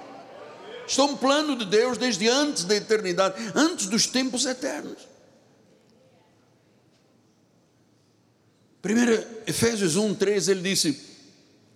Estou 0.87 1.09
um 1.11 1.17
plano 1.17 1.57
de 1.57 1.65
Deus 1.65 1.99
desde 1.99 2.29
antes 2.29 2.65
da 2.65 2.77
eternidade, 2.77 3.35
antes 3.55 3.87
dos 3.87 4.07
tempos 4.07 4.47
eternos. 4.47 5.09
1 8.85 9.49
Efésios 9.49 9.97
1, 9.97 10.15
3, 10.15 10.49
ele 10.49 10.61
disse: 10.61 11.01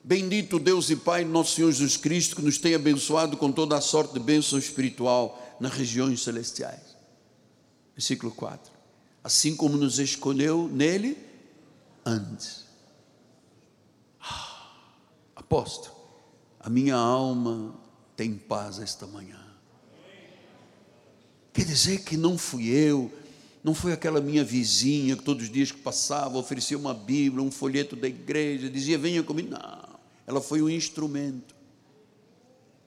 Bendito 0.05 0.59
Deus 0.59 0.89
e 0.89 0.97
Pai, 0.97 1.25
nosso 1.25 1.57
Senhor 1.57 1.73
Jesus 1.73 1.97
Cristo, 1.97 2.37
que 2.37 2.43
nos 2.43 2.59
tem 2.59 2.75
abençoado 2.75 3.37
com 3.37 3.51
toda 3.51 3.77
a 3.77 3.81
sorte 3.81 4.15
de 4.15 4.21
bênção 4.21 4.59
espiritual 4.59 5.48
nas 5.61 5.73
regiões 5.73 6.23
celestiais. 6.23 6.97
Versículo 7.95 8.33
4. 8.33 8.73
Assim 9.23 9.57
como 9.57 9.77
nos 9.77 9.99
escolheu 9.99 10.69
nele 10.69 11.19
antes. 12.05 12.65
Ah, 14.21 14.73
apóstolo, 15.35 15.97
a 16.61 16.71
minha 16.71 16.95
alma 16.95 17.75
tem 18.17 18.35
paz 18.35 18.79
esta 18.79 19.07
manhã. 19.07 19.45
Quer 21.53 21.65
dizer 21.65 22.05
que 22.05 22.17
não 22.17 22.39
fui 22.39 22.69
eu, 22.69 23.13
não 23.65 23.75
foi 23.75 23.93
aquela 23.93 24.21
minha 24.21 24.45
vizinha 24.45 25.17
que 25.17 25.25
todos 25.25 25.45
os 25.45 25.51
dias 25.51 25.73
que 25.73 25.81
passava 25.81 26.39
oferecia 26.39 26.79
uma 26.79 26.95
Bíblia, 26.95 27.43
um 27.43 27.51
folheto 27.51 27.97
da 27.97 28.07
igreja, 28.07 28.71
dizia 28.71 28.97
venha 28.97 29.23
comigo. 29.23 29.51
Não, 29.51 29.99
ela 30.27 30.41
foi 30.41 30.63
um 30.63 30.71
instrumento. 30.71 31.58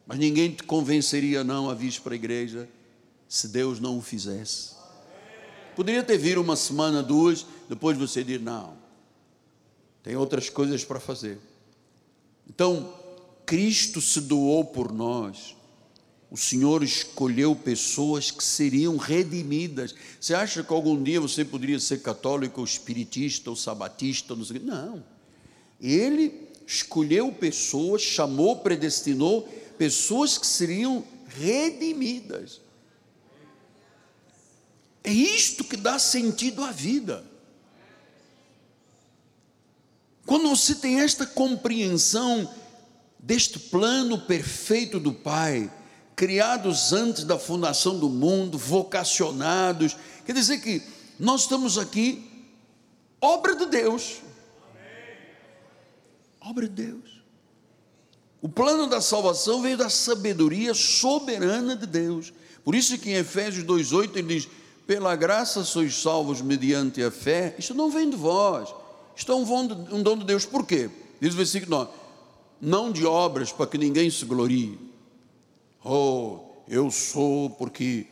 Mas 0.05 0.19
ninguém 0.19 0.51
te 0.51 0.63
convenceria 0.63 1.43
não 1.43 1.69
a 1.69 1.73
vir 1.73 1.99
para 2.01 2.13
a 2.13 2.15
igreja 2.15 2.67
se 3.27 3.47
Deus 3.47 3.79
não 3.79 3.97
o 3.97 4.01
fizesse. 4.01 4.75
Poderia 5.75 6.03
ter 6.03 6.17
vir 6.17 6.37
uma 6.37 6.55
semana, 6.55 7.01
duas, 7.01 7.45
depois 7.69 7.97
você 7.97 8.23
dizer 8.23 8.41
não, 8.41 8.73
tem 10.03 10.15
outras 10.15 10.49
coisas 10.49 10.83
para 10.83 10.99
fazer. 10.99 11.37
Então, 12.49 12.93
Cristo 13.45 14.01
se 14.01 14.19
doou 14.21 14.65
por 14.65 14.91
nós 14.91 15.55
o 16.31 16.37
Senhor 16.37 16.81
escolheu 16.81 17.53
pessoas 17.53 18.31
que 18.31 18.41
seriam 18.41 18.95
redimidas. 18.95 19.93
Você 20.17 20.33
acha 20.33 20.63
que 20.63 20.71
algum 20.71 21.03
dia 21.03 21.19
você 21.19 21.43
poderia 21.43 21.77
ser 21.77 22.01
católico, 22.01 22.61
ou 22.61 22.65
espiritista, 22.65 23.49
ou 23.49 23.55
sabatista? 23.57 24.33
Não, 24.33 24.45
não. 24.63 25.03
Ele 25.81 26.47
escolheu 26.65 27.33
pessoas, 27.33 28.01
chamou, 28.01 28.55
predestinou 28.59 29.45
pessoas 29.81 30.37
que 30.37 30.45
seriam 30.45 31.03
redimidas. 31.27 32.61
É 35.03 35.11
isto 35.11 35.63
que 35.63 35.75
dá 35.75 35.97
sentido 35.97 36.63
à 36.63 36.69
vida. 36.69 37.25
Quando 40.23 40.49
você 40.49 40.75
tem 40.75 41.01
esta 41.01 41.25
compreensão 41.25 42.47
deste 43.17 43.57
plano 43.57 44.21
perfeito 44.21 44.99
do 44.99 45.15
Pai, 45.15 45.73
criados 46.15 46.93
antes 46.93 47.23
da 47.23 47.39
fundação 47.39 47.97
do 47.97 48.07
mundo, 48.07 48.59
vocacionados, 48.59 49.97
quer 50.27 50.33
dizer 50.33 50.59
que 50.59 50.83
nós 51.17 51.41
estamos 51.41 51.79
aqui, 51.79 52.47
obra 53.19 53.55
de 53.55 53.65
Deus. 53.65 54.21
Obra 56.39 56.69
de 56.69 56.83
Deus. 56.85 57.20
O 58.41 58.49
plano 58.49 58.87
da 58.87 58.99
salvação 58.99 59.61
veio 59.61 59.77
da 59.77 59.89
sabedoria 59.89 60.73
soberana 60.73 61.75
de 61.75 61.85
Deus. 61.85 62.33
Por 62.63 62.73
isso 62.73 62.97
que 62.97 63.11
em 63.11 63.15
Efésios 63.15 63.65
2,8 63.65 64.15
ele 64.15 64.35
diz: 64.35 64.47
pela 64.87 65.15
graça 65.15 65.63
sois 65.63 66.01
salvos 66.01 66.41
mediante 66.41 67.03
a 67.03 67.11
fé. 67.11 67.55
Isso 67.57 67.73
não 67.73 67.91
vem 67.91 68.09
de 68.09 68.15
vós, 68.15 68.73
isto 69.15 69.31
é 69.31 69.35
um 69.35 70.03
dom 70.03 70.17
de 70.17 70.25
Deus. 70.25 70.45
Por 70.45 70.65
quê? 70.65 70.89
Diz 71.19 71.33
o 71.33 71.37
versículo 71.37 71.77
9: 71.77 71.91
não 72.59 72.91
de 72.91 73.05
obras 73.05 73.51
para 73.51 73.67
que 73.67 73.77
ninguém 73.77 74.09
se 74.09 74.25
glorie. 74.25 74.77
Oh, 75.83 76.39
eu 76.67 76.89
sou 76.91 77.49
porque 77.49 78.07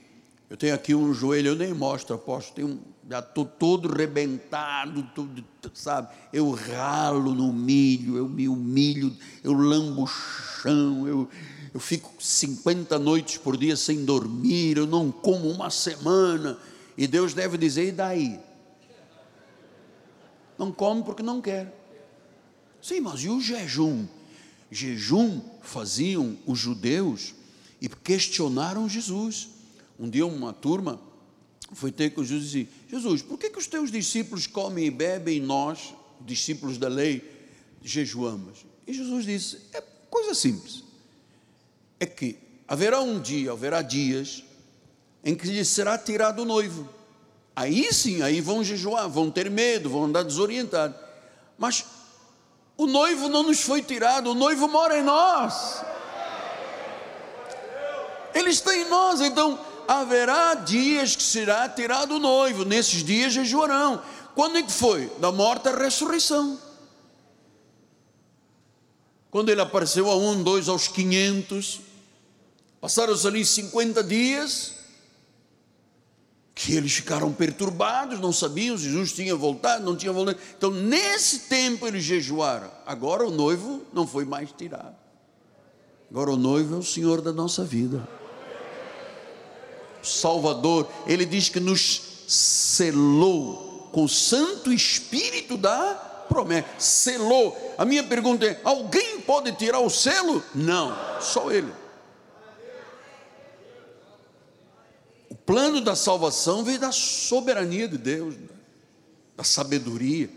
eu 0.50 0.58
tenho 0.58 0.74
aqui 0.74 0.96
um 0.96 1.14
joelho, 1.14 1.50
eu 1.50 1.56
nem 1.56 1.74
mostro, 1.74 2.16
aposto, 2.16 2.54
tenho 2.54 2.68
um, 2.68 2.80
já 3.10 3.20
estou 3.20 3.44
todo 3.44 3.92
rebentado, 3.92 5.02
tudo, 5.16 5.44
sabe? 5.74 6.10
Eu 6.32 6.52
ralo 6.52 7.34
no 7.34 7.52
milho, 7.52 8.16
eu 8.16 8.30
me 8.30 8.48
humilho, 8.48 9.12
eu 9.44 9.52
lambo 9.54 10.04
o 10.04 10.08
chão, 10.08 11.08
eu, 11.08 11.28
eu 11.74 11.80
fico 11.80 12.14
50 12.20 13.00
noites 13.00 13.38
por 13.40 13.58
dia 13.58 13.76
sem 13.76 14.06
dormir, 14.06 14.78
eu 14.78 14.86
não 14.86 15.12
como 15.12 15.50
uma 15.50 15.72
semana. 15.72 16.60
E 16.96 17.08
Deus 17.08 17.34
deve 17.34 17.58
dizer: 17.58 17.88
e 17.88 17.92
daí? 17.92 18.40
Não 20.56 20.72
come 20.72 21.02
porque 21.02 21.24
não 21.24 21.42
quer. 21.42 21.76
Sim, 22.80 23.02
mas 23.02 23.22
e 23.22 23.30
o 23.30 23.42
jejum? 23.42 24.06
Jejum 24.70 25.42
faziam 25.64 26.38
os 26.46 26.60
judeus 26.60 27.34
e 27.82 27.90
questionaram 27.90 28.88
Jesus. 28.88 29.50
Um 29.98 30.08
dia 30.08 30.28
uma 30.28 30.54
turma 30.54 31.09
foi 31.76 31.92
ter 31.92 32.12
com 32.12 32.24
Jesus 32.24 32.54
e 32.56 32.64
disse: 32.64 32.70
Jesus, 32.90 33.22
por 33.22 33.38
que, 33.38 33.50
que 33.50 33.60
os 33.60 33.68
teus 33.68 33.92
discípulos 33.92 34.48
comem 34.48 34.86
e 34.86 34.92
bebem 34.92 35.38
e 35.38 35.40
nós, 35.40 35.94
discípulos 36.22 36.78
da 36.78 36.88
lei, 36.88 37.24
jejuamos? 37.82 38.66
E 38.88 38.94
Jesus 38.94 39.26
disse: 39.26 39.60
é 39.74 39.82
coisa 40.10 40.34
simples. 40.34 40.84
É 42.00 42.06
que 42.06 42.38
haverá 42.68 43.02
um 43.02 43.20
dia, 43.20 43.52
haverá 43.52 43.82
dias, 43.82 44.44
em 45.24 45.36
que 45.36 45.48
lhe 45.48 45.64
será 45.64 45.98
tirado 45.98 46.42
o 46.42 46.46
noivo. 46.46 46.90
Aí 47.56 47.94
sim, 47.94 48.22
aí 48.22 48.42
vão 48.42 48.64
jejuar, 48.64 49.08
vão 49.10 49.30
ter 49.30 49.50
medo, 49.50 49.90
vão 49.90 50.06
andar 50.06 50.24
desorientados. 50.24 50.98
Mas 51.58 51.86
o 52.78 52.88
noivo 52.88 53.28
não 53.28 53.44
nos 53.44 53.60
foi 53.60 53.82
tirado, 53.82 54.32
o 54.32 54.34
noivo 54.34 54.68
mora 54.68 54.98
em 54.98 55.04
nós. 55.04 55.84
Ele 58.34 58.50
está 58.50 58.76
em 58.76 58.88
nós, 58.88 59.20
então 59.20 59.60
haverá 59.90 60.54
dias 60.54 61.16
que 61.16 61.24
será 61.24 61.68
tirado 61.68 62.18
o 62.18 62.20
noivo, 62.20 62.64
nesses 62.64 63.04
dias 63.04 63.34
jejuarão. 63.34 64.00
Quando 64.36 64.60
é 64.60 64.62
que 64.62 64.72
foi? 64.72 65.08
Da 65.20 65.32
morte 65.32 65.68
à 65.68 65.76
ressurreição. 65.76 66.60
Quando 69.32 69.50
ele 69.50 69.62
apareceu 69.62 70.08
a 70.08 70.16
um, 70.16 70.44
dois, 70.44 70.70
aos 70.70 70.88
quinhentos, 70.88 71.82
passaram-se 72.80 73.26
ali 73.26 73.44
50 73.44 74.04
dias, 74.04 74.76
que 76.54 76.76
eles 76.76 76.94
ficaram 76.94 77.34
perturbados, 77.34 78.20
não 78.20 78.32
sabiam 78.32 78.78
se 78.78 78.84
Jesus 78.84 79.12
tinha 79.14 79.36
voltado, 79.36 79.84
não 79.84 79.96
tinha 79.96 80.14
voltado. 80.14 80.38
Então, 80.56 80.70
nesse 80.70 81.40
tempo 81.50 81.88
eles 81.88 82.04
jejuaram. 82.04 82.70
Agora 82.86 83.26
o 83.26 83.32
noivo 83.32 83.84
não 83.92 84.06
foi 84.06 84.24
mais 84.24 84.52
tirado. 84.52 84.96
Agora 86.12 86.30
o 86.30 86.38
noivo 86.38 86.76
é 86.76 86.78
o 86.78 86.84
Senhor 86.84 87.22
da 87.22 87.34
nossa 87.34 87.64
vida. 87.64 88.19
Salvador, 90.02 90.90
ele 91.06 91.26
diz 91.26 91.50
que 91.50 91.60
nos 91.60 92.02
selou 92.28 93.90
com 93.92 94.04
o 94.04 94.10
Santo 94.10 94.72
Espírito 94.72 95.58
da 95.58 95.96
promessa. 96.30 96.68
Selou. 96.78 97.76
A 97.78 97.84
minha 97.84 98.04
pergunta 98.04 98.46
é: 98.46 98.60
alguém 98.64 99.20
pode 99.22 99.52
tirar 99.54 99.80
o 99.80 99.90
selo? 99.90 100.44
Não, 100.54 100.96
só 101.20 101.52
ele. 101.52 101.72
O 105.30 105.36
plano 105.36 105.82
da 105.82 105.96
salvação 105.96 106.64
veio 106.64 106.80
da 106.80 106.92
soberania 106.92 107.88
de 107.88 107.98
Deus, 107.98 108.36
da 109.36 109.44
sabedoria. 109.44 110.30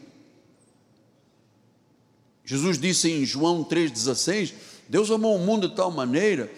Jesus 2.44 2.78
disse 2.78 3.10
em 3.10 3.24
João 3.24 3.62
3,16: 3.62 4.54
Deus 4.88 5.10
amou 5.10 5.36
o 5.36 5.38
mundo 5.38 5.68
de 5.68 5.76
tal 5.76 5.90
maneira 5.90 6.50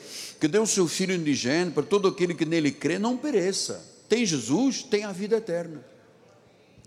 que 0.45 0.49
deu 0.49 0.65
o 0.65 0.67
seu 0.67 0.87
Filho 0.87 1.15
indigênito 1.15 1.73
para 1.73 1.85
todo 1.85 2.07
aquele 2.07 2.35
que 2.35 2.45
nele 2.45 2.71
crê 2.71 2.99
não 2.99 3.17
pereça. 3.17 3.83
Tem 4.11 4.27
Jesus, 4.27 4.83
tem 4.83 5.03
a 5.03 5.11
vida 5.11 5.37
eterna. 5.37 5.83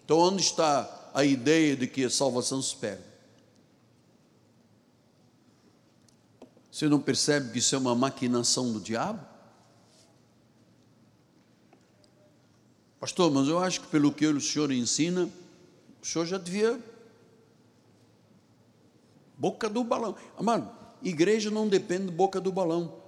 Então, 0.05 0.19
onde 0.19 0.43
está 0.43 1.09
a 1.11 1.25
ideia 1.25 1.75
de 1.75 1.87
que 1.87 2.05
a 2.05 2.09
salvação 2.11 2.61
se 2.61 2.75
perde? 2.75 3.01
Você 6.71 6.87
não 6.87 6.99
percebe 6.99 7.51
que 7.51 7.57
isso 7.57 7.73
é 7.73 7.79
uma 7.79 7.95
maquinação 7.95 8.71
do 8.71 8.79
diabo? 8.79 9.25
Pastor, 12.99 13.31
mas 13.31 13.47
eu 13.47 13.57
acho 13.57 13.81
que 13.81 13.87
pelo 13.87 14.11
que 14.11 14.27
o 14.27 14.39
senhor 14.39 14.71
ensina, 14.71 15.27
o 15.99 16.05
senhor 16.05 16.27
já 16.27 16.37
devia. 16.37 16.79
Boca 19.35 19.67
do 19.67 19.83
balão. 19.83 20.15
Amado, 20.37 20.69
igreja 21.01 21.49
não 21.49 21.67
depende 21.67 22.05
de 22.05 22.11
boca 22.11 22.39
do 22.39 22.51
balão 22.51 23.06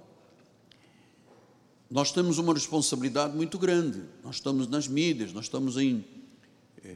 nós 1.90 2.12
temos 2.12 2.38
uma 2.38 2.54
responsabilidade 2.54 3.36
muito 3.36 3.58
grande. 3.58 4.04
Nós 4.24 4.36
estamos 4.36 4.68
nas 4.68 4.88
mídias, 4.88 5.34
nós 5.34 5.46
estamos 5.46 5.76
em 5.78 6.06
é, 6.84 6.96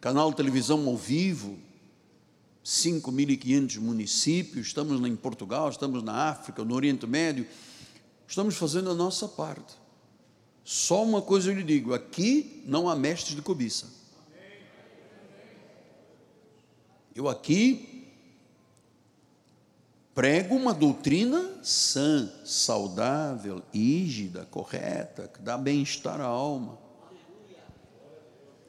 canal 0.00 0.30
de 0.30 0.36
televisão 0.36 0.86
ao 0.88 0.96
vivo, 0.96 1.56
5.500 2.64 3.78
municípios, 3.78 4.66
estamos 4.66 5.00
em 5.06 5.14
Portugal, 5.14 5.68
estamos 5.68 6.02
na 6.02 6.30
África, 6.30 6.64
no 6.64 6.74
Oriente 6.74 7.06
Médio, 7.06 7.46
estamos 8.26 8.56
fazendo 8.56 8.90
a 8.90 8.94
nossa 8.94 9.28
parte. 9.28 9.74
Só 10.64 11.04
uma 11.04 11.22
coisa 11.22 11.50
eu 11.50 11.54
lhe 11.54 11.62
digo: 11.62 11.94
aqui 11.94 12.62
não 12.66 12.88
há 12.88 12.96
mestres 12.96 13.36
de 13.36 13.42
cobiça. 13.42 13.86
Eu 17.14 17.28
aqui 17.28 17.93
prego 20.14 20.54
uma 20.54 20.72
doutrina 20.72 21.50
sã, 21.62 22.30
saudável, 22.44 23.62
ígida, 23.72 24.46
correta, 24.50 25.28
que 25.32 25.42
dá 25.42 25.58
bem-estar 25.58 26.20
à 26.20 26.26
alma. 26.26 26.78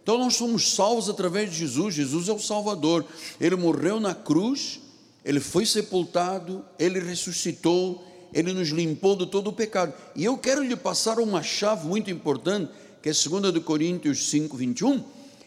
Então 0.02 0.18
nós 0.18 0.36
somos 0.36 0.74
salvos 0.74 1.10
através 1.10 1.50
de 1.50 1.58
Jesus, 1.58 1.96
Jesus 1.96 2.30
é 2.30 2.34
o 2.34 2.40
Salvador. 2.40 3.06
Ele 3.40 3.56
morreu 3.56 4.00
na 4.00 4.14
cruz, 4.14 4.80
ele 5.24 5.40
foi 5.40 5.66
sepultado, 5.66 6.64
ele 6.78 7.00
ressuscitou, 7.00 8.06
ele 8.34 8.54
nos 8.54 8.70
limpou 8.70 9.16
de 9.16 9.26
todo 9.26 9.50
o 9.50 9.54
pecado. 9.54 9.94
E 10.16 10.24
eu 10.24 10.38
quero 10.38 10.64
lhe 10.64 10.76
passar 10.76 11.20
uma 11.20 11.42
chave 11.42 11.88
muito 11.88 12.12
importante, 12.12 12.72
que 13.02 13.10
é 13.10 13.12
2 13.12 13.64
Coríntios 13.64 14.30
5, 14.30 14.56
21 14.58 15.04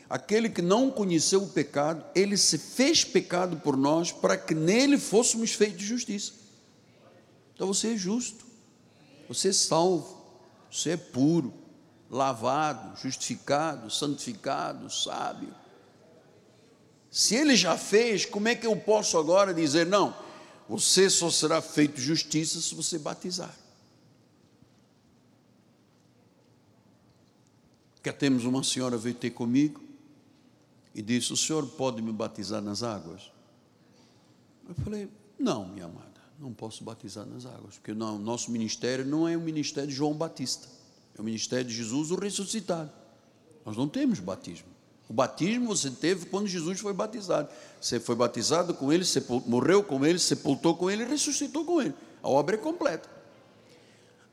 aquele 0.08 0.48
que 0.48 0.62
não 0.62 0.90
conheceu 0.90 1.42
o 1.42 1.48
pecado, 1.48 2.04
ele 2.14 2.36
se 2.36 2.56
fez 2.56 3.04
pecado 3.04 3.58
por 3.58 3.76
nós 3.76 4.10
para 4.10 4.36
que 4.36 4.54
nele 4.54 4.96
fôssemos 4.96 5.52
feitos 5.52 5.82
justiça. 5.82 6.32
Então 7.54 7.66
você 7.66 7.94
é 7.94 7.96
justo, 7.96 8.46
você 9.28 9.48
é 9.48 9.52
salvo, 9.52 10.18
você 10.70 10.90
é 10.90 10.96
puro, 10.96 11.52
lavado, 12.10 12.98
justificado, 13.00 13.90
santificado, 13.90 14.88
sábio. 14.88 15.54
Se 17.10 17.34
ele 17.34 17.56
já 17.56 17.76
fez, 17.76 18.24
como 18.24 18.48
é 18.48 18.54
que 18.54 18.66
eu 18.66 18.76
posso 18.76 19.18
agora 19.18 19.52
dizer 19.52 19.86
não? 19.86 20.16
Você 20.68 21.10
só 21.10 21.30
será 21.30 21.60
feito 21.60 22.00
justiça 22.00 22.60
se 22.60 22.74
você 22.74 22.98
batizar. 22.98 23.54
Que 28.02 28.12
temos 28.12 28.44
uma 28.44 28.62
senhora 28.62 28.96
veio 28.96 29.14
ter 29.14 29.30
comigo 29.30 29.87
e 30.98 31.02
disse: 31.02 31.32
O 31.32 31.36
senhor 31.36 31.64
pode 31.64 32.02
me 32.02 32.10
batizar 32.10 32.60
nas 32.60 32.82
águas? 32.82 33.30
Eu 34.68 34.74
falei: 34.82 35.08
Não, 35.38 35.68
minha 35.68 35.84
amada, 35.84 36.20
não 36.40 36.52
posso 36.52 36.82
batizar 36.82 37.24
nas 37.24 37.46
águas, 37.46 37.76
porque 37.76 37.94
não, 37.94 38.18
nosso 38.18 38.50
ministério 38.50 39.06
não 39.06 39.28
é 39.28 39.36
o 39.36 39.40
ministério 39.40 39.88
de 39.88 39.94
João 39.94 40.12
Batista, 40.12 40.66
é 41.16 41.20
o 41.20 41.24
ministério 41.24 41.66
de 41.66 41.72
Jesus, 41.72 42.10
o 42.10 42.16
ressuscitado. 42.16 42.90
Nós 43.64 43.76
não 43.76 43.88
temos 43.88 44.18
batismo. 44.18 44.66
O 45.08 45.12
batismo 45.12 45.68
você 45.68 45.88
teve 45.90 46.26
quando 46.26 46.48
Jesus 46.48 46.80
foi 46.80 46.92
batizado. 46.92 47.48
Você 47.80 48.00
foi 48.00 48.16
batizado 48.16 48.74
com 48.74 48.92
ele, 48.92 49.04
morreu 49.46 49.84
com 49.84 50.04
ele, 50.04 50.18
sepultou 50.18 50.74
com 50.76 50.90
ele 50.90 51.04
ressuscitou 51.04 51.64
com 51.64 51.80
ele. 51.80 51.94
A 52.22 52.28
obra 52.28 52.56
é 52.56 52.58
completa. 52.58 53.08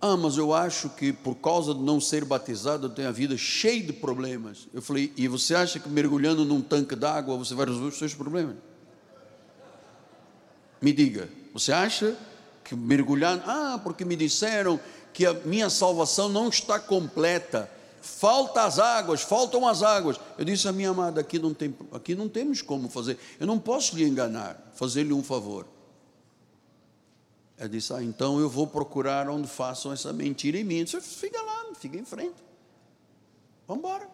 Ah, 0.02 0.18
mas 0.18 0.38
eu 0.38 0.54
acho 0.54 0.90
que 0.90 1.14
por 1.14 1.36
causa 1.36 1.74
de 1.74 1.82
não 1.82 2.00
ser 2.00 2.26
batizado 2.26 2.88
eu 2.88 2.90
tenho 2.90 3.08
a 3.08 3.12
vida 3.12 3.38
cheia 3.38 3.82
de 3.82 3.94
problemas. 3.94 4.68
Eu 4.74 4.82
falei, 4.82 5.12
e 5.16 5.28
você 5.28 5.56
acha 5.56 5.80
que 5.80 5.90
mergulhando 5.90 6.46
num 6.46 6.62
tanque 6.62 6.96
d'água 6.96 7.38
você 7.38 7.56
vai 7.56 7.66
resolver 7.66 7.88
os 7.88 7.98
seus 7.98 8.14
problemas? 8.14 8.56
Me 10.82 10.92
diga, 10.94 11.30
você 11.54 11.72
acha 11.72 12.16
que 12.64 12.76
mergulhar, 12.76 13.42
ah, 13.48 13.80
porque 13.84 14.04
me 14.04 14.16
disseram 14.16 14.80
que 15.14 15.26
a 15.26 15.34
minha 15.34 15.70
salvação 15.70 16.28
não 16.28 16.50
está 16.50 16.78
completa, 16.80 17.72
falta 18.02 18.64
as 18.64 18.80
águas, 18.80 19.22
faltam 19.22 19.68
as 19.68 19.82
águas. 19.82 20.20
Eu 20.38 20.44
disse 20.44 20.68
a 20.68 20.74
minha 20.74 20.90
amada, 20.90 21.22
aqui 21.22 21.40
não, 21.40 21.54
tem, 21.54 21.74
aqui 21.92 22.14
não 22.14 22.28
temos 22.28 22.62
como 22.62 22.90
fazer, 22.90 23.18
eu 23.40 23.48
não 23.48 23.58
posso 23.58 23.96
lhe 23.96 24.04
enganar, 24.04 24.72
fazer-lhe 24.76 25.14
um 25.14 25.24
favor. 25.24 25.66
Ela 27.58 27.70
disse, 27.70 27.94
ah, 27.94 28.04
então 28.04 28.40
eu 28.40 28.50
vou 28.50 28.68
procurar 28.68 29.30
onde 29.30 29.48
façam 29.48 29.94
essa 29.94 30.12
mentira 30.12 30.58
em 30.58 30.64
mim. 30.64 30.86
Você 30.86 31.00
fica 31.00 31.42
lá, 31.42 31.74
fica 31.80 31.98
em 31.98 32.06
frente. 32.06 32.36
Vamos 33.68 33.84
embora. 33.84 34.10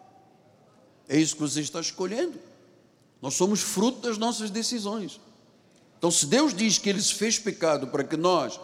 É 1.08 1.18
isso 1.18 1.34
que 1.34 1.40
você 1.40 1.60
está 1.60 1.80
escolhendo. 1.80 2.38
Nós 3.20 3.34
somos 3.34 3.60
fruto 3.60 4.00
das 4.00 4.16
nossas 4.16 4.50
decisões. 4.50 5.20
Então, 5.98 6.10
se 6.10 6.26
Deus 6.26 6.54
diz 6.54 6.78
que 6.78 6.88
Ele 6.88 7.00
se 7.00 7.14
fez 7.14 7.38
pecado 7.38 7.88
para 7.88 8.02
que 8.02 8.16
nós 8.16 8.58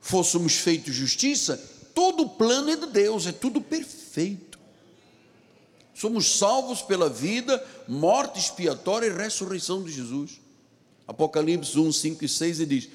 fôssemos 0.00 0.54
feitos 0.54 0.94
justiça, 0.94 1.56
todo 1.94 2.22
o 2.22 2.28
plano 2.28 2.70
é 2.70 2.76
de 2.76 2.86
Deus, 2.86 3.26
é 3.26 3.32
tudo 3.32 3.60
perfeito. 3.60 4.58
Somos 5.94 6.38
salvos 6.38 6.82
pela 6.82 7.08
vida, 7.08 7.64
morte 7.86 8.38
expiatória 8.38 9.06
e 9.06 9.12
ressurreição 9.12 9.82
de 9.82 9.92
Jesus. 9.92 10.40
Apocalipse 11.06 11.78
1, 11.78 11.92
5 11.92 12.24
e 12.24 12.28
6 12.28 12.60
ele 12.60 12.80
diz: 12.80 12.90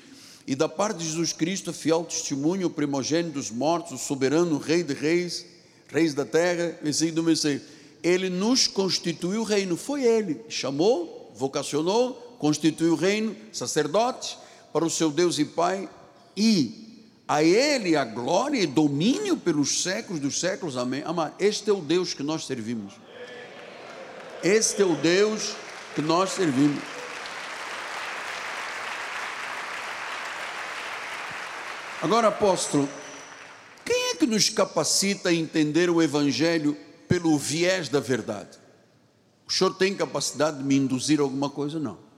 E 0.50 0.56
da 0.56 0.68
parte 0.68 0.98
de 0.98 1.06
Jesus 1.06 1.32
Cristo, 1.32 1.72
fiel 1.72 2.04
testemunho, 2.04 2.72
primogênito 2.72 3.36
dos 3.36 3.52
mortos, 3.52 4.02
soberano, 4.02 4.58
rei 4.58 4.82
de 4.82 4.96
reis, 4.96 5.46
reis 5.88 6.16
da 6.16 6.26
terra, 6.26 6.76
versículo 6.82 7.18
número 7.18 7.38
6. 7.38 7.62
Ele 8.02 8.32
nos 8.32 8.66
constituiu 8.66 9.44
reino, 9.44 9.78
foi 9.78 10.04
ele, 10.04 10.42
chamou, 10.50 11.32
vocacionou, 11.36 12.14
constituiu 12.40 12.96
reino, 12.96 13.36
sacerdotes, 13.54 14.40
para 14.74 14.84
o 14.84 14.90
seu 14.90 15.12
Deus 15.12 15.38
e 15.38 15.46
Pai, 15.46 15.88
e 16.36 17.06
a 17.28 17.44
Ele 17.44 17.96
a 17.96 18.04
glória 18.04 18.60
e 18.60 18.66
domínio 18.66 19.38
pelos 19.38 19.84
séculos 19.84 20.20
dos 20.20 20.40
séculos, 20.40 20.78
amém. 20.78 21.04
Amar, 21.06 21.36
este 21.38 21.70
é 21.70 21.74
o 21.74 21.80
Deus 21.80 22.16
que 22.16 22.24
nós 22.24 22.48
servimos. 22.48 22.94
Este 24.44 24.82
é 24.82 24.86
o 24.86 24.96
Deus 24.96 25.54
que 25.94 26.02
nós 26.02 26.32
servimos. 26.32 26.99
Agora, 32.02 32.30
apóstolo, 32.30 32.88
quem 33.86 34.12
é 34.12 34.16
que 34.16 34.26
nos 34.26 34.50
capacita 34.50 35.30
a 35.30 35.34
entender 35.34 35.90
o 35.90 36.02
Evangelho 36.02 36.78
pelo 37.08 37.38
viés 37.38 37.90
da 37.90 38.00
verdade? 38.00 38.58
O 39.48 39.52
senhor 39.52 39.74
tem 39.76 39.96
capacidade 39.96 40.60
de 40.60 40.64
me 40.64 40.76
induzir 40.76 41.20
alguma 41.20 41.50
coisa? 41.50 41.80
Não 41.80 42.10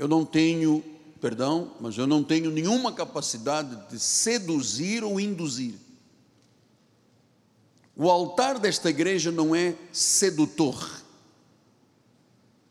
eu 0.00 0.08
não 0.08 0.24
tenho, 0.24 0.82
perdão, 1.20 1.76
mas 1.78 1.98
eu 1.98 2.06
não 2.06 2.24
tenho 2.24 2.50
nenhuma 2.50 2.90
capacidade 2.90 3.76
de 3.90 4.00
seduzir 4.00 5.04
ou 5.04 5.20
induzir. 5.20 5.74
O 7.94 8.08
altar 8.10 8.58
desta 8.58 8.88
igreja 8.88 9.30
não 9.30 9.54
é 9.54 9.76
sedutor, 9.92 11.02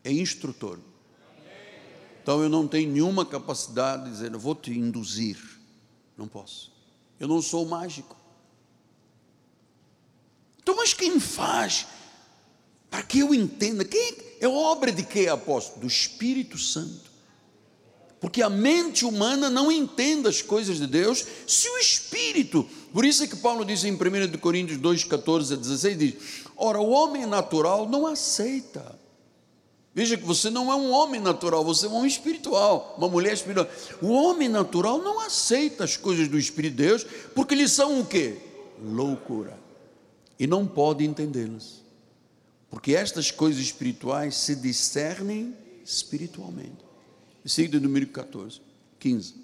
é 0.04 0.12
instrutor. 0.12 0.80
Então 2.30 2.44
eu 2.44 2.50
não 2.50 2.68
tenho 2.68 2.92
nenhuma 2.92 3.26
capacidade 3.26 4.04
de 4.04 4.12
dizer, 4.12 4.32
eu 4.32 4.40
vou 4.40 4.54
te 4.54 4.70
induzir. 4.70 5.36
Não 6.16 6.28
posso. 6.28 6.72
Eu 7.20 7.28
não 7.28 7.42
sou 7.42 7.66
mágico. 7.66 8.16
Então, 10.62 10.76
mas 10.76 10.94
quem 10.94 11.20
faz? 11.20 11.88
Para 12.88 13.02
que 13.02 13.18
eu 13.18 13.34
entenda? 13.34 13.84
Quem 13.84 14.16
é 14.40 14.48
obra 14.48 14.92
de 14.92 15.02
que, 15.02 15.28
apóstolo? 15.28 15.82
Do 15.82 15.88
Espírito 15.88 16.56
Santo. 16.56 17.10
Porque 18.22 18.44
a 18.44 18.50
mente 18.50 19.06
humana 19.06 19.50
não 19.50 19.72
entende 19.72 20.28
as 20.28 20.40
coisas 20.40 20.78
de 20.78 20.86
Deus 20.86 21.26
se 21.48 21.68
o 21.68 21.80
Espírito. 21.80 22.64
Por 22.94 23.06
isso 23.06 23.24
é 23.24 23.28
que 23.28 23.38
Paulo 23.38 23.66
diz 23.66 23.84
em 23.84 23.94
1 23.94 24.38
Coríntios 24.38 24.78
2, 24.78 25.04
14 25.06 25.56
a 25.56 25.58
16: 25.58 25.98
diz: 25.98 26.14
Ora, 26.56 26.80
o 26.80 26.92
homem 26.92 27.26
natural 27.26 27.90
não 27.90 28.06
aceita. 28.06 29.00
Veja 29.94 30.16
que 30.16 30.24
você 30.24 30.50
não 30.50 30.72
é 30.72 30.76
um 30.76 30.92
homem 30.92 31.20
natural, 31.20 31.64
você 31.64 31.86
é 31.86 31.90
um 31.90 31.96
homem 31.96 32.08
espiritual, 32.08 32.96
uma 32.98 33.10
mulher 33.10 33.34
espiritual. 33.34 33.68
O 34.02 34.10
homem 34.10 34.48
natural 34.48 35.00
não 35.00 35.20
aceita 35.20 35.84
as 35.84 35.98
coisas 35.98 36.28
do 36.28 36.38
Espírito 36.38 36.76
de 36.76 36.84
Deus, 36.84 37.06
porque 37.34 37.54
eles 37.54 37.72
são 37.72 38.00
o 38.00 38.06
quê? 38.06 38.38
Loucura. 38.82 39.60
E 40.40 40.46
não 40.46 40.66
pode 40.66 41.04
entendê-las. 41.04 41.84
Porque 42.70 42.96
estas 42.96 43.32
coisas 43.32 43.62
espirituais 43.62 44.36
se 44.36 44.56
discernem 44.56 45.56
espiritualmente 45.84 46.90
versículo 47.50 47.82
número 47.82 48.08
14, 48.08 48.62
15. 49.00 49.36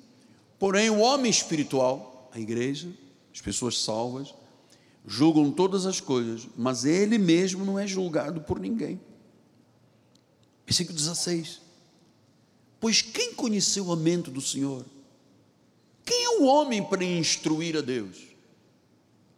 Porém, 0.60 0.90
o 0.90 1.00
homem 1.00 1.30
espiritual, 1.30 2.30
a 2.34 2.40
igreja, 2.40 2.88
as 3.34 3.42
pessoas 3.42 3.82
salvas, 3.82 4.34
julgam 5.06 5.52
todas 5.52 5.86
as 5.86 6.00
coisas, 6.00 6.48
mas 6.56 6.86
ele 6.86 7.18
mesmo 7.18 7.66
não 7.66 7.78
é 7.78 7.88
julgado 7.88 8.42
por 8.42 8.60
ninguém. 8.60 9.00
Versículo 10.66 10.98
16. 10.98 11.62
Pois 12.80 13.02
quem 13.02 13.34
conheceu 13.34 13.92
a 13.92 13.96
mente 13.96 14.30
do 14.30 14.42
Senhor? 14.42 14.86
Quem 16.04 16.24
é 16.24 16.30
o 16.40 16.46
homem 16.46 16.84
para 16.84 17.04
instruir 17.04 17.78
a 17.78 17.82
Deus? 17.82 18.18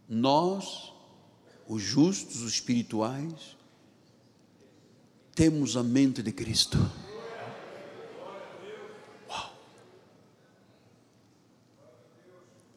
Nós, 0.08 0.94
os 1.68 1.82
justos, 1.82 2.42
os 2.42 2.54
espirituais, 2.54 3.56
temos 5.34 5.78
a 5.78 5.84
mente 5.84 6.24
de 6.24 6.32
Cristo. 6.32 6.78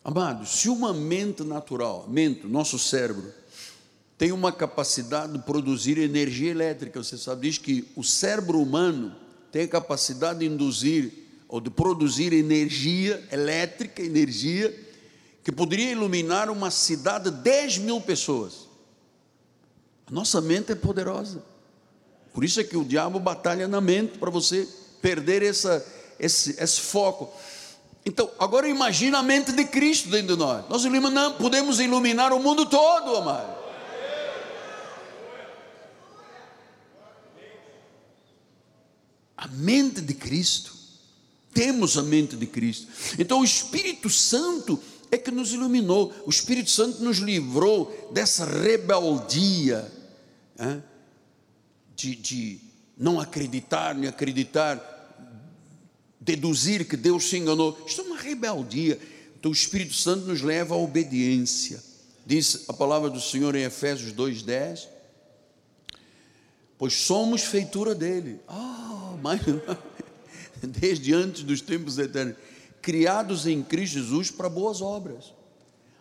Amados, 0.02 0.48
se 0.50 0.68
uma 0.68 0.92
mente 0.92 1.44
natural, 1.44 2.08
mente, 2.08 2.46
nosso 2.46 2.78
cérebro, 2.78 3.32
tem 4.20 4.32
uma 4.32 4.52
capacidade 4.52 5.32
de 5.32 5.38
produzir 5.38 5.96
energia 5.96 6.50
elétrica, 6.50 7.02
você 7.02 7.16
sabe, 7.16 7.48
diz 7.48 7.56
que 7.56 7.88
o 7.96 8.04
cérebro 8.04 8.60
humano 8.60 9.16
tem 9.50 9.62
a 9.62 9.68
capacidade 9.68 10.40
de 10.40 10.44
induzir 10.44 11.10
ou 11.48 11.58
de 11.58 11.70
produzir 11.70 12.34
energia 12.34 13.26
elétrica, 13.32 14.02
energia, 14.02 14.78
que 15.42 15.50
poderia 15.50 15.92
iluminar 15.92 16.50
uma 16.50 16.70
cidade 16.70 17.30
de 17.30 17.38
10 17.38 17.78
mil 17.78 17.98
pessoas. 17.98 18.68
A 20.06 20.10
nossa 20.10 20.38
mente 20.38 20.70
é 20.70 20.74
poderosa. 20.74 21.42
Por 22.34 22.44
isso 22.44 22.60
é 22.60 22.64
que 22.64 22.76
o 22.76 22.84
diabo 22.84 23.18
batalha 23.18 23.66
na 23.66 23.80
mente 23.80 24.18
para 24.18 24.28
você 24.28 24.68
perder 25.00 25.42
essa, 25.42 25.82
esse, 26.18 26.62
esse 26.62 26.80
foco. 26.82 27.32
Então, 28.04 28.30
agora 28.38 28.68
imagina 28.68 29.20
a 29.20 29.22
mente 29.22 29.50
de 29.50 29.64
Cristo 29.64 30.10
dentro 30.10 30.36
de 30.36 30.38
nós. 30.38 30.68
Nós 30.68 30.84
iluminamos, 30.84 31.38
podemos 31.38 31.80
iluminar 31.80 32.34
o 32.34 32.38
mundo 32.38 32.66
todo, 32.66 33.16
amado. 33.16 33.59
A 39.40 39.48
mente 39.48 40.02
de 40.02 40.12
Cristo. 40.12 40.76
Temos 41.52 41.96
a 41.96 42.02
mente 42.02 42.36
de 42.36 42.46
Cristo. 42.46 42.86
Então, 43.18 43.40
o 43.40 43.44
Espírito 43.44 44.10
Santo 44.10 44.78
é 45.10 45.16
que 45.16 45.30
nos 45.30 45.52
iluminou. 45.52 46.12
O 46.26 46.30
Espírito 46.30 46.70
Santo 46.70 47.02
nos 47.02 47.16
livrou 47.16 48.10
dessa 48.12 48.44
rebeldia 48.44 49.90
de, 51.96 52.14
de 52.14 52.60
não 52.96 53.18
acreditar, 53.18 53.94
nem 53.94 54.08
acreditar 54.08 54.86
deduzir 56.20 56.86
que 56.86 56.96
Deus 56.96 57.24
se 57.24 57.38
enganou. 57.38 57.82
Isto 57.86 58.02
é 58.02 58.04
uma 58.04 58.18
rebeldia. 58.18 59.00
Então 59.38 59.50
o 59.50 59.54
Espírito 59.54 59.94
Santo 59.94 60.26
nos 60.26 60.42
leva 60.42 60.74
à 60.74 60.78
obediência. 60.78 61.82
Diz 62.26 62.68
a 62.68 62.72
palavra 62.74 63.08
do 63.08 63.20
Senhor 63.20 63.56
em 63.56 63.62
Efésios 63.62 64.12
2,10. 64.12 64.86
Pois 66.78 66.92
somos 66.92 67.42
feitura 67.42 67.94
dele. 67.94 68.38
Ah, 68.46 68.89
mas 69.22 69.40
desde 70.62 71.14
antes 71.14 71.42
dos 71.42 71.60
tempos 71.60 71.98
eternos, 71.98 72.36
criados 72.82 73.46
em 73.46 73.62
Cristo 73.62 73.94
Jesus 73.94 74.30
para 74.30 74.48
boas 74.48 74.80
obras, 74.80 75.32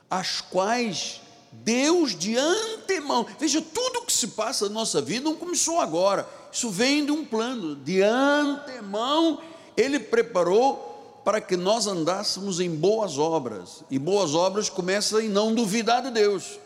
as 0.09 0.41
quais 0.41 1.22
Deus 1.51 2.17
de 2.17 2.38
antemão, 2.38 3.26
veja, 3.39 3.61
tudo 3.61 4.03
que 4.03 4.13
se 4.13 4.30
passa 4.30 4.67
na 4.67 4.76
nossa 4.76 5.01
vida 5.01 5.24
não 5.24 5.36
começou 5.36 5.80
agora, 5.80 6.28
isso 6.51 6.70
vem 6.70 7.05
de 7.05 7.11
um 7.11 7.26
plano, 7.26 7.76
de 7.76 8.01
antemão 8.01 9.41
ele 9.76 9.99
preparou 9.99 11.22
para 11.24 11.39
que 11.39 11.55
nós 11.55 11.88
andássemos 11.88 12.59
em 12.59 12.76
boas 12.76 13.17
obras, 13.17 13.84
e 13.89 13.97
boas 13.97 14.34
obras 14.34 14.70
começam 14.70 15.22
em 15.22 15.30
não 15.30 15.53
duvidar 15.53 16.01
de 16.01 16.11
Deus. 16.11 16.59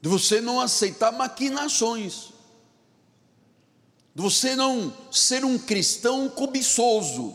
De 0.00 0.08
você 0.08 0.40
não 0.40 0.60
aceitar 0.60 1.12
maquinações, 1.12 2.32
de 4.14 4.22
você 4.22 4.54
não 4.54 4.92
ser 5.10 5.44
um 5.44 5.58
cristão 5.58 6.28
cobiçoso. 6.28 7.34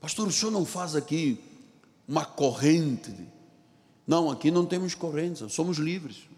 Pastor, 0.00 0.28
o 0.28 0.32
senhor 0.32 0.50
não 0.50 0.64
faz 0.64 0.94
aqui 0.94 1.40
uma 2.06 2.24
corrente? 2.24 3.12
Não, 4.06 4.30
aqui 4.30 4.50
não 4.50 4.64
temos 4.64 4.94
correntes, 4.94 5.52
somos 5.52 5.78
livres. 5.78 6.28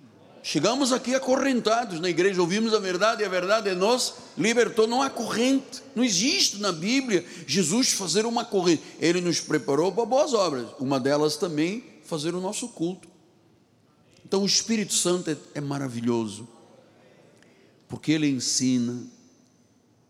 Chegamos 0.42 0.90
aqui 0.90 1.14
acorrentados 1.14 2.00
na 2.00 2.08
igreja, 2.08 2.40
ouvimos 2.40 2.72
a 2.72 2.78
verdade 2.78 3.22
e 3.22 3.26
a 3.26 3.28
verdade 3.28 3.74
nos 3.74 4.14
libertou. 4.38 4.86
Não 4.86 5.02
há 5.02 5.10
corrente, 5.10 5.82
não 5.94 6.02
existe 6.02 6.58
na 6.58 6.72
Bíblia 6.72 7.24
Jesus 7.46 7.92
fazer 7.92 8.24
uma 8.24 8.44
corrente. 8.44 8.82
Ele 8.98 9.20
nos 9.20 9.40
preparou 9.40 9.92
para 9.92 10.06
boas 10.06 10.32
obras, 10.32 10.66
uma 10.78 10.98
delas 10.98 11.36
também 11.36 11.84
fazer 12.04 12.34
o 12.34 12.40
nosso 12.40 12.68
culto. 12.68 13.06
Então 14.24 14.42
o 14.42 14.46
Espírito 14.46 14.94
Santo 14.94 15.30
é, 15.30 15.36
é 15.54 15.60
maravilhoso, 15.60 16.48
porque 17.90 18.12
ele 18.12 18.28
ensina, 18.28 19.04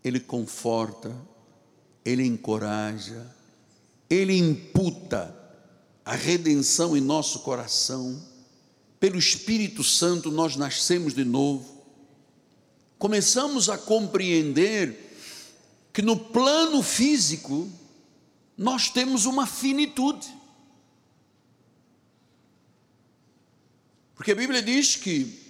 ele 0.03 0.19
conforta, 0.19 1.11
ele 2.05 2.23
encoraja, 2.23 3.25
ele 4.07 4.37
imputa 4.37 5.35
a 6.05 6.13
redenção 6.13 6.95
em 6.95 7.01
nosso 7.01 7.39
coração 7.39 8.21
pelo 8.99 9.17
Espírito 9.17 9.83
Santo 9.83 10.29
nós 10.29 10.55
nascemos 10.55 11.15
de 11.15 11.25
novo, 11.25 11.83
começamos 12.99 13.67
a 13.67 13.75
compreender 13.75 15.17
que 15.91 16.03
no 16.03 16.15
plano 16.15 16.83
físico 16.83 17.67
nós 18.55 18.91
temos 18.91 19.25
uma 19.25 19.47
finitude. 19.47 20.27
Porque 24.13 24.33
a 24.33 24.35
Bíblia 24.35 24.61
diz 24.61 24.95
que 24.95 25.40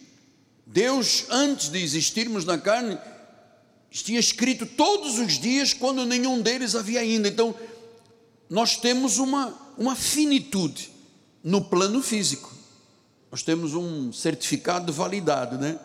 Deus, 0.72 1.26
antes 1.30 1.70
de 1.70 1.82
existirmos 1.82 2.46
na 2.46 2.58
carne, 2.58 2.98
tinha 3.90 4.20
escrito 4.20 4.66
todos 4.66 5.20
os 5.20 5.38
dias 5.38 5.74
quando 5.74 6.06
nenhum 6.06 6.42
deles 6.42 6.76
havia 6.76 7.02
ainda. 7.02 7.28
Então, 7.28 7.54
nós 8.50 8.78
temos 8.78 9.18
uma, 9.18 9.54
uma 9.78 9.96
finitude 9.96 10.92
no 11.44 11.62
plano 11.62 12.02
físico 12.02 12.62
nós 13.32 13.42
temos 13.42 13.74
um 13.74 14.12
certificado 14.12 14.88
de 14.88 14.92
validade, 14.92 15.58
né? 15.58 15.80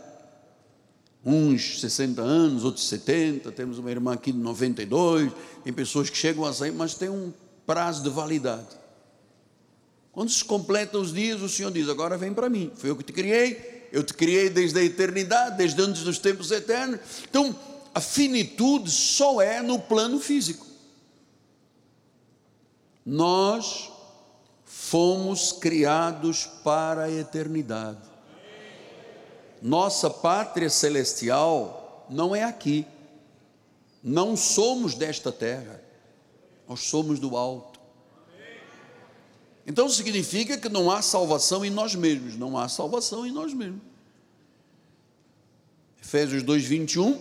Uns 1.24 1.80
60 1.80 2.20
anos, 2.20 2.64
outros 2.64 2.88
70, 2.88 3.52
temos 3.52 3.78
uma 3.78 3.90
irmã 3.90 4.14
aqui 4.14 4.32
de 4.32 4.38
92, 4.38 5.32
tem 5.62 5.72
pessoas 5.72 6.10
que 6.10 6.16
chegam 6.16 6.44
a 6.44 6.52
sair, 6.52 6.72
mas 6.72 6.94
tem 6.94 7.08
um 7.08 7.32
prazo 7.64 8.02
de 8.02 8.10
validade. 8.10 8.66
Quando 10.10 10.30
se 10.30 10.44
completam 10.44 11.00
os 11.00 11.12
dias, 11.12 11.40
o 11.40 11.48
Senhor 11.48 11.70
diz: 11.70 11.88
Agora 11.88 12.18
vem 12.18 12.34
para 12.34 12.50
mim, 12.50 12.72
foi 12.74 12.90
eu 12.90 12.96
que 12.96 13.04
te 13.04 13.12
criei, 13.12 13.75
eu 13.92 14.02
te 14.02 14.14
criei 14.14 14.50
desde 14.50 14.78
a 14.78 14.82
eternidade, 14.82 15.56
desde 15.56 15.80
antes 15.80 16.02
dos 16.02 16.18
tempos 16.18 16.50
eternos. 16.50 17.00
Então, 17.28 17.54
a 17.94 18.00
finitude 18.00 18.90
só 18.90 19.40
é 19.40 19.62
no 19.62 19.78
plano 19.78 20.20
físico. 20.20 20.66
Nós 23.04 23.90
fomos 24.64 25.52
criados 25.52 26.46
para 26.62 27.04
a 27.04 27.10
eternidade. 27.10 27.98
Nossa 29.62 30.10
pátria 30.10 30.68
celestial 30.68 32.06
não 32.10 32.36
é 32.36 32.44
aqui. 32.44 32.86
Não 34.02 34.36
somos 34.36 34.94
desta 34.94 35.32
terra. 35.32 35.82
Nós 36.68 36.80
somos 36.80 37.18
do 37.18 37.36
alto. 37.36 37.75
Então 39.66 39.88
significa 39.88 40.56
que 40.56 40.68
não 40.68 40.90
há 40.90 41.02
salvação 41.02 41.64
em 41.64 41.70
nós 41.70 41.94
mesmos, 41.94 42.36
não 42.36 42.56
há 42.56 42.68
salvação 42.68 43.26
em 43.26 43.32
nós 43.32 43.52
mesmos. 43.52 43.82
Efésios 46.00 46.44
2:21 46.44 47.18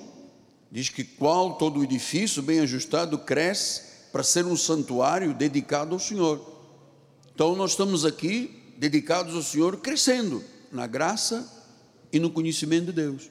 diz 0.72 0.90
que 0.90 1.04
qual 1.04 1.56
todo 1.56 1.84
edifício 1.84 2.44
bem 2.44 2.60
ajustado 2.60 3.18
cresce 3.18 3.82
para 4.12 4.24
ser 4.24 4.46
um 4.46 4.56
santuário 4.56 5.34
dedicado 5.34 5.96
ao 5.96 6.00
Senhor. 6.00 6.54
Então 7.34 7.56
nós 7.56 7.72
estamos 7.72 8.06
aqui 8.06 8.74
dedicados 8.78 9.36
ao 9.36 9.42
Senhor, 9.42 9.78
crescendo 9.78 10.44
na 10.72 10.86
graça 10.86 11.52
e 12.12 12.20
no 12.20 12.30
conhecimento 12.30 12.88
de 12.88 12.92
Deus. 12.92 13.30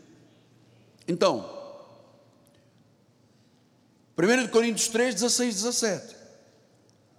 Então, 1.06 1.48
1 4.16 4.48
Coríntios 4.48 4.88
3, 4.88 5.14
16, 5.14 5.54
17. 5.54 6.13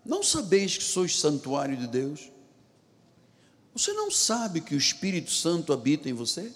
Não 0.06 0.22
sabeis 0.22 0.78
que 0.78 0.84
sois 0.84 1.20
santuário 1.20 1.76
de 1.76 1.88
Deus? 1.88 2.32
Você 3.74 3.92
não 3.94 4.12
sabe 4.12 4.62
que 4.62 4.76
o 4.76 4.78
Espírito 4.78 5.32
Santo 5.32 5.74
habita 5.74 6.10
em 6.10 6.14
você? 6.14 6.52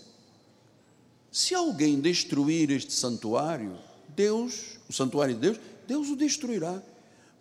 Se 1.31 1.53
alguém 1.53 1.99
destruir 1.99 2.71
este 2.71 2.93
santuário, 2.93 3.77
Deus, 4.09 4.77
o 4.87 4.93
santuário 4.93 5.35
de 5.35 5.41
Deus, 5.41 5.59
Deus 5.87 6.09
o 6.09 6.15
destruirá 6.15 6.81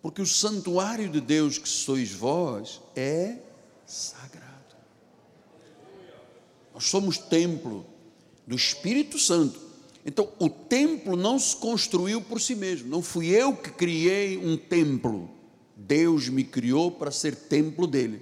porque 0.01 0.21
o 0.21 0.25
santuário 0.25 1.09
de 1.09 1.19
Deus 1.19 1.57
que 1.57 1.67
sois 1.67 2.11
vós 2.11 2.81
é 2.95 3.37
sagrado. 3.85 4.47
Nós 6.73 6.85
somos 6.85 7.17
templo 7.17 7.85
do 8.47 8.55
Espírito 8.55 9.19
Santo. 9.19 9.59
Então, 10.05 10.31
o 10.39 10.49
templo 10.49 11.17
não 11.17 11.37
se 11.37 11.55
construiu 11.57 12.21
por 12.21 12.39
si 12.39 12.55
mesmo, 12.55 12.87
não 12.87 13.01
fui 13.01 13.27
eu 13.27 13.55
que 13.55 13.69
criei 13.69 14.37
um 14.37 14.55
templo. 14.55 15.29
Deus 15.79 16.29
me 16.29 16.43
criou 16.43 16.91
para 16.91 17.11
ser 17.11 17.35
templo 17.35 17.87
dele. 17.87 18.21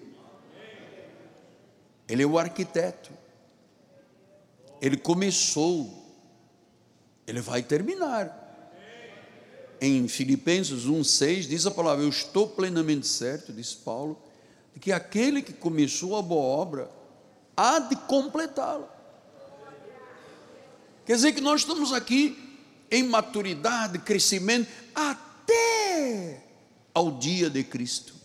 Ele 2.07 2.23
é 2.23 2.25
o 2.25 2.37
arquiteto. 2.37 3.11
Ele 4.81 4.95
começou, 4.95 5.91
ele 7.25 7.41
vai 7.41 7.63
terminar 7.63 8.45
em 9.79 10.07
Filipenses 10.07 10.85
1,6 10.85 11.47
diz 11.47 11.65
a 11.65 11.71
palavra: 11.71 12.03
Eu 12.03 12.09
estou 12.09 12.47
plenamente 12.47 13.07
certo, 13.07 13.53
disse 13.53 13.77
Paulo, 13.77 14.21
de 14.73 14.79
que 14.79 14.91
aquele 14.91 15.41
que 15.41 15.53
começou 15.53 16.15
a 16.15 16.21
boa 16.21 16.43
obra 16.43 16.89
há 17.55 17.79
de 17.79 17.95
completá-la. 17.95 18.95
Quer 21.05 21.15
dizer 21.15 21.31
que 21.31 21.41
nós 21.41 21.61
estamos 21.61 21.93
aqui 21.93 22.37
em 22.91 23.03
maturidade, 23.03 23.99
crescimento, 23.99 24.67
até 24.93 26.46
ao 26.97 27.11
dia 27.11 27.47
de 27.47 27.63
Cristo. 27.63 28.15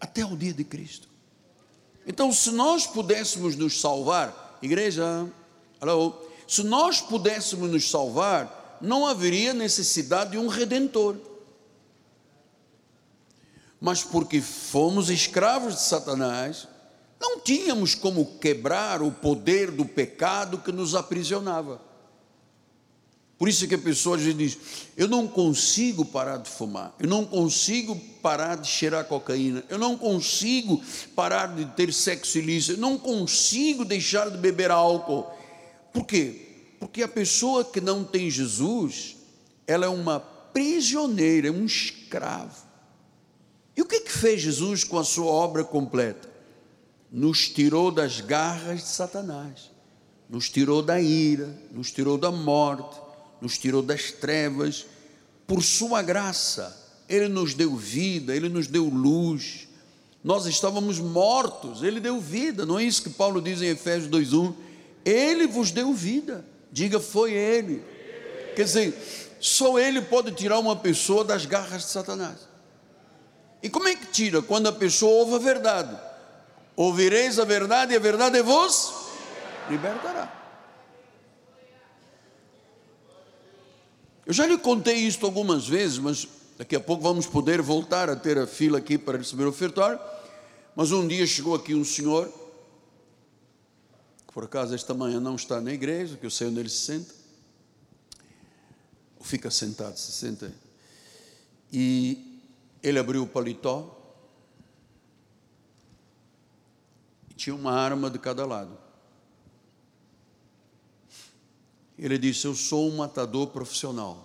Até 0.00 0.22
ao 0.22 0.36
dia 0.36 0.52
de 0.52 0.64
Cristo. 0.64 1.08
Então, 2.04 2.32
se 2.32 2.50
nós 2.50 2.86
pudéssemos 2.86 3.54
nos 3.54 3.80
salvar, 3.80 4.58
igreja, 4.60 5.28
alô, 5.80 6.12
se 6.46 6.64
nós 6.64 7.00
pudéssemos 7.00 7.70
nos 7.70 7.88
salvar, 7.88 8.78
não 8.80 9.06
haveria 9.06 9.54
necessidade 9.54 10.32
de 10.32 10.38
um 10.38 10.48
redentor. 10.48 11.16
Mas 13.80 14.02
porque 14.02 14.40
fomos 14.40 15.08
escravos 15.08 15.76
de 15.76 15.82
Satanás, 15.82 16.66
não 17.20 17.38
tínhamos 17.38 17.94
como 17.94 18.38
quebrar 18.38 19.02
o 19.02 19.12
poder 19.12 19.70
do 19.70 19.84
pecado 19.84 20.58
que 20.58 20.72
nos 20.72 20.96
aprisionava. 20.96 21.80
Por 23.38 23.48
isso 23.48 23.68
que 23.68 23.76
a 23.76 23.78
pessoa 23.78 24.16
às 24.16 24.22
vezes 24.22 24.36
diz: 24.36 24.58
Eu 24.96 25.06
não 25.06 25.28
consigo 25.28 26.04
parar 26.04 26.38
de 26.38 26.50
fumar, 26.50 26.92
eu 26.98 27.08
não 27.08 27.24
consigo 27.24 27.94
parar 28.20 28.56
de 28.56 28.66
cheirar 28.66 29.04
cocaína, 29.04 29.62
eu 29.68 29.78
não 29.78 29.96
consigo 29.96 30.82
parar 31.14 31.54
de 31.54 31.64
ter 31.76 31.92
sexo 31.92 32.38
ilícito, 32.38 32.72
eu 32.72 32.78
não 32.78 32.98
consigo 32.98 33.84
deixar 33.84 34.28
de 34.28 34.38
beber 34.38 34.72
álcool. 34.72 35.24
Por 35.92 36.04
quê? 36.04 36.46
Porque 36.80 37.00
a 37.02 37.08
pessoa 37.08 37.64
que 37.64 37.80
não 37.80 38.02
tem 38.02 38.28
Jesus, 38.28 39.16
ela 39.66 39.86
é 39.86 39.88
uma 39.88 40.18
prisioneira, 40.18 41.46
é 41.46 41.50
um 41.50 41.64
escravo. 41.64 42.66
E 43.76 43.82
o 43.82 43.86
que, 43.86 44.00
que 44.00 44.10
fez 44.10 44.40
Jesus 44.40 44.82
com 44.82 44.98
a 44.98 45.04
sua 45.04 45.26
obra 45.26 45.62
completa? 45.62 46.28
Nos 47.10 47.48
tirou 47.48 47.92
das 47.92 48.20
garras 48.20 48.80
de 48.80 48.88
Satanás, 48.88 49.70
nos 50.28 50.48
tirou 50.48 50.82
da 50.82 51.00
ira, 51.00 51.56
nos 51.70 51.92
tirou 51.92 52.18
da 52.18 52.32
morte, 52.32 53.07
nos 53.40 53.58
tirou 53.58 53.82
das 53.82 54.12
trevas. 54.12 54.86
Por 55.46 55.62
sua 55.62 56.02
graça, 56.02 56.76
Ele 57.08 57.28
nos 57.28 57.54
deu 57.54 57.76
vida, 57.76 58.34
Ele 58.34 58.48
nos 58.48 58.66
deu 58.66 58.84
luz. 58.84 59.68
Nós 60.22 60.46
estávamos 60.46 60.98
mortos, 60.98 61.82
Ele 61.82 62.00
deu 62.00 62.20
vida, 62.20 62.66
não 62.66 62.78
é 62.78 62.84
isso 62.84 63.02
que 63.02 63.10
Paulo 63.10 63.40
diz 63.40 63.62
em 63.62 63.68
Efésios 63.68 64.10
2,1? 64.10 64.54
Ele 65.04 65.46
vos 65.46 65.70
deu 65.70 65.92
vida. 65.94 66.44
Diga, 66.70 67.00
foi 67.00 67.32
ele. 67.32 67.82
Quer 68.54 68.64
dizer, 68.64 69.38
só 69.40 69.78
ele 69.78 70.02
pode 70.02 70.32
tirar 70.32 70.58
uma 70.58 70.76
pessoa 70.76 71.24
das 71.24 71.46
garras 71.46 71.84
de 71.84 71.90
Satanás. 71.90 72.48
E 73.62 73.68
como 73.70 73.88
é 73.88 73.94
que 73.94 74.06
tira? 74.06 74.42
Quando 74.42 74.68
a 74.68 74.72
pessoa 74.72 75.12
ouve 75.12 75.36
a 75.36 75.38
verdade. 75.38 75.96
Ouvireis 76.76 77.38
a 77.38 77.44
verdade 77.44 77.92
e 77.92 77.96
a 77.96 78.00
verdade 78.00 78.40
vos 78.42 78.92
libertará. 79.68 80.37
Eu 84.28 84.32
já 84.32 84.46
lhe 84.46 84.56
contei 84.56 84.94
isto 84.94 85.26
algumas 85.26 85.66
vezes, 85.66 85.98
mas 85.98 86.28
daqui 86.56 86.76
a 86.76 86.80
pouco 86.80 87.02
vamos 87.02 87.26
poder 87.26 87.60
voltar 87.60 88.08
a 88.08 88.14
ter 88.14 88.38
a 88.38 88.46
fila 88.46 88.78
aqui 88.78 88.96
para 88.96 89.18
receber 89.18 89.42
o 89.42 89.48
ofertório. 89.48 89.98
Mas 90.76 90.92
um 90.92 91.08
dia 91.08 91.26
chegou 91.26 91.56
aqui 91.56 91.74
um 91.74 91.84
senhor 91.84 92.32
por 94.38 94.44
acaso 94.44 94.72
esta 94.72 94.94
manhã 94.94 95.18
não 95.18 95.34
está 95.34 95.60
na 95.60 95.72
igreja, 95.72 96.16
que 96.16 96.24
eu 96.24 96.30
sei 96.30 96.46
onde 96.46 96.60
ele 96.60 96.68
se 96.68 96.76
senta, 96.76 97.12
ou 99.18 99.24
fica 99.24 99.50
sentado, 99.50 99.96
se 99.96 100.12
senta. 100.12 100.54
E 101.72 102.40
ele 102.80 103.00
abriu 103.00 103.24
o 103.24 103.26
paletó 103.26 104.00
e 107.28 107.34
tinha 107.34 107.52
uma 107.52 107.72
arma 107.72 108.08
de 108.08 108.20
cada 108.20 108.46
lado. 108.46 108.78
Ele 111.98 112.16
disse: 112.16 112.46
Eu 112.46 112.54
sou 112.54 112.88
um 112.88 112.96
matador 112.96 113.48
profissional. 113.48 114.24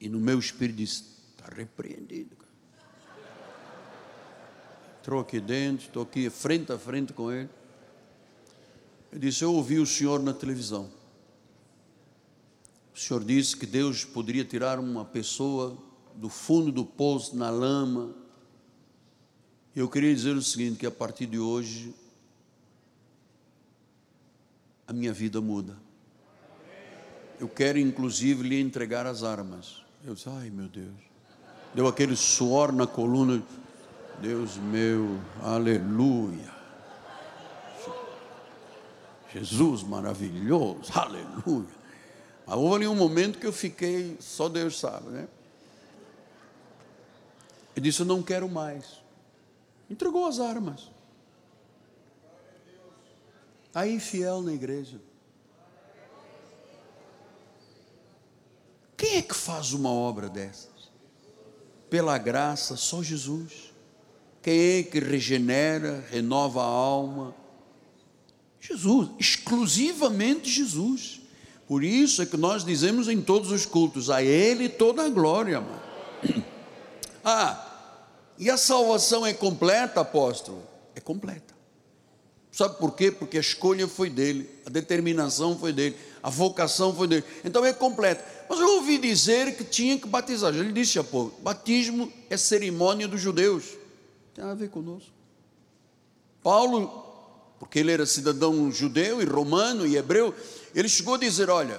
E 0.00 0.08
no 0.08 0.18
meu 0.18 0.38
espírito 0.38 0.76
disse: 0.76 1.04
Está 1.30 1.54
repreendido. 1.54 2.36
Entrou 5.00 5.20
aqui 5.20 5.38
dentro, 5.38 5.86
estou 5.86 6.02
aqui 6.02 6.28
frente 6.28 6.72
a 6.72 6.78
frente 6.78 7.12
com 7.12 7.30
ele. 7.30 7.48
Ele 9.12 9.20
disse: 9.20 9.44
Eu 9.44 9.54
ouvi 9.54 9.78
o 9.78 9.86
senhor 9.86 10.20
na 10.20 10.34
televisão. 10.34 10.90
O 12.92 12.98
senhor 12.98 13.22
disse 13.22 13.56
que 13.56 13.66
Deus 13.66 14.04
poderia 14.04 14.44
tirar 14.44 14.80
uma 14.80 15.04
pessoa 15.04 15.78
do 16.14 16.28
fundo 16.28 16.72
do 16.72 16.84
poço, 16.84 17.36
na 17.36 17.50
lama. 17.50 18.14
Eu 19.76 19.88
queria 19.88 20.12
dizer 20.12 20.34
o 20.34 20.42
seguinte: 20.42 20.78
que 20.78 20.86
a 20.86 20.90
partir 20.90 21.26
de 21.26 21.38
hoje, 21.38 21.94
a 24.86 24.92
minha 24.92 25.12
vida 25.12 25.40
muda. 25.40 25.76
Eu 27.38 27.48
quero 27.48 27.78
inclusive 27.78 28.42
lhe 28.42 28.60
entregar 28.60 29.06
as 29.06 29.22
armas. 29.22 29.82
Eu 30.04 30.14
disse, 30.14 30.28
ai 30.28 30.50
meu 30.50 30.68
Deus. 30.68 30.94
Deu 31.74 31.86
aquele 31.86 32.16
suor 32.16 32.72
na 32.72 32.86
coluna. 32.86 33.42
Deus 34.20 34.56
meu, 34.56 35.20
aleluia. 35.42 36.54
Jesus 39.32 39.82
maravilhoso, 39.82 40.90
aleluia. 40.94 41.76
Mas 42.46 42.56
houve 42.56 42.76
ali 42.76 42.86
um 42.86 42.94
momento 42.94 43.38
que 43.38 43.46
eu 43.46 43.52
fiquei, 43.52 44.16
só 44.20 44.48
Deus 44.48 44.78
sabe, 44.78 45.10
né? 45.10 45.28
Ele 47.74 47.84
disse: 47.84 48.00
Eu 48.00 48.06
não 48.06 48.22
quero 48.22 48.48
mais. 48.48 49.02
Entregou 49.90 50.26
as 50.26 50.40
armas. 50.40 50.90
Está 53.76 53.84
aí 53.84 54.00
fiel 54.00 54.40
na 54.40 54.54
igreja. 54.54 54.98
Quem 58.96 59.16
é 59.16 59.20
que 59.20 59.34
faz 59.34 59.74
uma 59.74 59.92
obra 59.92 60.30
dessas? 60.30 60.90
Pela 61.90 62.16
graça, 62.16 62.74
só 62.74 63.02
Jesus. 63.02 63.74
Quem 64.40 64.78
é 64.78 64.82
que 64.82 64.98
regenera, 64.98 66.02
renova 66.10 66.62
a 66.62 66.64
alma? 66.64 67.34
Jesus, 68.58 69.10
exclusivamente 69.18 70.48
Jesus. 70.48 71.20
Por 71.68 71.84
isso 71.84 72.22
é 72.22 72.24
que 72.24 72.38
nós 72.38 72.64
dizemos 72.64 73.08
em 73.08 73.20
todos 73.20 73.50
os 73.50 73.66
cultos: 73.66 74.08
a 74.08 74.22
Ele 74.22 74.70
toda 74.70 75.04
a 75.04 75.10
glória, 75.10 75.60
mano. 75.60 75.82
Ah, 77.22 77.98
e 78.38 78.48
a 78.48 78.56
salvação 78.56 79.26
é 79.26 79.34
completa, 79.34 80.00
apóstolo? 80.00 80.62
É 80.94 81.00
completa. 81.00 81.45
Sabe 82.56 82.78
por 82.78 82.92
quê? 82.92 83.10
Porque 83.10 83.36
a 83.36 83.40
escolha 83.40 83.86
foi 83.86 84.08
dele, 84.08 84.48
a 84.64 84.70
determinação 84.70 85.58
foi 85.58 85.74
dele, 85.74 85.94
a 86.22 86.30
vocação 86.30 86.96
foi 86.96 87.06
dele. 87.06 87.22
Então 87.44 87.62
é 87.62 87.70
completa. 87.70 88.24
Mas 88.48 88.58
eu 88.58 88.76
ouvi 88.76 88.96
dizer 88.96 89.54
que 89.58 89.62
tinha 89.62 89.98
que 89.98 90.08
batizar. 90.08 90.54
Ele 90.54 90.72
disse 90.72 90.98
a 90.98 91.04
pouco: 91.04 91.38
batismo 91.42 92.10
é 92.30 92.36
cerimônia 92.38 93.06
dos 93.06 93.20
judeus. 93.20 93.76
Tem 94.34 94.42
a 94.42 94.54
ver 94.54 94.70
conosco. 94.70 95.10
Paulo, 96.42 97.04
porque 97.58 97.78
ele 97.78 97.92
era 97.92 98.06
cidadão 98.06 98.72
judeu 98.72 99.20
e 99.20 99.26
romano 99.26 99.86
e 99.86 99.98
hebreu, 99.98 100.34
ele 100.74 100.88
chegou 100.88 101.16
a 101.16 101.18
dizer: 101.18 101.50
Olha, 101.50 101.78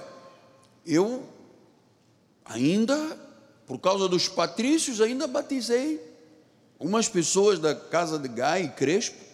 eu 0.86 1.24
ainda, 2.44 3.18
por 3.66 3.80
causa 3.80 4.08
dos 4.08 4.28
patrícios, 4.28 5.00
ainda 5.00 5.26
batizei 5.26 6.00
umas 6.78 7.08
pessoas 7.08 7.58
da 7.58 7.74
casa 7.74 8.16
de 8.16 8.28
Gai 8.28 8.66
e 8.66 8.68
Crespo. 8.68 9.26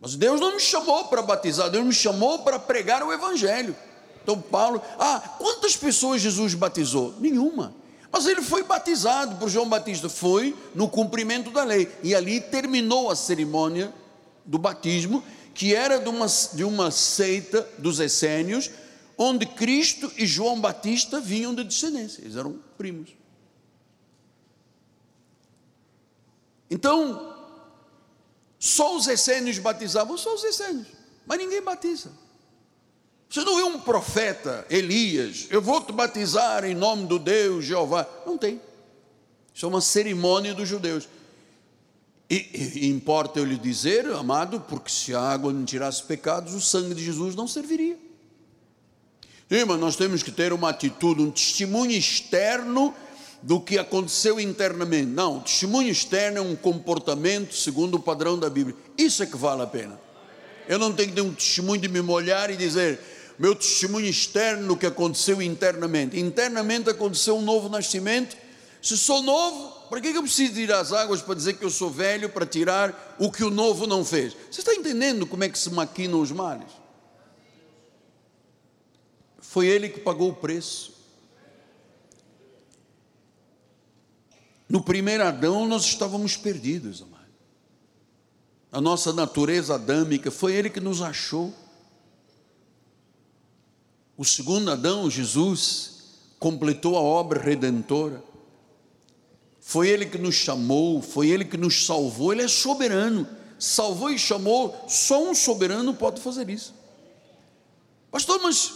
Mas 0.00 0.14
Deus 0.14 0.40
não 0.40 0.54
me 0.54 0.60
chamou 0.60 1.04
para 1.06 1.22
batizar, 1.22 1.70
Deus 1.70 1.84
me 1.84 1.92
chamou 1.92 2.40
para 2.40 2.58
pregar 2.58 3.02
o 3.02 3.12
Evangelho. 3.12 3.74
Então, 4.22 4.40
Paulo, 4.40 4.82
ah, 4.98 5.20
quantas 5.38 5.76
pessoas 5.76 6.20
Jesus 6.20 6.54
batizou? 6.54 7.14
Nenhuma. 7.18 7.74
Mas 8.10 8.26
ele 8.26 8.42
foi 8.42 8.62
batizado 8.62 9.36
por 9.36 9.48
João 9.48 9.68
Batista, 9.68 10.08
foi 10.08 10.56
no 10.74 10.88
cumprimento 10.88 11.50
da 11.50 11.64
lei. 11.64 11.90
E 12.02 12.14
ali 12.14 12.40
terminou 12.40 13.10
a 13.10 13.16
cerimônia 13.16 13.92
do 14.44 14.58
batismo, 14.58 15.22
que 15.54 15.74
era 15.74 15.98
de 15.98 16.08
uma, 16.08 16.26
de 16.52 16.64
uma 16.64 16.90
seita 16.90 17.66
dos 17.78 18.00
essênios, 18.00 18.70
onde 19.18 19.46
Cristo 19.46 20.12
e 20.16 20.26
João 20.26 20.60
Batista 20.60 21.20
vinham 21.20 21.54
de 21.54 21.64
descendência, 21.64 22.22
eles 22.22 22.36
eram 22.36 22.58
primos. 22.76 23.10
Então, 26.70 27.35
só 28.66 28.96
os 28.96 29.06
essênios 29.06 29.58
batizavam, 29.58 30.18
só 30.18 30.34
os 30.34 30.42
essênios, 30.42 30.88
mas 31.24 31.38
ninguém 31.38 31.62
batiza. 31.62 32.10
Você 33.28 33.44
não 33.44 33.56
vê 33.56 33.62
um 33.62 33.80
profeta, 33.80 34.66
Elias, 34.70 35.46
eu 35.50 35.60
vou 35.60 35.80
te 35.80 35.92
batizar 35.92 36.64
em 36.64 36.74
nome 36.74 37.06
do 37.06 37.18
Deus 37.18 37.64
Jeová. 37.64 38.06
Não 38.24 38.38
tem. 38.38 38.60
Isso 39.54 39.66
é 39.66 39.68
uma 39.68 39.80
cerimônia 39.80 40.54
dos 40.54 40.68
judeus. 40.68 41.08
E, 42.28 42.80
e, 42.82 42.88
importa 42.88 43.38
eu 43.38 43.44
lhe 43.44 43.56
dizer, 43.56 44.06
amado, 44.06 44.60
porque 44.60 44.90
se 44.90 45.14
a 45.14 45.20
água 45.20 45.52
não 45.52 45.64
tirasse 45.64 46.02
pecados, 46.02 46.54
o 46.54 46.60
sangue 46.60 46.94
de 46.94 47.04
Jesus 47.04 47.34
não 47.34 47.46
serviria. 47.46 47.96
Sim, 49.48 49.64
mas 49.64 49.78
nós 49.78 49.94
temos 49.94 50.24
que 50.24 50.32
ter 50.32 50.52
uma 50.52 50.70
atitude, 50.70 51.22
um 51.22 51.30
testemunho 51.30 51.92
externo 51.92 52.94
do 53.46 53.60
que 53.60 53.78
aconteceu 53.78 54.40
internamente. 54.40 55.06
Não, 55.06 55.36
o 55.36 55.40
testemunho 55.40 55.88
externo 55.88 56.38
é 56.38 56.40
um 56.40 56.56
comportamento 56.56 57.54
segundo 57.54 57.94
o 57.94 58.02
padrão 58.02 58.36
da 58.36 58.50
Bíblia. 58.50 58.74
Isso 58.98 59.22
é 59.22 59.26
que 59.26 59.36
vale 59.36 59.62
a 59.62 59.66
pena. 59.68 60.00
Eu 60.68 60.80
não 60.80 60.92
tenho 60.92 61.10
que 61.10 61.14
ter 61.14 61.20
um 61.20 61.32
testemunho 61.32 61.80
de 61.80 61.86
me 61.86 62.02
molhar 62.02 62.50
e 62.50 62.56
dizer, 62.56 62.98
meu 63.38 63.54
testemunho 63.54 64.08
externo 64.08 64.66
do 64.66 64.76
que 64.76 64.84
aconteceu 64.84 65.40
internamente. 65.40 66.18
Internamente 66.18 66.90
aconteceu 66.90 67.36
um 67.36 67.40
novo 67.40 67.68
nascimento. 67.68 68.36
Se 68.82 68.98
sou 68.98 69.22
novo, 69.22 69.86
para 69.88 70.00
que 70.00 70.08
eu 70.08 70.22
preciso 70.24 70.58
ir 70.58 70.72
às 70.72 70.92
águas 70.92 71.22
para 71.22 71.36
dizer 71.36 71.52
que 71.52 71.64
eu 71.64 71.70
sou 71.70 71.88
velho, 71.88 72.28
para 72.28 72.46
tirar 72.46 73.14
o 73.16 73.30
que 73.30 73.44
o 73.44 73.50
novo 73.50 73.86
não 73.86 74.04
fez? 74.04 74.36
Você 74.50 74.60
está 74.60 74.74
entendendo 74.74 75.24
como 75.24 75.44
é 75.44 75.48
que 75.48 75.56
se 75.56 75.70
maquinam 75.70 76.20
os 76.20 76.32
males? 76.32 76.72
Foi 79.38 79.68
ele 79.68 79.88
que 79.88 80.00
pagou 80.00 80.30
o 80.30 80.34
preço. 80.34 80.95
No 84.68 84.82
primeiro 84.82 85.24
Adão 85.24 85.66
nós 85.66 85.84
estávamos 85.84 86.36
perdidos, 86.36 87.02
amado. 87.02 87.16
A 88.72 88.80
nossa 88.80 89.12
natureza 89.12 89.74
adâmica, 89.74 90.30
foi 90.30 90.54
ele 90.54 90.68
que 90.68 90.80
nos 90.80 91.00
achou. 91.00 91.54
O 94.16 94.24
segundo 94.24 94.70
Adão, 94.70 95.10
Jesus, 95.10 95.96
completou 96.38 96.96
a 96.96 97.00
obra 97.00 97.40
redentora. 97.40 98.22
Foi 99.60 99.88
Ele 99.88 100.06
que 100.06 100.16
nos 100.16 100.36
chamou, 100.36 101.02
foi 101.02 101.28
Ele 101.28 101.44
que 101.44 101.56
nos 101.56 101.84
salvou, 101.84 102.32
Ele 102.32 102.42
é 102.42 102.48
soberano. 102.48 103.28
Salvou 103.58 104.10
e 104.10 104.18
chamou, 104.18 104.84
só 104.88 105.22
um 105.22 105.34
soberano 105.34 105.92
pode 105.92 106.20
fazer 106.20 106.48
isso. 106.48 106.72
Pastor, 108.10 108.40
mas 108.42 108.72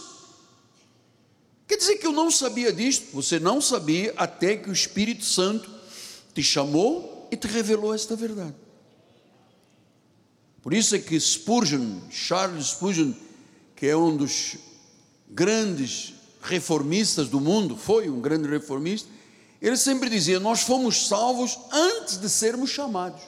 quer 1.65 1.77
dizer 1.77 1.95
que 1.95 2.05
eu 2.05 2.11
não 2.11 2.29
sabia 2.29 2.73
disso? 2.73 3.03
Você 3.13 3.39
não 3.39 3.61
sabia 3.61 4.13
até 4.17 4.57
que 4.57 4.69
o 4.69 4.73
Espírito 4.73 5.23
Santo 5.23 5.71
te 6.33 6.43
chamou 6.43 7.27
e 7.31 7.37
te 7.37 7.47
revelou 7.47 7.93
esta 7.93 8.15
verdade. 8.15 8.55
Por 10.61 10.73
isso 10.73 10.95
é 10.95 10.99
que 10.99 11.19
Spurgeon, 11.19 11.99
Charles 12.09 12.67
Spurgeon, 12.67 13.13
que 13.75 13.87
é 13.87 13.95
um 13.95 14.15
dos 14.15 14.57
grandes 15.27 16.13
reformistas 16.41 17.29
do 17.29 17.39
mundo, 17.39 17.75
foi 17.75 18.09
um 18.09 18.21
grande 18.21 18.47
reformista, 18.47 19.09
ele 19.61 19.77
sempre 19.77 20.09
dizia: 20.09 20.39
Nós 20.39 20.61
fomos 20.61 21.07
salvos 21.07 21.57
antes 21.71 22.17
de 22.17 22.29
sermos 22.29 22.69
chamados. 22.69 23.21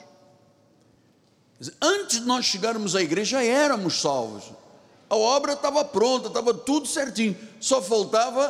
Antes 1.80 2.20
de 2.20 2.26
nós 2.26 2.44
chegarmos 2.44 2.94
à 2.96 3.02
igreja, 3.02 3.42
éramos 3.42 4.00
salvos. 4.00 4.44
A 5.08 5.16
obra 5.16 5.52
estava 5.52 5.84
pronta, 5.84 6.28
estava 6.28 6.52
tudo 6.52 6.86
certinho, 6.86 7.36
só 7.60 7.80
faltava 7.80 8.48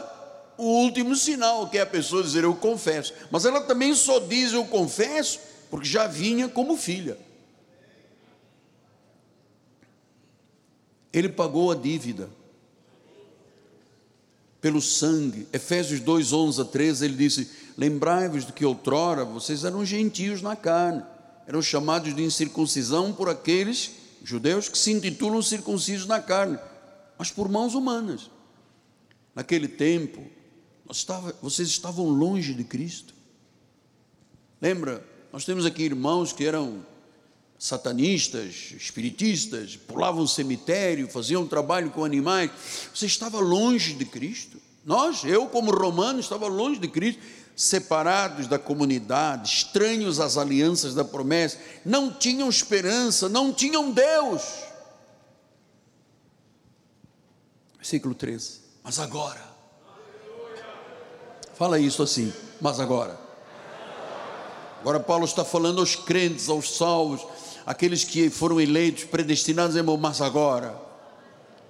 o 0.56 0.64
último 0.64 1.16
sinal, 1.16 1.68
que 1.68 1.78
é 1.78 1.80
a 1.80 1.86
pessoa 1.86 2.22
dizer 2.22 2.44
eu 2.44 2.54
confesso. 2.54 3.12
Mas 3.30 3.44
ela 3.44 3.60
também 3.62 3.94
só 3.94 4.18
diz 4.18 4.52
eu 4.52 4.64
confesso, 4.64 5.40
porque 5.70 5.86
já 5.86 6.06
vinha 6.06 6.48
como 6.48 6.76
filha. 6.76 7.18
Ele 11.12 11.28
pagou 11.28 11.70
a 11.70 11.74
dívida 11.74 12.28
pelo 14.60 14.80
sangue. 14.80 15.46
Efésios 15.52 16.00
2, 16.00 16.32
11 16.32 16.60
a 16.60 16.64
13, 16.64 17.04
ele 17.04 17.14
disse: 17.14 17.50
Lembrai-vos 17.76 18.46
de 18.46 18.52
que 18.52 18.64
outrora 18.64 19.24
vocês 19.24 19.62
eram 19.62 19.84
gentios 19.84 20.40
na 20.42 20.56
carne, 20.56 21.04
eram 21.46 21.60
chamados 21.60 22.14
de 22.14 22.22
incircuncisão 22.22 23.12
por 23.12 23.28
aqueles 23.28 23.92
judeus 24.24 24.68
que 24.68 24.78
se 24.78 24.90
intitulam 24.90 25.42
circuncisos 25.42 26.06
na 26.06 26.18
carne, 26.18 26.58
mas 27.18 27.30
por 27.30 27.48
mãos 27.48 27.74
humanas. 27.74 28.30
Naquele 29.34 29.68
tempo, 29.68 30.24
vocês 30.86 31.68
estavam 31.68 32.08
longe 32.08 32.54
de 32.54 32.64
Cristo. 32.64 33.14
Lembra? 34.60 35.04
Nós 35.32 35.44
temos 35.44 35.66
aqui 35.66 35.82
irmãos 35.82 36.32
que 36.32 36.44
eram 36.44 36.84
satanistas, 37.58 38.72
espiritistas, 38.76 39.76
pulavam 39.76 40.26
cemitério, 40.26 41.08
faziam 41.08 41.46
trabalho 41.46 41.90
com 41.90 42.04
animais. 42.04 42.50
Você 42.94 43.06
estava 43.06 43.40
longe 43.40 43.94
de 43.94 44.04
Cristo. 44.04 44.60
Nós, 44.84 45.24
eu 45.24 45.46
como 45.48 45.70
romano, 45.70 46.20
estava 46.20 46.46
longe 46.46 46.78
de 46.78 46.88
Cristo, 46.88 47.22
separados 47.56 48.46
da 48.46 48.58
comunidade, 48.58 49.48
estranhos 49.48 50.20
às 50.20 50.36
alianças 50.36 50.94
da 50.94 51.04
promessa, 51.04 51.58
não 51.84 52.12
tinham 52.12 52.48
esperança, 52.48 53.28
não 53.28 53.52
tinham 53.52 53.90
Deus. 53.90 54.42
Versículo 57.76 58.14
13. 58.14 58.60
Mas 58.82 58.98
agora. 58.98 59.53
Fala 61.54 61.78
isso 61.78 62.02
assim, 62.02 62.32
mas 62.60 62.80
agora. 62.80 63.18
Agora 64.80 65.00
Paulo 65.00 65.24
está 65.24 65.44
falando 65.44 65.80
aos 65.80 65.94
crentes, 65.96 66.48
aos 66.48 66.76
salvos, 66.76 67.26
aqueles 67.64 68.04
que 68.04 68.28
foram 68.28 68.60
eleitos, 68.60 69.04
predestinados, 69.04 69.76
irmão, 69.76 69.96
mas 69.96 70.20
agora, 70.20 70.78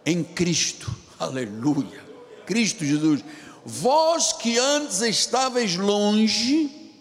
em 0.04 0.24
Cristo, 0.24 0.92
aleluia, 1.18 2.02
Cristo 2.44 2.84
Jesus, 2.84 3.24
vós 3.64 4.32
que 4.32 4.58
antes 4.58 5.00
estáveis 5.00 5.76
longe, 5.76 6.92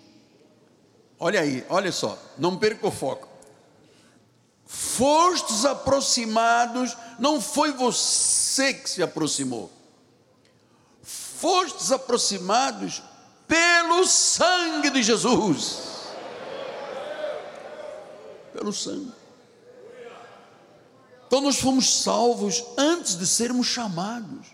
olha 1.20 1.42
aí, 1.42 1.66
olha 1.70 1.92
só, 1.92 2.18
não 2.38 2.58
perca 2.58 2.88
o 2.88 2.92
foco, 2.92 3.28
fostes 4.66 5.66
aproximados, 5.66 6.96
não 7.18 7.42
foi 7.42 7.72
você 7.72 8.74
que 8.74 8.90
se 8.90 9.02
aproximou, 9.02 9.72
fostes 11.44 11.92
aproximados 11.92 13.04
pelo 13.46 14.08
sangue 14.08 14.90
de 14.90 15.04
Jesus 15.04 15.92
pelo 18.54 18.72
sangue. 18.72 19.12
Então 21.28 21.42
nós 21.42 21.60
fomos 21.60 22.02
salvos 22.02 22.64
antes 22.78 23.18
de 23.18 23.28
sermos 23.28 23.68
chamados. 23.68 24.48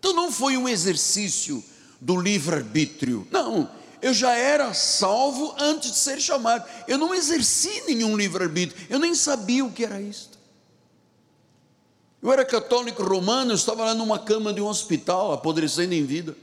Então 0.00 0.12
não 0.12 0.32
foi 0.32 0.56
um 0.56 0.68
exercício 0.68 1.62
do 2.00 2.20
livre-arbítrio. 2.20 3.28
Não, 3.30 3.70
eu 4.02 4.12
já 4.12 4.34
era 4.34 4.74
salvo 4.74 5.54
antes 5.58 5.92
de 5.92 5.98
ser 5.98 6.20
chamado. 6.20 6.68
Eu 6.88 6.98
não 6.98 7.14
exerci 7.14 7.84
nenhum 7.86 8.16
livre-arbítrio. 8.16 8.84
Eu 8.90 8.98
nem 8.98 9.14
sabia 9.14 9.64
o 9.64 9.70
que 9.70 9.84
era 9.84 10.00
isto. 10.00 10.35
Eu 12.26 12.32
era 12.32 12.44
católico 12.44 13.04
romano, 13.04 13.52
eu 13.52 13.54
estava 13.54 13.84
lá 13.84 13.94
numa 13.94 14.18
cama 14.18 14.52
de 14.52 14.60
um 14.60 14.66
hospital, 14.66 15.32
apodrecendo 15.32 15.94
em 15.94 16.04
vida. 16.04 16.36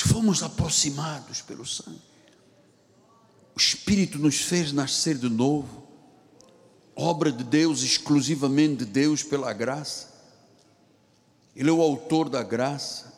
fomos 0.00 0.42
aproximados 0.42 1.40
pelo 1.40 1.64
sangue. 1.64 2.02
O 3.54 3.58
Espírito 3.58 4.18
nos 4.18 4.40
fez 4.40 4.72
nascer 4.72 5.16
de 5.16 5.28
novo, 5.28 5.86
obra 6.96 7.30
de 7.30 7.44
Deus, 7.44 7.82
exclusivamente 7.82 8.78
de 8.78 8.86
Deus 8.86 9.22
pela 9.22 9.52
graça. 9.52 10.08
Ele 11.54 11.70
é 11.70 11.72
o 11.72 11.80
autor 11.80 12.28
da 12.28 12.42
graça. 12.42 13.12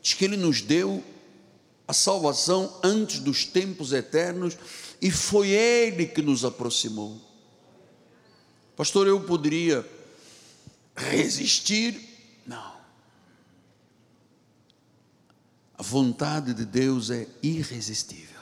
Diz 0.00 0.14
que 0.14 0.24
Ele 0.24 0.36
nos 0.36 0.62
deu 0.62 1.02
a 1.88 1.92
salvação 1.92 2.78
antes 2.84 3.18
dos 3.18 3.44
tempos 3.44 3.92
eternos 3.92 4.56
e 5.00 5.10
foi 5.10 5.50
Ele 5.50 6.06
que 6.06 6.20
nos 6.20 6.44
aproximou. 6.44 7.20
Pastor, 8.76 9.06
eu 9.06 9.20
poderia 9.20 9.86
resistir? 10.94 12.00
Não. 12.46 12.74
A 15.76 15.82
vontade 15.82 16.52
de 16.52 16.64
Deus 16.64 17.10
é 17.10 17.26
irresistível. 17.42 18.40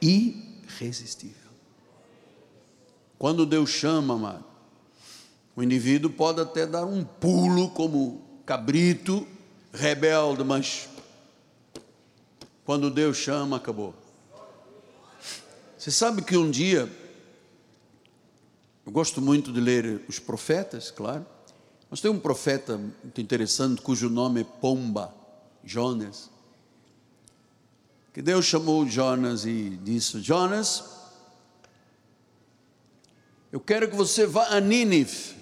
Irresistível. 0.00 1.50
Quando 3.18 3.46
Deus 3.46 3.70
chama, 3.70 4.14
amado, 4.14 4.44
o 5.54 5.62
indivíduo 5.62 6.10
pode 6.10 6.40
até 6.40 6.66
dar 6.66 6.84
um 6.84 7.02
pulo 7.02 7.70
como 7.70 8.22
cabrito, 8.44 9.26
rebelde, 9.72 10.44
mas 10.44 10.88
quando 12.64 12.90
Deus 12.90 13.16
chama, 13.16 13.56
acabou. 13.56 13.94
Você 15.86 15.92
sabe 15.92 16.20
que 16.20 16.36
um 16.36 16.50
dia, 16.50 16.90
eu 18.84 18.90
gosto 18.90 19.22
muito 19.22 19.52
de 19.52 19.60
ler 19.60 20.02
os 20.08 20.18
profetas, 20.18 20.90
claro, 20.90 21.24
mas 21.88 22.00
tem 22.00 22.10
um 22.10 22.18
profeta 22.18 22.76
muito 22.76 23.20
interessante 23.20 23.80
cujo 23.80 24.10
nome 24.10 24.40
é 24.40 24.44
Pomba. 24.44 25.14
Jonas. 25.62 26.28
Que 28.12 28.20
Deus 28.20 28.46
chamou 28.46 28.84
Jonas 28.84 29.46
e 29.46 29.78
disse: 29.80 30.20
Jonas, 30.20 30.82
eu 33.52 33.60
quero 33.60 33.88
que 33.88 33.94
você 33.94 34.26
vá 34.26 34.56
a 34.56 34.60
Nínive 34.60 35.36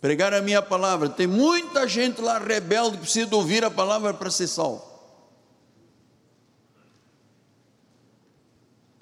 pregar 0.00 0.34
a 0.34 0.42
minha 0.42 0.60
palavra. 0.60 1.08
Tem 1.08 1.28
muita 1.28 1.86
gente 1.86 2.20
lá 2.20 2.36
rebelde 2.40 2.96
que 2.96 3.02
precisa 3.04 3.32
ouvir 3.36 3.64
a 3.64 3.70
palavra 3.70 4.12
para 4.12 4.28
ser 4.28 4.48
salvo. 4.48 4.97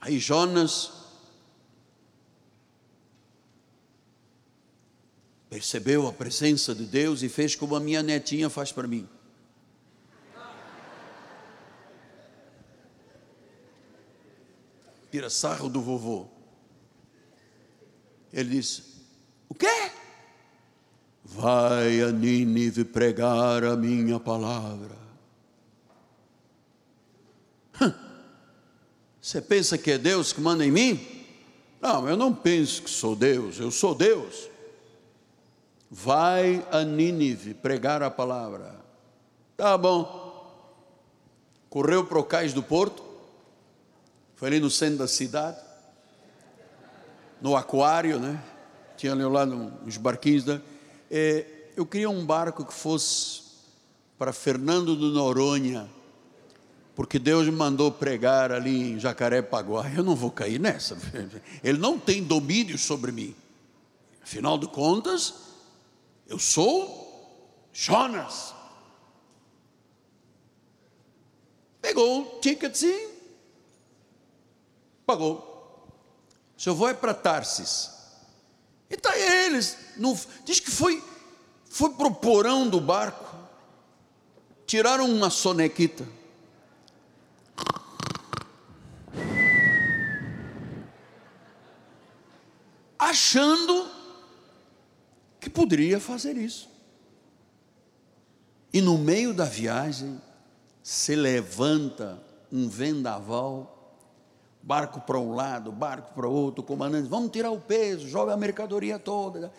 Aí 0.06 0.20
Jonas 0.20 0.92
percebeu 5.50 6.06
a 6.06 6.12
presença 6.12 6.72
de 6.72 6.84
Deus 6.84 7.24
e 7.24 7.28
fez 7.28 7.56
como 7.56 7.74
a 7.74 7.80
minha 7.80 8.04
netinha 8.04 8.48
faz 8.48 8.70
para 8.70 8.86
mim. 8.86 9.08
tira 15.10 15.28
sarro 15.28 15.68
do 15.68 15.80
vovô. 15.80 16.28
Ele 18.32 18.50
disse: 18.50 18.84
O 19.48 19.54
quê? 19.56 19.90
Vai 21.24 22.00
a 22.02 22.12
Nínive 22.12 22.84
pregar 22.84 23.64
a 23.64 23.74
minha 23.74 24.20
palavra. 24.20 25.05
Você 29.26 29.40
pensa 29.40 29.76
que 29.76 29.90
é 29.90 29.98
Deus 29.98 30.32
que 30.32 30.40
manda 30.40 30.64
em 30.64 30.70
mim? 30.70 31.04
Não, 31.80 32.08
eu 32.08 32.16
não 32.16 32.32
penso 32.32 32.80
que 32.80 32.88
sou 32.88 33.16
Deus, 33.16 33.58
eu 33.58 33.72
sou 33.72 33.92
Deus. 33.92 34.48
Vai 35.90 36.64
a 36.70 36.84
Nínive 36.84 37.52
pregar 37.52 38.04
a 38.04 38.08
palavra. 38.08 38.76
Tá 39.56 39.76
bom. 39.76 40.64
Correu 41.68 42.06
para 42.06 42.20
o 42.20 42.22
cais 42.22 42.52
do 42.52 42.62
porto, 42.62 43.02
foi 44.36 44.46
ali 44.46 44.60
no 44.60 44.70
centro 44.70 44.98
da 44.98 45.08
cidade, 45.08 45.58
no 47.42 47.56
aquário, 47.56 48.20
né? 48.20 48.40
Tinha 48.96 49.10
ali 49.10 49.24
lá 49.24 49.44
uns 49.44 49.96
barquinhos. 49.96 50.44
É, 51.10 51.70
eu 51.76 51.84
queria 51.84 52.08
um 52.08 52.24
barco 52.24 52.64
que 52.64 52.72
fosse 52.72 53.42
para 54.16 54.32
Fernando 54.32 54.94
do 54.94 55.08
Noronha, 55.08 55.90
porque 56.96 57.18
Deus 57.18 57.44
me 57.44 57.52
mandou 57.52 57.92
pregar 57.92 58.50
ali 58.50 58.92
em 58.92 58.98
Jacarepaguá. 58.98 59.86
Eu 59.94 60.02
não 60.02 60.16
vou 60.16 60.30
cair 60.30 60.58
nessa. 60.58 60.96
Ele 61.62 61.76
não 61.76 61.98
tem 61.98 62.24
domínio 62.24 62.78
sobre 62.78 63.12
mim. 63.12 63.36
Afinal 64.22 64.56
de 64.56 64.66
contas, 64.66 65.34
eu 66.26 66.38
sou 66.38 67.38
Jonas. 67.70 68.54
Pegou 71.82 72.22
o 72.22 72.40
ticketzinho, 72.40 73.10
Pagou. 75.04 75.86
Seu 76.56 76.72
avô 76.72 76.88
é 76.88 76.94
para 76.94 77.12
Tarsis. 77.12 77.90
E 78.90 78.94
está 78.94 79.16
eles. 79.16 79.76
No, 79.98 80.18
diz 80.44 80.58
que 80.58 80.70
foi, 80.70 81.04
foi 81.68 81.90
para 81.90 82.06
o 82.06 82.14
porão 82.14 82.66
do 82.66 82.80
barco. 82.80 83.36
Tiraram 84.66 85.08
uma 85.08 85.28
sonequita. 85.28 86.15
Achando 93.06 93.88
que 95.38 95.48
poderia 95.48 96.00
fazer 96.00 96.36
isso. 96.36 96.68
E 98.72 98.80
no 98.80 98.98
meio 98.98 99.32
da 99.32 99.44
viagem 99.44 100.20
se 100.82 101.14
levanta 101.14 102.20
um 102.50 102.68
vendaval 102.68 103.94
barco 104.60 105.00
para 105.02 105.20
um 105.20 105.36
lado, 105.36 105.70
barco 105.70 106.14
para 106.14 106.26
outro, 106.26 106.64
comandante, 106.64 107.08
vamos 107.08 107.30
tirar 107.30 107.52
o 107.52 107.60
peso, 107.60 108.08
joga 108.08 108.32
a 108.34 108.36
mercadoria 108.36 108.98
toda. 108.98 109.52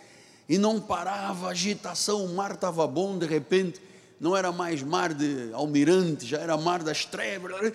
E 0.50 0.58
não 0.58 0.82
parava 0.82 1.48
agitação, 1.48 2.26
o 2.26 2.36
mar 2.36 2.52
estava 2.52 2.86
bom, 2.86 3.18
de 3.18 3.26
repente, 3.26 3.82
não 4.20 4.36
era 4.36 4.52
mais 4.52 4.84
mar 4.84 5.14
de 5.14 5.52
almirante, 5.54 6.26
já 6.26 6.40
era 6.40 6.58
mar 6.58 6.84
das 6.84 7.06
trevas. 7.06 7.72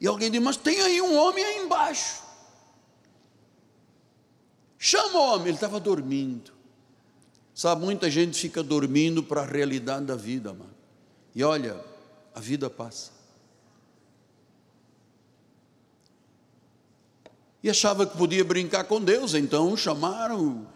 E 0.00 0.06
alguém 0.08 0.32
disse, 0.32 0.42
mas 0.42 0.56
tem 0.56 0.80
aí 0.80 1.00
um 1.00 1.16
homem 1.16 1.44
aí 1.44 1.58
embaixo. 1.58 2.25
Chama 4.78 5.18
o 5.18 5.34
homem, 5.34 5.48
ele 5.48 5.56
estava 5.56 5.80
dormindo. 5.80 6.52
Sabe, 7.54 7.84
muita 7.84 8.10
gente 8.10 8.38
fica 8.38 8.62
dormindo 8.62 9.22
para 9.22 9.42
a 9.42 9.46
realidade 9.46 10.04
da 10.04 10.14
vida, 10.14 10.52
mano. 10.52 10.74
E 11.34 11.42
olha, 11.42 11.82
a 12.34 12.40
vida 12.40 12.68
passa. 12.68 13.10
E 17.62 17.70
achava 17.70 18.06
que 18.06 18.16
podia 18.16 18.44
brincar 18.44 18.84
com 18.84 19.00
Deus, 19.00 19.34
então 19.34 19.76
chamaram 19.76 20.66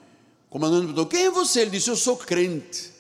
o 0.51 0.51
comandante 0.51 0.81
perguntou: 0.87 1.07
Quem 1.07 1.27
é 1.27 1.31
você? 1.31 1.61
Ele 1.61 1.71
disse: 1.71 1.89
Eu 1.89 1.97
sou 1.97 2.17
crente. 2.17 2.91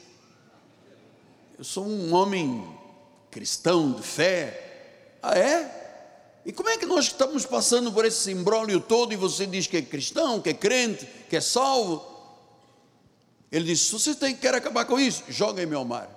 Eu 1.59 1.64
sou 1.64 1.85
um 1.85 2.14
homem 2.14 2.64
cristão 3.31 3.93
de 3.93 4.02
fé. 4.02 5.16
Ah, 5.22 5.36
é? 5.36 5.80
E 6.45 6.53
como 6.53 6.69
é 6.69 6.79
que 6.79 6.87
nós 6.87 7.07
estamos 7.07 7.45
passando 7.45 7.93
por 7.93 8.05
esse 8.05 8.31
imbróglio 8.31 8.81
todo 8.81 9.12
e 9.12 9.17
você 9.17 9.47
diz 9.47 9.67
que 9.67 9.77
é 9.77 9.83
cristão, 9.83 10.41
que 10.41 10.51
é 10.51 10.55
crente, 10.55 11.07
que 11.29 11.37
é 11.37 11.41
salvo? 11.41 12.05
Ele 13.53 13.65
disse: 13.65 13.85
se 13.85 13.93
você 13.93 14.15
tem, 14.15 14.35
quer 14.35 14.55
acabar 14.55 14.85
com 14.85 14.99
isso, 14.99 15.25
joga-me 15.29 15.75
ao 15.75 15.85
mar. 15.85 16.09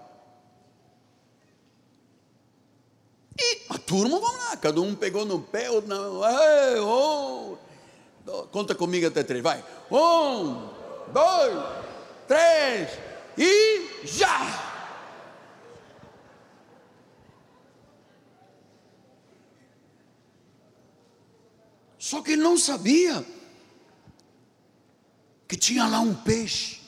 E 3.37 3.61
a 3.69 3.77
turma, 3.77 4.19
vamos 4.19 4.37
lá, 4.45 4.57
cada 4.57 4.79
um 4.79 4.95
pegou 4.95 5.25
no 5.25 5.41
pé, 5.41 5.69
outro 5.69 5.89
não. 5.89 6.23
Ei, 6.23 6.79
oh. 6.79 7.57
Conta 8.51 8.73
comigo 8.73 9.07
até 9.07 9.23
três, 9.23 9.43
vai. 9.43 9.63
Um, 9.91 10.69
dois, 11.11 11.65
três 12.27 12.89
e 13.37 14.05
já! 14.05 14.72
Só 22.13 22.21
que 22.21 22.33
ele 22.33 22.43
não 22.43 22.55
sabia 22.55 23.25
que 25.47 25.57
tinha 25.57 25.87
lá 25.87 25.99
um 25.99 26.13
peixe. 26.13 26.79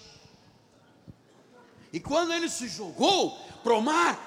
E 1.92 2.00
quando 2.00 2.32
ele 2.32 2.48
se 2.48 2.68
jogou 2.68 3.36
para 3.64 3.74
o 3.74 3.82
mar, 3.82 4.20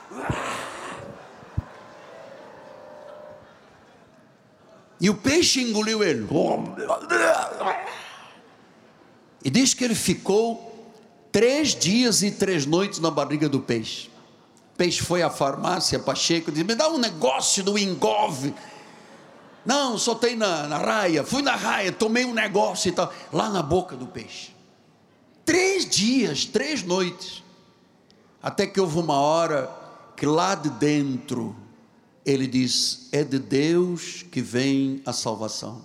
e 5.00 5.08
o 5.08 5.14
peixe 5.14 5.60
engoliu 5.60 6.02
ele. 6.02 6.26
E 9.44 9.50
diz 9.50 9.74
que 9.74 9.84
ele 9.84 9.94
ficou 9.94 10.92
três 11.30 11.76
dias 11.76 12.24
e 12.24 12.32
três 12.32 12.66
noites 12.66 12.98
na 12.98 13.12
barriga 13.12 13.48
do 13.48 13.60
peixe. 13.60 14.08
O 14.74 14.76
peixe 14.76 15.00
foi 15.00 15.22
à 15.22 15.30
farmácia, 15.30 16.00
Pacheco, 16.00 16.50
disse: 16.50 16.64
Me 16.64 16.74
dá 16.74 16.88
um 16.88 16.98
negócio 16.98 17.62
do 17.62 17.78
engove 17.78 18.52
não, 19.68 19.98
só 19.98 20.14
tem 20.14 20.34
na, 20.34 20.66
na 20.66 20.78
raia. 20.78 21.22
Fui 21.22 21.42
na 21.42 21.54
raia, 21.54 21.92
tomei 21.92 22.24
um 22.24 22.32
negócio 22.32 22.88
e 22.88 22.92
tal. 22.92 23.12
Lá 23.30 23.50
na 23.50 23.62
boca 23.62 23.94
do 23.94 24.06
peixe. 24.06 24.50
Três 25.44 25.86
dias, 25.86 26.46
três 26.46 26.82
noites. 26.82 27.44
Até 28.42 28.66
que 28.66 28.80
houve 28.80 28.98
uma 28.98 29.20
hora 29.20 29.70
que 30.16 30.24
lá 30.24 30.54
de 30.54 30.70
dentro 30.70 31.54
ele 32.24 32.46
diz: 32.46 33.10
É 33.12 33.22
de 33.22 33.38
Deus 33.38 34.24
que 34.32 34.40
vem 34.40 35.02
a 35.04 35.12
salvação. 35.12 35.84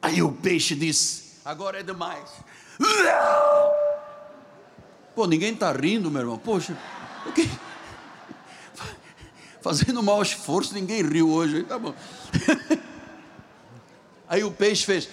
Aí 0.00 0.22
o 0.22 0.30
peixe 0.30 0.76
disse: 0.76 1.40
Agora 1.44 1.80
é 1.80 1.82
demais. 1.82 2.30
Pô, 5.16 5.26
ninguém 5.26 5.52
está 5.52 5.72
rindo, 5.72 6.12
meu 6.12 6.20
irmão. 6.20 6.38
Poxa, 6.38 6.78
o 7.26 7.32
que? 7.32 7.50
Fazendo 9.68 10.02
mau 10.02 10.22
esforço, 10.22 10.72
ninguém 10.72 11.02
riu 11.02 11.30
hoje, 11.30 11.62
tá 11.62 11.78
bom. 11.78 11.94
Aí 14.26 14.42
o 14.42 14.50
peixe 14.50 14.86
fez. 14.86 15.10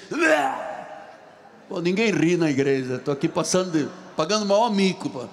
Pô, 1.68 1.82
ninguém 1.82 2.10
ri 2.10 2.38
na 2.38 2.49
igreja, 2.49 2.95
estou 2.95 3.14
aqui 3.14 3.27
passando, 3.27 3.91
pagando 4.15 4.45
maior 4.45 4.69
mico. 4.72 5.10
Pô. 5.10 5.27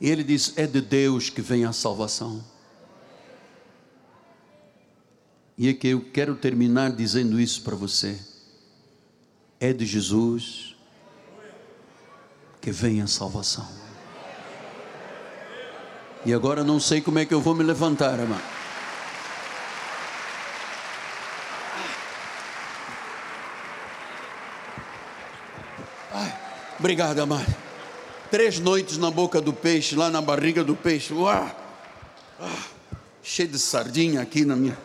E 0.00 0.08
ele 0.08 0.22
diz: 0.22 0.52
É 0.56 0.68
de 0.68 0.80
Deus 0.80 1.30
que 1.30 1.42
vem 1.42 1.64
a 1.64 1.72
salvação. 1.72 2.44
E 5.56 5.68
é 5.68 5.74
que 5.74 5.88
eu 5.88 6.00
quero 6.12 6.36
terminar 6.36 6.92
dizendo 6.92 7.40
isso 7.40 7.62
para 7.62 7.74
você. 7.74 8.20
É 9.58 9.72
de 9.72 9.84
Jesus 9.84 10.76
que 12.60 12.70
vem 12.70 13.02
a 13.02 13.08
salvação. 13.08 13.87
E 16.26 16.34
agora 16.34 16.64
não 16.64 16.80
sei 16.80 17.00
como 17.00 17.18
é 17.18 17.24
que 17.24 17.32
eu 17.32 17.40
vou 17.40 17.54
me 17.54 17.62
levantar. 17.62 18.18
Ai, 26.12 26.38
obrigado, 26.78 27.20
amado. 27.20 27.54
Três 28.30 28.58
noites 28.58 28.98
na 28.98 29.10
boca 29.10 29.40
do 29.40 29.52
peixe, 29.52 29.94
lá 29.94 30.10
na 30.10 30.20
barriga 30.20 30.62
do 30.64 30.76
peixe. 30.76 31.14
Ah, 31.24 31.54
cheio 33.22 33.48
de 33.48 33.58
sardinha 33.58 34.20
aqui 34.20 34.44
na 34.44 34.56
minha. 34.56 34.78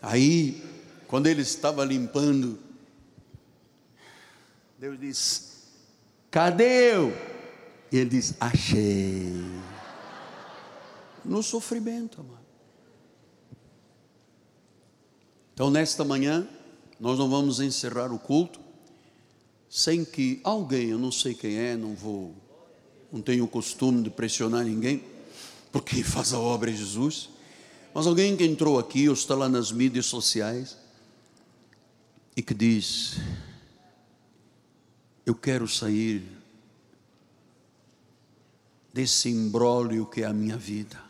Aí, 0.00 0.62
quando 1.06 1.26
ele 1.26 1.42
estava 1.42 1.84
limpando, 1.84 2.58
Deus 4.78 4.98
disse: 4.98 5.42
Cadê 6.30 6.94
eu? 6.94 7.29
E 7.92 7.98
ele 7.98 8.10
diz: 8.10 8.34
Achei. 8.40 9.32
No 11.24 11.42
sofrimento, 11.42 12.20
amado. 12.20 12.40
Então, 15.52 15.70
nesta 15.70 16.04
manhã, 16.04 16.48
nós 16.98 17.18
não 17.18 17.28
vamos 17.28 17.60
encerrar 17.60 18.12
o 18.12 18.18
culto 18.18 18.60
sem 19.68 20.04
que 20.04 20.40
alguém, 20.42 20.88
eu 20.88 20.98
não 20.98 21.12
sei 21.12 21.32
quem 21.32 21.56
é, 21.56 21.76
não 21.76 21.94
vou, 21.94 22.34
não 23.12 23.22
tenho 23.22 23.44
o 23.44 23.48
costume 23.48 24.02
de 24.02 24.10
pressionar 24.10 24.64
ninguém, 24.64 25.04
porque 25.70 26.02
faz 26.04 26.32
a 26.32 26.40
obra 26.40 26.72
de 26.72 26.78
Jesus, 26.78 27.28
mas 27.94 28.06
alguém 28.06 28.36
que 28.36 28.44
entrou 28.44 28.78
aqui 28.78 29.08
ou 29.08 29.14
está 29.14 29.34
lá 29.34 29.48
nas 29.48 29.70
mídias 29.70 30.06
sociais 30.06 30.76
e 32.36 32.42
que 32.42 32.54
diz: 32.54 33.18
Eu 35.24 35.34
quero 35.34 35.68
sair 35.68 36.39
desse 39.00 39.30
imbróglio 39.30 40.04
que 40.04 40.20
é 40.22 40.26
a 40.26 40.32
minha 40.32 40.58
vida. 40.58 41.02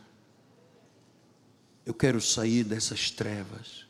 Eu 1.84 1.92
quero 1.92 2.20
sair 2.20 2.62
dessas 2.62 3.10
trevas. 3.10 3.84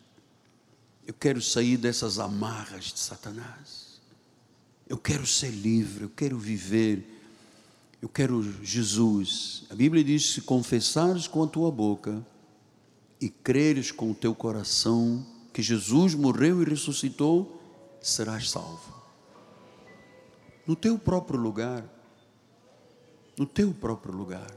Eu 1.07 1.13
quero 1.13 1.43
sair 1.43 1.77
dessas 1.77 2.19
amarras 2.19 2.85
de 2.87 2.99
Satanás. 2.99 4.01
Eu 4.89 4.97
quero 4.97 5.27
ser 5.27 5.51
livre, 5.51 6.05
eu 6.05 6.09
quero 6.09 6.39
viver. 6.39 7.05
Eu 8.01 8.09
quero 8.09 8.43
Jesus. 8.65 9.65
A 9.69 9.75
Bíblia 9.75 10.03
diz: 10.03 10.33
se 10.33 10.41
confessares 10.41 11.29
com 11.29 11.43
a 11.43 11.47
tua 11.47 11.71
boca 11.71 12.27
e 13.21 13.29
creres 13.29 13.93
com 13.93 14.13
o 14.13 14.15
teu 14.15 14.35
coração 14.35 15.27
que 15.53 15.61
Jesus 15.61 16.15
morreu 16.15 16.63
e 16.63 16.65
ressuscitou, 16.65 17.61
serás 18.01 18.49
salvo. 18.49 18.95
No 20.67 20.75
teu 20.75 20.99
próprio 20.99 21.39
lugar 21.39 22.00
no 23.41 23.47
teu 23.47 23.73
próprio 23.73 24.15
lugar. 24.15 24.55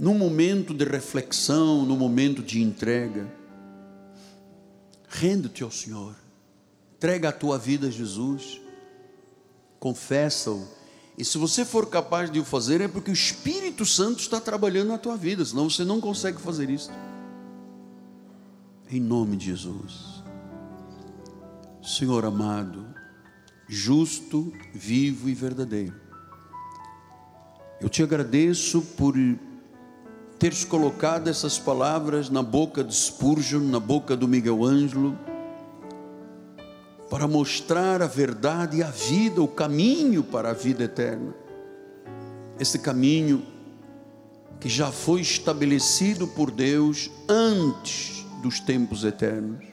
Num 0.00 0.16
momento 0.16 0.72
de 0.72 0.82
reflexão, 0.82 1.84
num 1.84 1.94
momento 1.94 2.42
de 2.42 2.62
entrega, 2.62 3.30
rende-te 5.06 5.62
ao 5.62 5.70
Senhor, 5.70 6.16
entrega 6.96 7.28
a 7.28 7.32
tua 7.32 7.58
vida 7.58 7.88
a 7.88 7.90
Jesus, 7.90 8.62
confessa-o, 9.78 10.66
e 11.18 11.22
se 11.22 11.36
você 11.36 11.66
for 11.66 11.90
capaz 11.90 12.30
de 12.30 12.40
o 12.40 12.44
fazer, 12.46 12.80
é 12.80 12.88
porque 12.88 13.10
o 13.10 13.12
Espírito 13.12 13.84
Santo 13.84 14.20
está 14.20 14.40
trabalhando 14.40 14.88
na 14.88 14.96
tua 14.96 15.14
vida, 15.14 15.44
senão 15.44 15.68
você 15.68 15.84
não 15.84 16.00
consegue 16.00 16.40
fazer 16.40 16.70
isso. 16.70 16.90
Em 18.90 18.98
nome 18.98 19.36
de 19.36 19.44
Jesus. 19.48 20.22
Senhor 21.82 22.24
amado, 22.24 22.86
justo, 23.68 24.50
vivo 24.72 25.28
e 25.28 25.34
verdadeiro. 25.34 26.01
Eu 27.82 27.88
te 27.88 28.00
agradeço 28.00 28.80
por 28.96 29.16
teres 30.38 30.64
colocado 30.64 31.28
essas 31.28 31.58
palavras 31.58 32.30
na 32.30 32.40
boca 32.40 32.84
de 32.84 32.94
Spurgeon, 32.94 33.58
na 33.58 33.80
boca 33.80 34.16
do 34.16 34.28
Miguel 34.28 34.64
Ângelo, 34.64 35.18
para 37.10 37.26
mostrar 37.26 38.00
a 38.00 38.06
verdade 38.06 38.76
e 38.76 38.82
a 38.84 38.90
vida, 38.90 39.42
o 39.42 39.48
caminho 39.48 40.22
para 40.22 40.50
a 40.50 40.52
vida 40.52 40.84
eterna. 40.84 41.34
Esse 42.56 42.78
caminho 42.78 43.44
que 44.60 44.68
já 44.68 44.92
foi 44.92 45.20
estabelecido 45.20 46.28
por 46.28 46.52
Deus 46.52 47.10
antes 47.28 48.24
dos 48.40 48.60
tempos 48.60 49.02
eternos. 49.02 49.66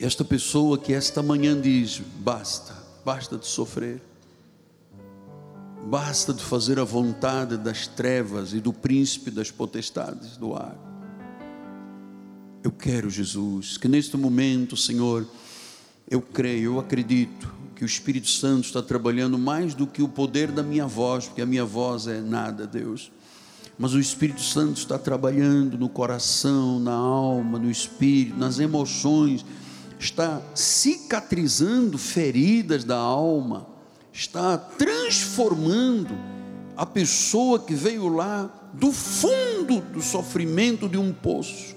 Esta 0.00 0.24
pessoa 0.24 0.78
que 0.78 0.94
esta 0.94 1.24
manhã 1.24 1.60
diz: 1.60 2.00
basta, 2.20 2.72
basta 3.04 3.36
de 3.36 3.48
sofrer 3.48 4.07
Basta 5.86 6.34
de 6.34 6.42
fazer 6.42 6.78
a 6.78 6.84
vontade 6.84 7.56
das 7.56 7.86
trevas 7.86 8.52
e 8.52 8.60
do 8.60 8.72
príncipe 8.72 9.30
das 9.30 9.50
potestades 9.50 10.36
do 10.36 10.54
ar. 10.54 10.76
Eu 12.62 12.72
quero, 12.72 13.08
Jesus, 13.08 13.78
que 13.78 13.88
neste 13.88 14.16
momento, 14.16 14.76
Senhor, 14.76 15.26
Eu 16.10 16.22
creio, 16.22 16.72
eu 16.72 16.80
acredito 16.80 17.52
que 17.76 17.84
o 17.84 17.86
Espírito 17.86 18.28
Santo 18.30 18.64
está 18.64 18.80
trabalhando 18.82 19.38
mais 19.38 19.74
do 19.74 19.86
que 19.86 20.02
o 20.02 20.08
poder 20.08 20.50
da 20.50 20.62
minha 20.62 20.86
voz, 20.86 21.26
porque 21.26 21.42
a 21.42 21.46
minha 21.46 21.66
voz 21.66 22.06
é 22.06 22.20
nada, 22.20 22.66
Deus. 22.66 23.12
Mas 23.78 23.92
o 23.92 24.00
Espírito 24.00 24.40
Santo 24.40 24.78
está 24.78 24.98
trabalhando 24.98 25.76
no 25.76 25.88
coração, 25.88 26.80
na 26.80 26.94
alma, 26.94 27.58
no 27.58 27.70
espírito, 27.70 28.38
nas 28.38 28.58
emoções, 28.58 29.44
está 30.00 30.40
cicatrizando 30.54 31.98
feridas 31.98 32.84
da 32.84 32.96
alma, 32.96 33.66
está 34.18 34.58
transformando 34.58 36.12
a 36.76 36.84
pessoa 36.84 37.60
que 37.60 37.72
veio 37.72 38.08
lá 38.08 38.50
do 38.72 38.90
fundo 38.90 39.80
do 39.80 40.02
sofrimento 40.02 40.88
de 40.88 40.98
um 40.98 41.12
poço, 41.12 41.76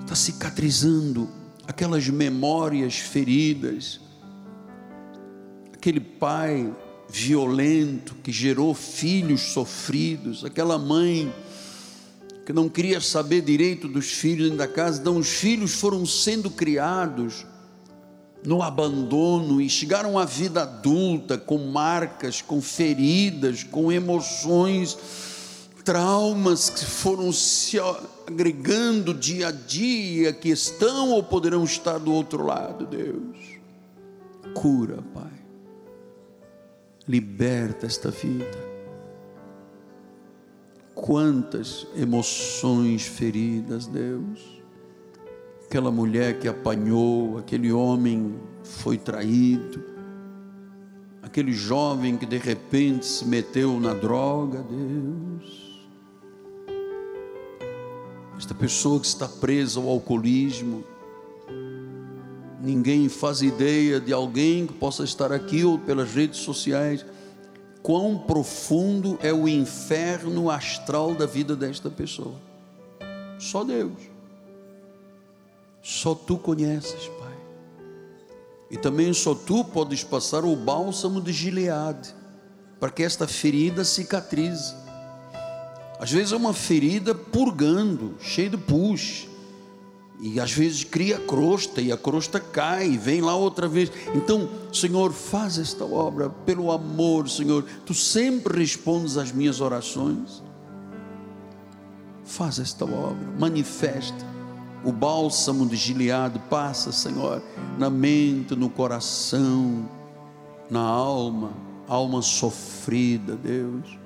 está 0.00 0.14
cicatrizando 0.14 1.28
aquelas 1.66 2.08
memórias 2.08 2.94
feridas, 2.94 4.00
aquele 5.72 5.98
pai 5.98 6.72
violento 7.08 8.14
que 8.22 8.30
gerou 8.30 8.74
filhos 8.74 9.40
sofridos, 9.40 10.44
aquela 10.44 10.78
mãe 10.78 11.34
que 12.44 12.52
não 12.52 12.68
queria 12.68 13.00
saber 13.00 13.40
direito 13.40 13.88
dos 13.88 14.06
filhos 14.12 14.50
dentro 14.50 14.58
da 14.58 14.68
casa, 14.68 15.00
então 15.00 15.16
os 15.16 15.28
filhos 15.28 15.74
foram 15.74 16.06
sendo 16.06 16.48
criados 16.48 17.44
no 18.44 18.62
abandono 18.62 19.60
e 19.60 19.68
chegaram 19.68 20.18
à 20.18 20.24
vida 20.24 20.62
adulta 20.62 21.36
com 21.36 21.58
marcas, 21.58 22.40
com 22.40 22.60
feridas, 22.60 23.64
com 23.64 23.90
emoções, 23.90 24.96
traumas 25.84 26.70
que 26.70 26.84
foram 26.84 27.32
se 27.32 27.78
agregando 28.26 29.12
dia 29.12 29.48
a 29.48 29.52
dia, 29.52 30.32
que 30.32 30.48
estão 30.48 31.10
ou 31.10 31.22
poderão 31.22 31.64
estar 31.64 31.98
do 31.98 32.12
outro 32.12 32.44
lado, 32.44 32.86
Deus. 32.86 33.36
Cura, 34.54 35.02
Pai. 35.12 35.32
Liberta 37.08 37.86
esta 37.86 38.10
vida. 38.10 38.66
Quantas 40.94 41.86
emoções 41.94 43.06
feridas, 43.06 43.86
Deus 43.86 44.55
aquela 45.66 45.90
mulher 45.90 46.38
que 46.38 46.46
apanhou, 46.46 47.38
aquele 47.38 47.72
homem 47.72 48.36
foi 48.62 48.96
traído, 48.96 49.82
aquele 51.20 51.52
jovem 51.52 52.16
que 52.16 52.24
de 52.24 52.38
repente 52.38 53.04
se 53.04 53.26
meteu 53.26 53.80
na 53.80 53.92
droga, 53.92 54.62
Deus. 54.62 55.66
Esta 58.38 58.54
pessoa 58.54 59.00
que 59.00 59.06
está 59.06 59.26
presa 59.26 59.80
ao 59.80 59.88
alcoolismo, 59.88 60.84
ninguém 62.62 63.08
faz 63.08 63.42
ideia 63.42 63.98
de 63.98 64.12
alguém 64.12 64.68
que 64.68 64.74
possa 64.74 65.02
estar 65.02 65.32
aqui 65.32 65.64
ou 65.64 65.80
pelas 65.80 66.12
redes 66.12 66.40
sociais, 66.40 67.04
quão 67.82 68.18
profundo 68.18 69.18
é 69.20 69.32
o 69.32 69.48
inferno 69.48 70.48
astral 70.48 71.12
da 71.14 71.26
vida 71.26 71.56
desta 71.56 71.90
pessoa. 71.90 72.36
Só 73.38 73.64
Deus. 73.64 74.05
Só 75.86 76.16
tu 76.16 76.36
conheces, 76.36 77.08
Pai. 77.16 77.32
E 78.68 78.76
também 78.76 79.12
só 79.12 79.36
tu 79.36 79.62
podes 79.62 80.02
passar 80.02 80.44
o 80.44 80.56
bálsamo 80.56 81.20
de 81.20 81.32
Gileade, 81.32 82.12
para 82.80 82.90
que 82.90 83.04
esta 83.04 83.28
ferida 83.28 83.84
cicatrize. 83.84 84.74
Às 86.00 86.10
vezes 86.10 86.32
é 86.32 86.36
uma 86.36 86.52
ferida 86.52 87.14
purgando, 87.14 88.16
cheia 88.20 88.50
de 88.50 88.56
pus. 88.56 89.28
E 90.20 90.40
às 90.40 90.50
vezes 90.50 90.82
cria 90.82 91.20
crosta 91.20 91.80
e 91.80 91.92
a 91.92 91.96
crosta 91.96 92.40
cai, 92.40 92.88
e 92.88 92.98
vem 92.98 93.20
lá 93.20 93.36
outra 93.36 93.68
vez. 93.68 93.92
Então, 94.12 94.48
Senhor, 94.72 95.12
faz 95.12 95.56
esta 95.56 95.84
obra 95.84 96.28
pelo 96.28 96.72
amor, 96.72 97.28
Senhor. 97.28 97.64
Tu 97.84 97.94
sempre 97.94 98.58
respondes 98.58 99.16
às 99.16 99.30
minhas 99.30 99.60
orações. 99.60 100.42
Faz 102.24 102.58
esta 102.58 102.84
obra, 102.84 103.24
manifesta 103.38 104.35
o 104.86 104.92
bálsamo 104.92 105.66
de 105.66 105.74
Gileade 105.74 106.38
passa, 106.48 106.92
Senhor, 106.92 107.42
na 107.76 107.90
mente, 107.90 108.54
no 108.54 108.70
coração, 108.70 109.84
na 110.70 110.80
alma, 110.80 111.50
alma 111.88 112.22
sofrida, 112.22 113.34
Deus. 113.34 113.98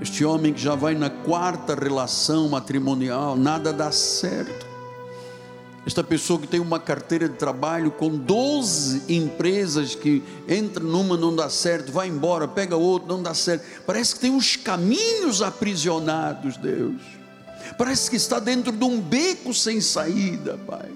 Este 0.00 0.24
homem 0.24 0.54
que 0.54 0.60
já 0.62 0.74
vai 0.74 0.94
na 0.94 1.10
quarta 1.10 1.74
relação 1.74 2.48
matrimonial, 2.48 3.36
nada 3.36 3.70
dá 3.70 3.92
certo. 3.92 4.66
Esta 5.86 6.02
pessoa 6.02 6.40
que 6.40 6.46
tem 6.46 6.58
uma 6.58 6.80
carteira 6.80 7.28
de 7.28 7.36
trabalho 7.36 7.90
com 7.90 8.08
12 8.08 9.02
empresas 9.14 9.94
que 9.94 10.22
entra 10.48 10.82
numa, 10.82 11.18
não 11.18 11.36
dá 11.36 11.50
certo, 11.50 11.92
vai 11.92 12.08
embora, 12.08 12.48
pega 12.48 12.76
outra, 12.76 13.08
não 13.08 13.22
dá 13.22 13.34
certo. 13.34 13.66
Parece 13.86 14.14
que 14.14 14.22
tem 14.22 14.34
os 14.34 14.56
caminhos 14.56 15.42
aprisionados, 15.42 16.56
Deus 16.56 17.23
parece 17.76 18.10
que 18.10 18.16
está 18.16 18.38
dentro 18.38 18.72
de 18.72 18.84
um 18.84 19.00
beco 19.00 19.52
sem 19.52 19.80
saída, 19.80 20.58
Pai. 20.66 20.90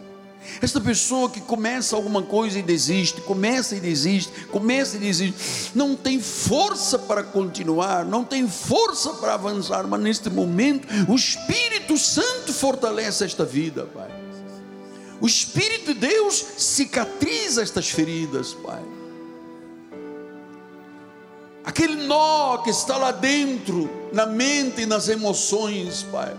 Esta 0.62 0.80
pessoa 0.80 1.28
que 1.28 1.40
começa 1.40 1.94
alguma 1.94 2.22
coisa 2.22 2.58
e 2.58 2.62
desiste, 2.62 3.20
começa 3.20 3.76
e 3.76 3.80
desiste, 3.80 4.32
começa 4.46 4.96
e 4.96 5.00
desiste, 5.00 5.70
não 5.74 5.94
tem 5.94 6.20
força 6.20 6.98
para 6.98 7.22
continuar, 7.22 8.04
não 8.04 8.24
tem 8.24 8.48
força 8.48 9.10
para 9.14 9.34
avançar, 9.34 9.86
mas 9.86 10.00
neste 10.00 10.30
momento 10.30 10.88
o 11.08 11.14
Espírito 11.14 11.96
Santo 11.96 12.52
fortalece 12.52 13.24
esta 13.24 13.44
vida, 13.44 13.84
Pai. 13.94 14.10
O 15.20 15.26
Espírito 15.26 15.92
de 15.92 16.00
Deus 16.00 16.44
cicatriza 16.56 17.62
estas 17.62 17.90
feridas, 17.90 18.54
Pai. 18.54 18.82
Aquele 21.64 22.06
nó 22.06 22.58
que 22.58 22.70
está 22.70 22.96
lá 22.96 23.12
dentro, 23.12 23.90
na 24.12 24.24
mente 24.24 24.82
e 24.82 24.86
nas 24.86 25.08
emoções, 25.08 26.04
Pai 26.04 26.34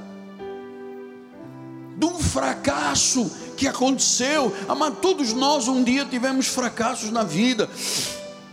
de 1.99 2.05
um 2.05 2.17
fracasso 2.17 3.29
que 3.57 3.67
aconteceu. 3.67 4.55
Amado, 4.69 4.95
todos 5.01 5.33
nós 5.33 5.67
um 5.67 5.83
dia 5.83 6.05
tivemos 6.05 6.47
fracassos 6.47 7.11
na 7.11 7.23
vida, 7.23 7.69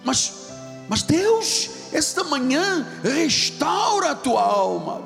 mas, 0.05 0.33
mas 0.89 1.03
Deus, 1.03 1.71
esta 1.93 2.25
manhã, 2.25 2.85
restaura 3.05 4.11
a 4.11 4.15
tua 4.17 4.43
alma, 4.43 5.03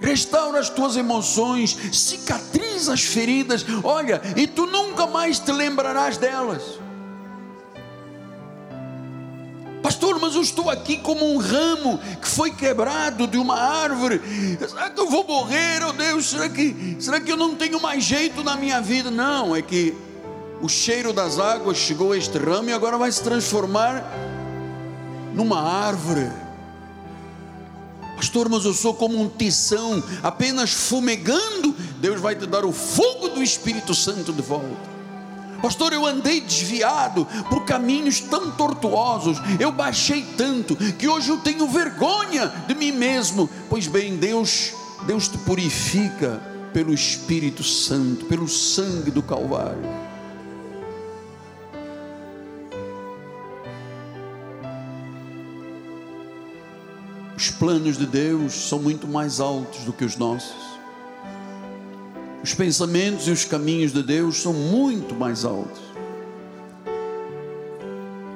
restaura 0.00 0.58
as 0.58 0.70
tuas 0.70 0.96
emoções, 0.96 1.76
cicatriza 1.92 2.94
as 2.94 3.02
feridas, 3.02 3.66
olha, 3.84 4.22
e 4.34 4.46
tu 4.46 4.64
nunca 4.64 5.06
mais 5.06 5.38
te 5.38 5.52
lembrarás 5.52 6.16
delas. 6.16 6.62
Mas 10.20 10.34
eu 10.34 10.42
estou 10.42 10.68
aqui 10.68 10.98
como 10.98 11.24
um 11.24 11.38
ramo 11.38 11.98
que 12.20 12.28
foi 12.28 12.50
quebrado 12.50 13.26
de 13.26 13.38
uma 13.38 13.58
árvore. 13.58 14.20
Será 14.58 14.90
que 14.90 15.00
eu 15.00 15.08
vou 15.08 15.24
morrer? 15.26 15.82
Oh 15.84 15.92
Deus, 15.92 16.30
será 16.30 16.48
que, 16.48 16.96
será 17.00 17.20
que 17.20 17.32
eu 17.32 17.36
não 17.36 17.54
tenho 17.54 17.80
mais 17.80 18.04
jeito 18.04 18.44
na 18.44 18.56
minha 18.56 18.80
vida? 18.80 19.10
Não, 19.10 19.56
é 19.56 19.62
que 19.62 19.94
o 20.60 20.68
cheiro 20.68 21.12
das 21.12 21.38
águas 21.38 21.78
chegou 21.78 22.12
a 22.12 22.18
este 22.18 22.36
ramo 22.38 22.68
e 22.68 22.72
agora 22.72 22.98
vai 22.98 23.10
se 23.10 23.22
transformar 23.22 24.04
numa 25.34 25.60
árvore. 25.60 26.30
Pastor, 28.16 28.50
mas 28.50 28.66
eu 28.66 28.74
sou 28.74 28.92
como 28.92 29.18
um 29.18 29.30
tição, 29.30 30.02
apenas 30.22 30.70
fumegando. 30.70 31.74
Deus 32.00 32.20
vai 32.20 32.34
te 32.34 32.46
dar 32.46 32.66
o 32.66 32.72
fogo 32.72 33.30
do 33.30 33.42
Espírito 33.42 33.94
Santo 33.94 34.30
de 34.30 34.42
volta. 34.42 34.89
Pastor, 35.60 35.92
eu 35.92 36.06
andei 36.06 36.40
desviado 36.40 37.26
por 37.48 37.64
caminhos 37.64 38.20
tão 38.20 38.50
tortuosos, 38.50 39.38
eu 39.58 39.70
baixei 39.70 40.24
tanto 40.36 40.74
que 40.76 41.06
hoje 41.06 41.28
eu 41.28 41.38
tenho 41.38 41.66
vergonha 41.68 42.48
de 42.66 42.74
mim 42.74 42.92
mesmo. 42.92 43.48
Pois 43.68 43.86
bem, 43.86 44.16
Deus, 44.16 44.72
Deus 45.06 45.28
te 45.28 45.38
purifica 45.38 46.40
pelo 46.72 46.94
Espírito 46.94 47.62
Santo, 47.62 48.24
pelo 48.26 48.48
sangue 48.48 49.10
do 49.10 49.22
Calvário. 49.22 49.82
Os 57.36 57.50
planos 57.50 57.96
de 57.96 58.06
Deus 58.06 58.52
são 58.52 58.78
muito 58.78 59.08
mais 59.08 59.40
altos 59.40 59.80
do 59.84 59.92
que 59.92 60.04
os 60.04 60.16
nossos. 60.16 60.69
Os 62.42 62.54
pensamentos 62.54 63.28
e 63.28 63.30
os 63.30 63.44
caminhos 63.44 63.92
de 63.92 64.02
Deus 64.02 64.40
são 64.40 64.54
muito 64.54 65.14
mais 65.14 65.44
altos. 65.44 65.90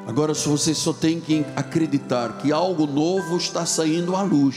Agora, 0.07 0.35
se 0.35 0.47
você 0.47 0.75
só 0.75 0.93
tem 0.93 1.19
que 1.19 1.45
acreditar 1.57 2.37
que 2.37 2.53
algo 2.53 2.87
novo 2.87 3.39
está 3.39 3.65
saindo 3.65 4.15
à 4.15 4.21
luz, 4.21 4.57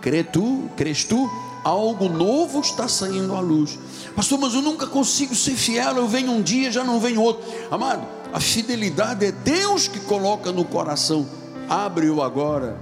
crê 0.00 0.24
tu, 0.24 0.70
crês 0.76 1.04
tu? 1.04 1.30
Algo 1.62 2.08
novo 2.08 2.60
está 2.60 2.88
saindo 2.88 3.34
à 3.34 3.40
luz, 3.40 3.78
pastor. 4.16 4.38
Mas 4.40 4.54
eu 4.54 4.62
nunca 4.62 4.86
consigo 4.86 5.34
ser 5.34 5.54
fiel. 5.54 5.96
Eu 5.96 6.08
venho 6.08 6.32
um 6.32 6.42
dia, 6.42 6.72
já 6.72 6.82
não 6.82 6.98
venho 6.98 7.20
outro, 7.20 7.44
amado. 7.70 8.04
A 8.32 8.40
fidelidade 8.40 9.26
é 9.26 9.30
Deus 9.30 9.86
que 9.86 10.00
coloca 10.00 10.50
no 10.50 10.64
coração. 10.64 11.28
Abre-o 11.68 12.22
agora, 12.22 12.80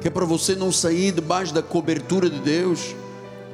que 0.00 0.08
é 0.08 0.10
para 0.10 0.24
você 0.24 0.56
não 0.56 0.72
sair 0.72 1.12
debaixo 1.12 1.52
da 1.52 1.62
cobertura 1.62 2.28
de 2.28 2.40
Deus 2.40 2.94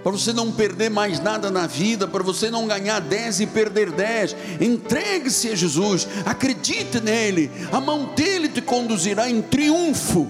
para 0.03 0.13
você 0.13 0.33
não 0.33 0.53
perder 0.53 0.89
mais 0.91 1.21
nada 1.21 1.51
na 1.51 1.67
vida, 1.67 2.07
para 2.07 2.23
você 2.23 2.51
não 2.51 2.67
ganhar 2.67 3.01
10 3.01 3.41
e 3.41 3.47
perder 3.47 3.91
10. 3.91 4.37
Entregue-se 4.61 5.49
a 5.49 5.55
Jesus, 5.55 6.07
acredite 6.25 7.01
nele, 7.01 7.51
a 7.73 7.81
mão 7.81 8.15
dele 8.15 8.49
te 8.49 8.63
conduzirá 8.63 9.29
em 9.29 9.43
triunfo. 9.43 10.29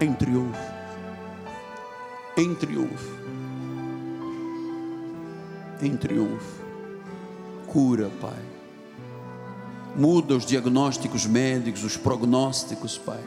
Em 0.00 0.12
triunfo. 0.12 0.74
Em 2.36 2.54
triunfo. 2.54 3.14
Em 5.82 5.96
triunfo. 5.96 6.64
Cura, 7.66 8.10
Pai. 8.20 8.54
Muda 9.96 10.34
os 10.34 10.44
diagnósticos 10.44 11.26
médicos, 11.26 11.84
os 11.84 11.96
prognósticos, 11.96 12.98
Pai. 12.98 13.20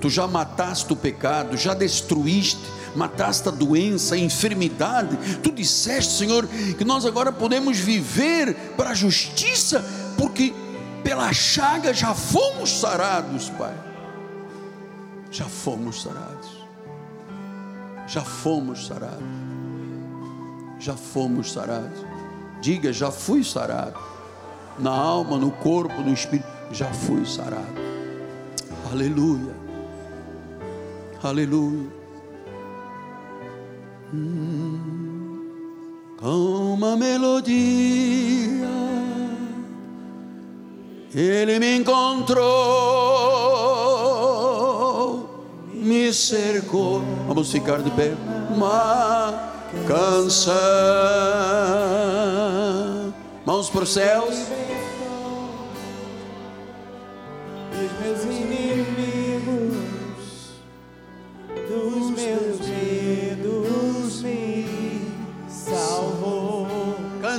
Tu 0.00 0.10
já 0.10 0.26
mataste 0.26 0.92
o 0.92 0.96
pecado, 0.96 1.56
já 1.56 1.72
destruíste 1.72 2.60
mataste 2.96 3.48
a 3.48 3.52
doença, 3.52 4.14
a 4.14 4.18
enfermidade. 4.18 5.16
Tu 5.42 5.52
disseste, 5.52 6.14
Senhor, 6.14 6.46
que 6.46 6.84
nós 6.84 7.04
agora 7.04 7.30
podemos 7.30 7.78
viver 7.78 8.54
para 8.76 8.90
a 8.90 8.94
justiça, 8.94 9.84
porque 10.16 10.54
pela 11.04 11.32
chaga 11.32 11.92
já 11.94 12.14
fomos 12.14 12.80
sarados, 12.80 13.50
Pai. 13.50 13.74
Já 15.30 15.44
fomos 15.44 16.02
sarados. 16.02 16.66
Já 18.08 18.22
fomos 18.22 18.86
sarados. 18.86 19.22
Já 20.78 20.94
fomos 20.94 21.52
sarados. 21.52 22.04
Diga, 22.60 22.92
já 22.92 23.10
fui 23.10 23.44
sarado. 23.44 23.98
Na 24.78 24.90
alma, 24.90 25.38
no 25.38 25.50
corpo, 25.50 26.02
no 26.02 26.12
espírito, 26.12 26.48
já 26.72 26.86
fui 26.86 27.24
sarado. 27.24 27.86
Aleluia. 28.90 29.54
Aleluia 31.22 31.95
com 36.18 36.74
uma 36.74 36.96
melodia, 36.96 37.56
ele 41.14 41.58
me 41.58 41.76
encontrou, 41.78 42.44
me 45.72 46.12
cercou. 46.12 47.02
Vamos 47.26 47.50
ficar 47.50 47.82
de 47.82 47.90
pé. 47.90 48.14
Uma 48.54 49.52
canção, 49.86 50.54
mãos 53.44 53.68
para 53.68 53.82
os 53.82 53.92
céus. 53.92 54.46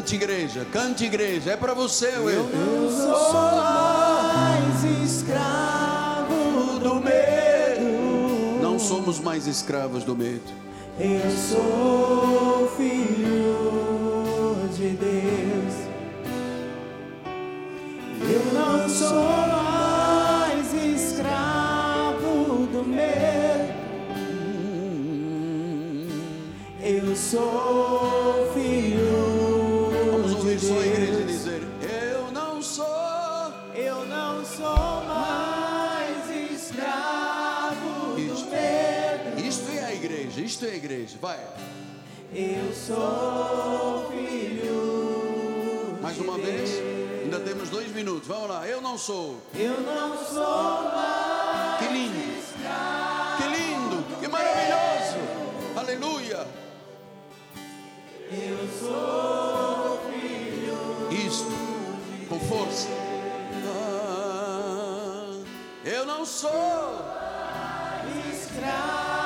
Cante, 0.07 0.15
igreja, 0.15 0.65
cante, 0.71 1.03
igreja. 1.03 1.51
É 1.51 1.57
para 1.57 1.73
você, 1.73 2.07
eu. 2.15 2.29
Eu 2.29 2.43
não 2.45 2.89
sou 2.89 3.51
mais 3.57 4.85
escravo 5.03 6.79
do 6.79 6.95
medo. 6.95 8.61
Não 8.61 8.79
somos 8.79 9.19
mais 9.19 9.47
escravos 9.47 10.05
do 10.05 10.15
medo. 10.15 10.49
Eu 10.97 11.29
sou 11.29 12.71
filho 12.77 14.55
de 14.73 14.91
Deus. 14.91 15.73
Eu 18.21 18.53
não 18.53 18.88
sou 18.88 19.11
mais 19.11 20.73
escravo 20.73 22.65
do 22.71 22.85
medo. 22.88 23.73
Eu 26.81 27.13
sou 27.13 27.86
igreja, 41.18 41.19
vai. 41.19 41.39
Eu 42.34 42.73
sou 42.73 44.10
filho. 44.11 45.98
Mais 46.02 46.18
uma 46.19 46.38
vez, 46.38 46.72
ainda 47.23 47.39
temos 47.39 47.69
dois 47.69 47.91
minutos, 47.91 48.27
vamos 48.27 48.49
lá. 48.49 48.68
Eu 48.68 48.81
não 48.81 48.98
sou, 48.98 49.41
eu 49.56 49.81
não 49.81 50.18
sou 50.26 50.84
mais. 50.84 51.80
Que 51.80 51.88
lindo, 51.94 52.44
que 53.38 53.44
lindo, 53.44 54.19
que 54.19 54.27
maravilhoso, 54.27 55.19
aleluia. 55.76 56.48
Eu 58.30 58.68
sou 58.80 60.02
isto 61.11 61.52
com 62.30 62.39
força. 62.41 62.88
Ah, 63.69 65.31
eu 65.85 66.06
não 66.06 66.26
sou 66.26 67.02
escravo 68.31 69.16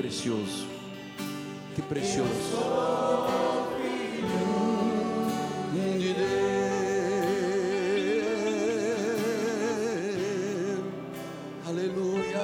precioso, 0.00 0.66
que 1.74 1.82
precioso. 1.82 2.30
Aleluia. 11.66 12.40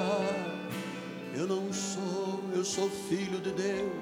Eu 1.35 1.47
não 1.47 1.73
sou, 1.73 2.41
eu 2.55 2.63
sou 2.63 2.91
filho 2.91 3.41
de 3.41 3.51
Deus. 3.53 3.93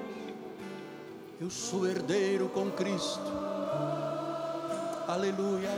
Eu 1.39 1.49
sou 1.49 1.87
herdeiro 1.87 2.49
com 2.49 2.69
Cristo. 2.71 3.31
Aleluia. 5.07 5.69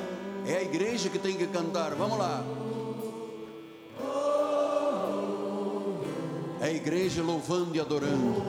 É 0.47 0.57
a 0.57 0.63
igreja 0.63 1.09
que 1.09 1.19
tem 1.19 1.37
que 1.37 1.45
cantar. 1.45 1.93
Vamos 1.93 2.17
lá. 2.17 2.43
É 6.67 6.69
a 6.69 6.73
igreja 6.73 7.23
louvando 7.23 7.77
e 7.77 7.79
adorando. 7.79 8.43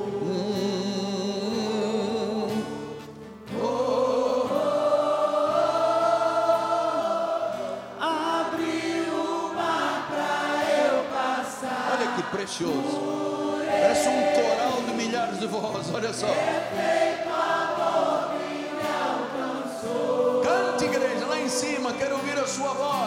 Abriu 8.01 9.15
o 9.15 9.55
mar 9.55 10.09
para 10.11 10.35
eu 10.83 11.05
passar. 11.15 11.97
Olha 11.97 12.17
que 12.17 12.23
precioso. 12.37 13.63
Parece 13.71 14.09
um 14.09 14.23
coral 14.35 14.83
de 14.83 14.93
milhares 14.95 15.39
de 15.39 15.47
vozes. 15.47 15.95
Olha 15.95 16.13
só. 16.13 16.27
Cante, 20.43 20.85
igreja, 20.87 21.25
lá 21.25 21.39
em 21.39 21.49
cima. 21.49 21.93
Quero 21.93 22.17
ouvir 22.17 22.37
a 22.37 22.49
sua 22.49 22.73
voz. 22.73 22.98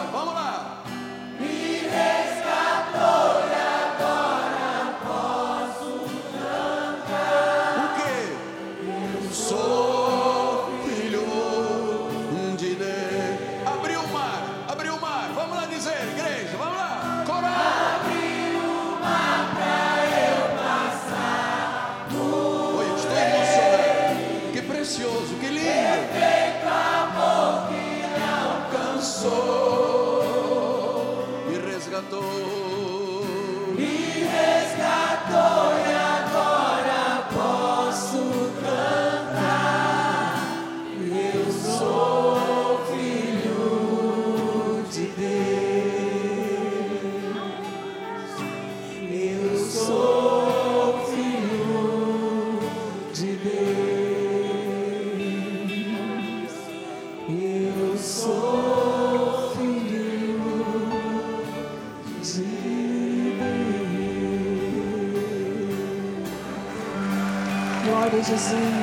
Jesus, 68.24 68.81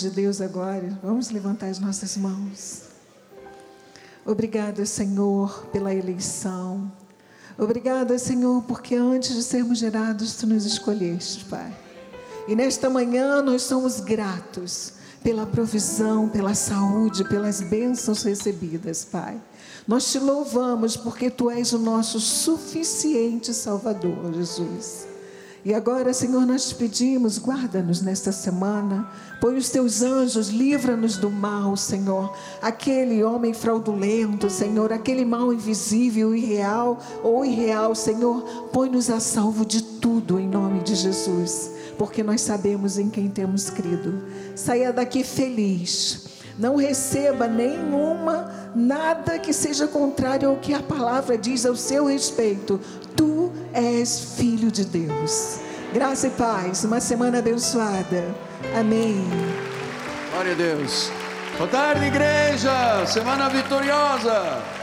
de 0.00 0.10
Deus 0.10 0.40
agora, 0.40 0.98
vamos 1.02 1.30
levantar 1.30 1.66
as 1.66 1.78
nossas 1.78 2.16
mãos. 2.16 2.82
Obrigada, 4.24 4.86
Senhor, 4.86 5.66
pela 5.66 5.94
eleição. 5.94 6.90
Obrigada, 7.58 8.18
Senhor, 8.18 8.62
porque 8.62 8.94
antes 8.94 9.34
de 9.34 9.42
sermos 9.42 9.78
gerados, 9.78 10.34
tu 10.34 10.46
nos 10.46 10.64
escolheste, 10.64 11.44
Pai. 11.44 11.72
E 12.48 12.54
nesta 12.54 12.90
manhã 12.90 13.42
nós 13.42 13.62
somos 13.62 14.00
gratos 14.00 14.94
pela 15.22 15.46
provisão, 15.46 16.28
pela 16.28 16.54
saúde, 16.54 17.24
pelas 17.28 17.60
bênçãos 17.60 18.22
recebidas, 18.22 19.04
Pai. 19.04 19.40
Nós 19.86 20.10
te 20.10 20.18
louvamos 20.18 20.96
porque 20.96 21.30
tu 21.30 21.50
és 21.50 21.72
o 21.72 21.78
nosso 21.78 22.18
suficiente 22.18 23.52
Salvador, 23.54 24.32
Jesus. 24.34 25.13
E 25.64 25.72
agora, 25.72 26.12
Senhor, 26.12 26.44
nós 26.44 26.68
te 26.68 26.74
pedimos, 26.74 27.38
guarda-nos 27.38 28.02
nesta 28.02 28.30
semana, 28.30 29.10
põe 29.40 29.56
os 29.56 29.70
teus 29.70 30.02
anjos, 30.02 30.48
livra-nos 30.48 31.16
do 31.16 31.30
mal, 31.30 31.74
Senhor. 31.74 32.36
Aquele 32.60 33.24
homem 33.24 33.54
fraudulento, 33.54 34.50
Senhor, 34.50 34.92
aquele 34.92 35.24
mal 35.24 35.54
invisível, 35.54 36.34
irreal 36.34 36.98
ou 37.22 37.46
irreal, 37.46 37.94
Senhor, 37.94 38.42
põe-nos 38.74 39.08
a 39.08 39.20
salvo 39.20 39.64
de 39.64 39.82
tudo 39.82 40.38
em 40.38 40.46
nome 40.46 40.80
de 40.80 40.94
Jesus, 40.94 41.70
porque 41.96 42.22
nós 42.22 42.42
sabemos 42.42 42.98
em 42.98 43.08
quem 43.08 43.30
temos 43.30 43.70
crido. 43.70 44.22
Saia 44.54 44.92
daqui 44.92 45.24
feliz. 45.24 46.26
Não 46.58 46.76
receba 46.76 47.48
nenhuma, 47.48 48.52
nada 48.76 49.38
que 49.38 49.52
seja 49.52 49.88
contrário 49.88 50.50
ao 50.50 50.56
que 50.56 50.72
a 50.72 50.82
palavra 50.82 51.36
diz 51.36 51.66
ao 51.66 51.74
seu 51.74 52.04
respeito. 52.06 52.78
Tu 53.16 53.33
és 53.74 54.34
filho 54.36 54.70
de 54.70 54.84
Deus. 54.84 55.58
Graça 55.92 56.28
e 56.28 56.30
paz, 56.30 56.84
uma 56.84 57.00
semana 57.00 57.38
abençoada. 57.38 58.34
Amém. 58.78 59.24
Glória 60.30 60.52
a 60.52 60.54
Deus. 60.54 61.10
Boa 61.58 61.68
tarde, 61.68 62.06
igreja. 62.06 63.06
Semana 63.06 63.48
vitoriosa. 63.48 64.73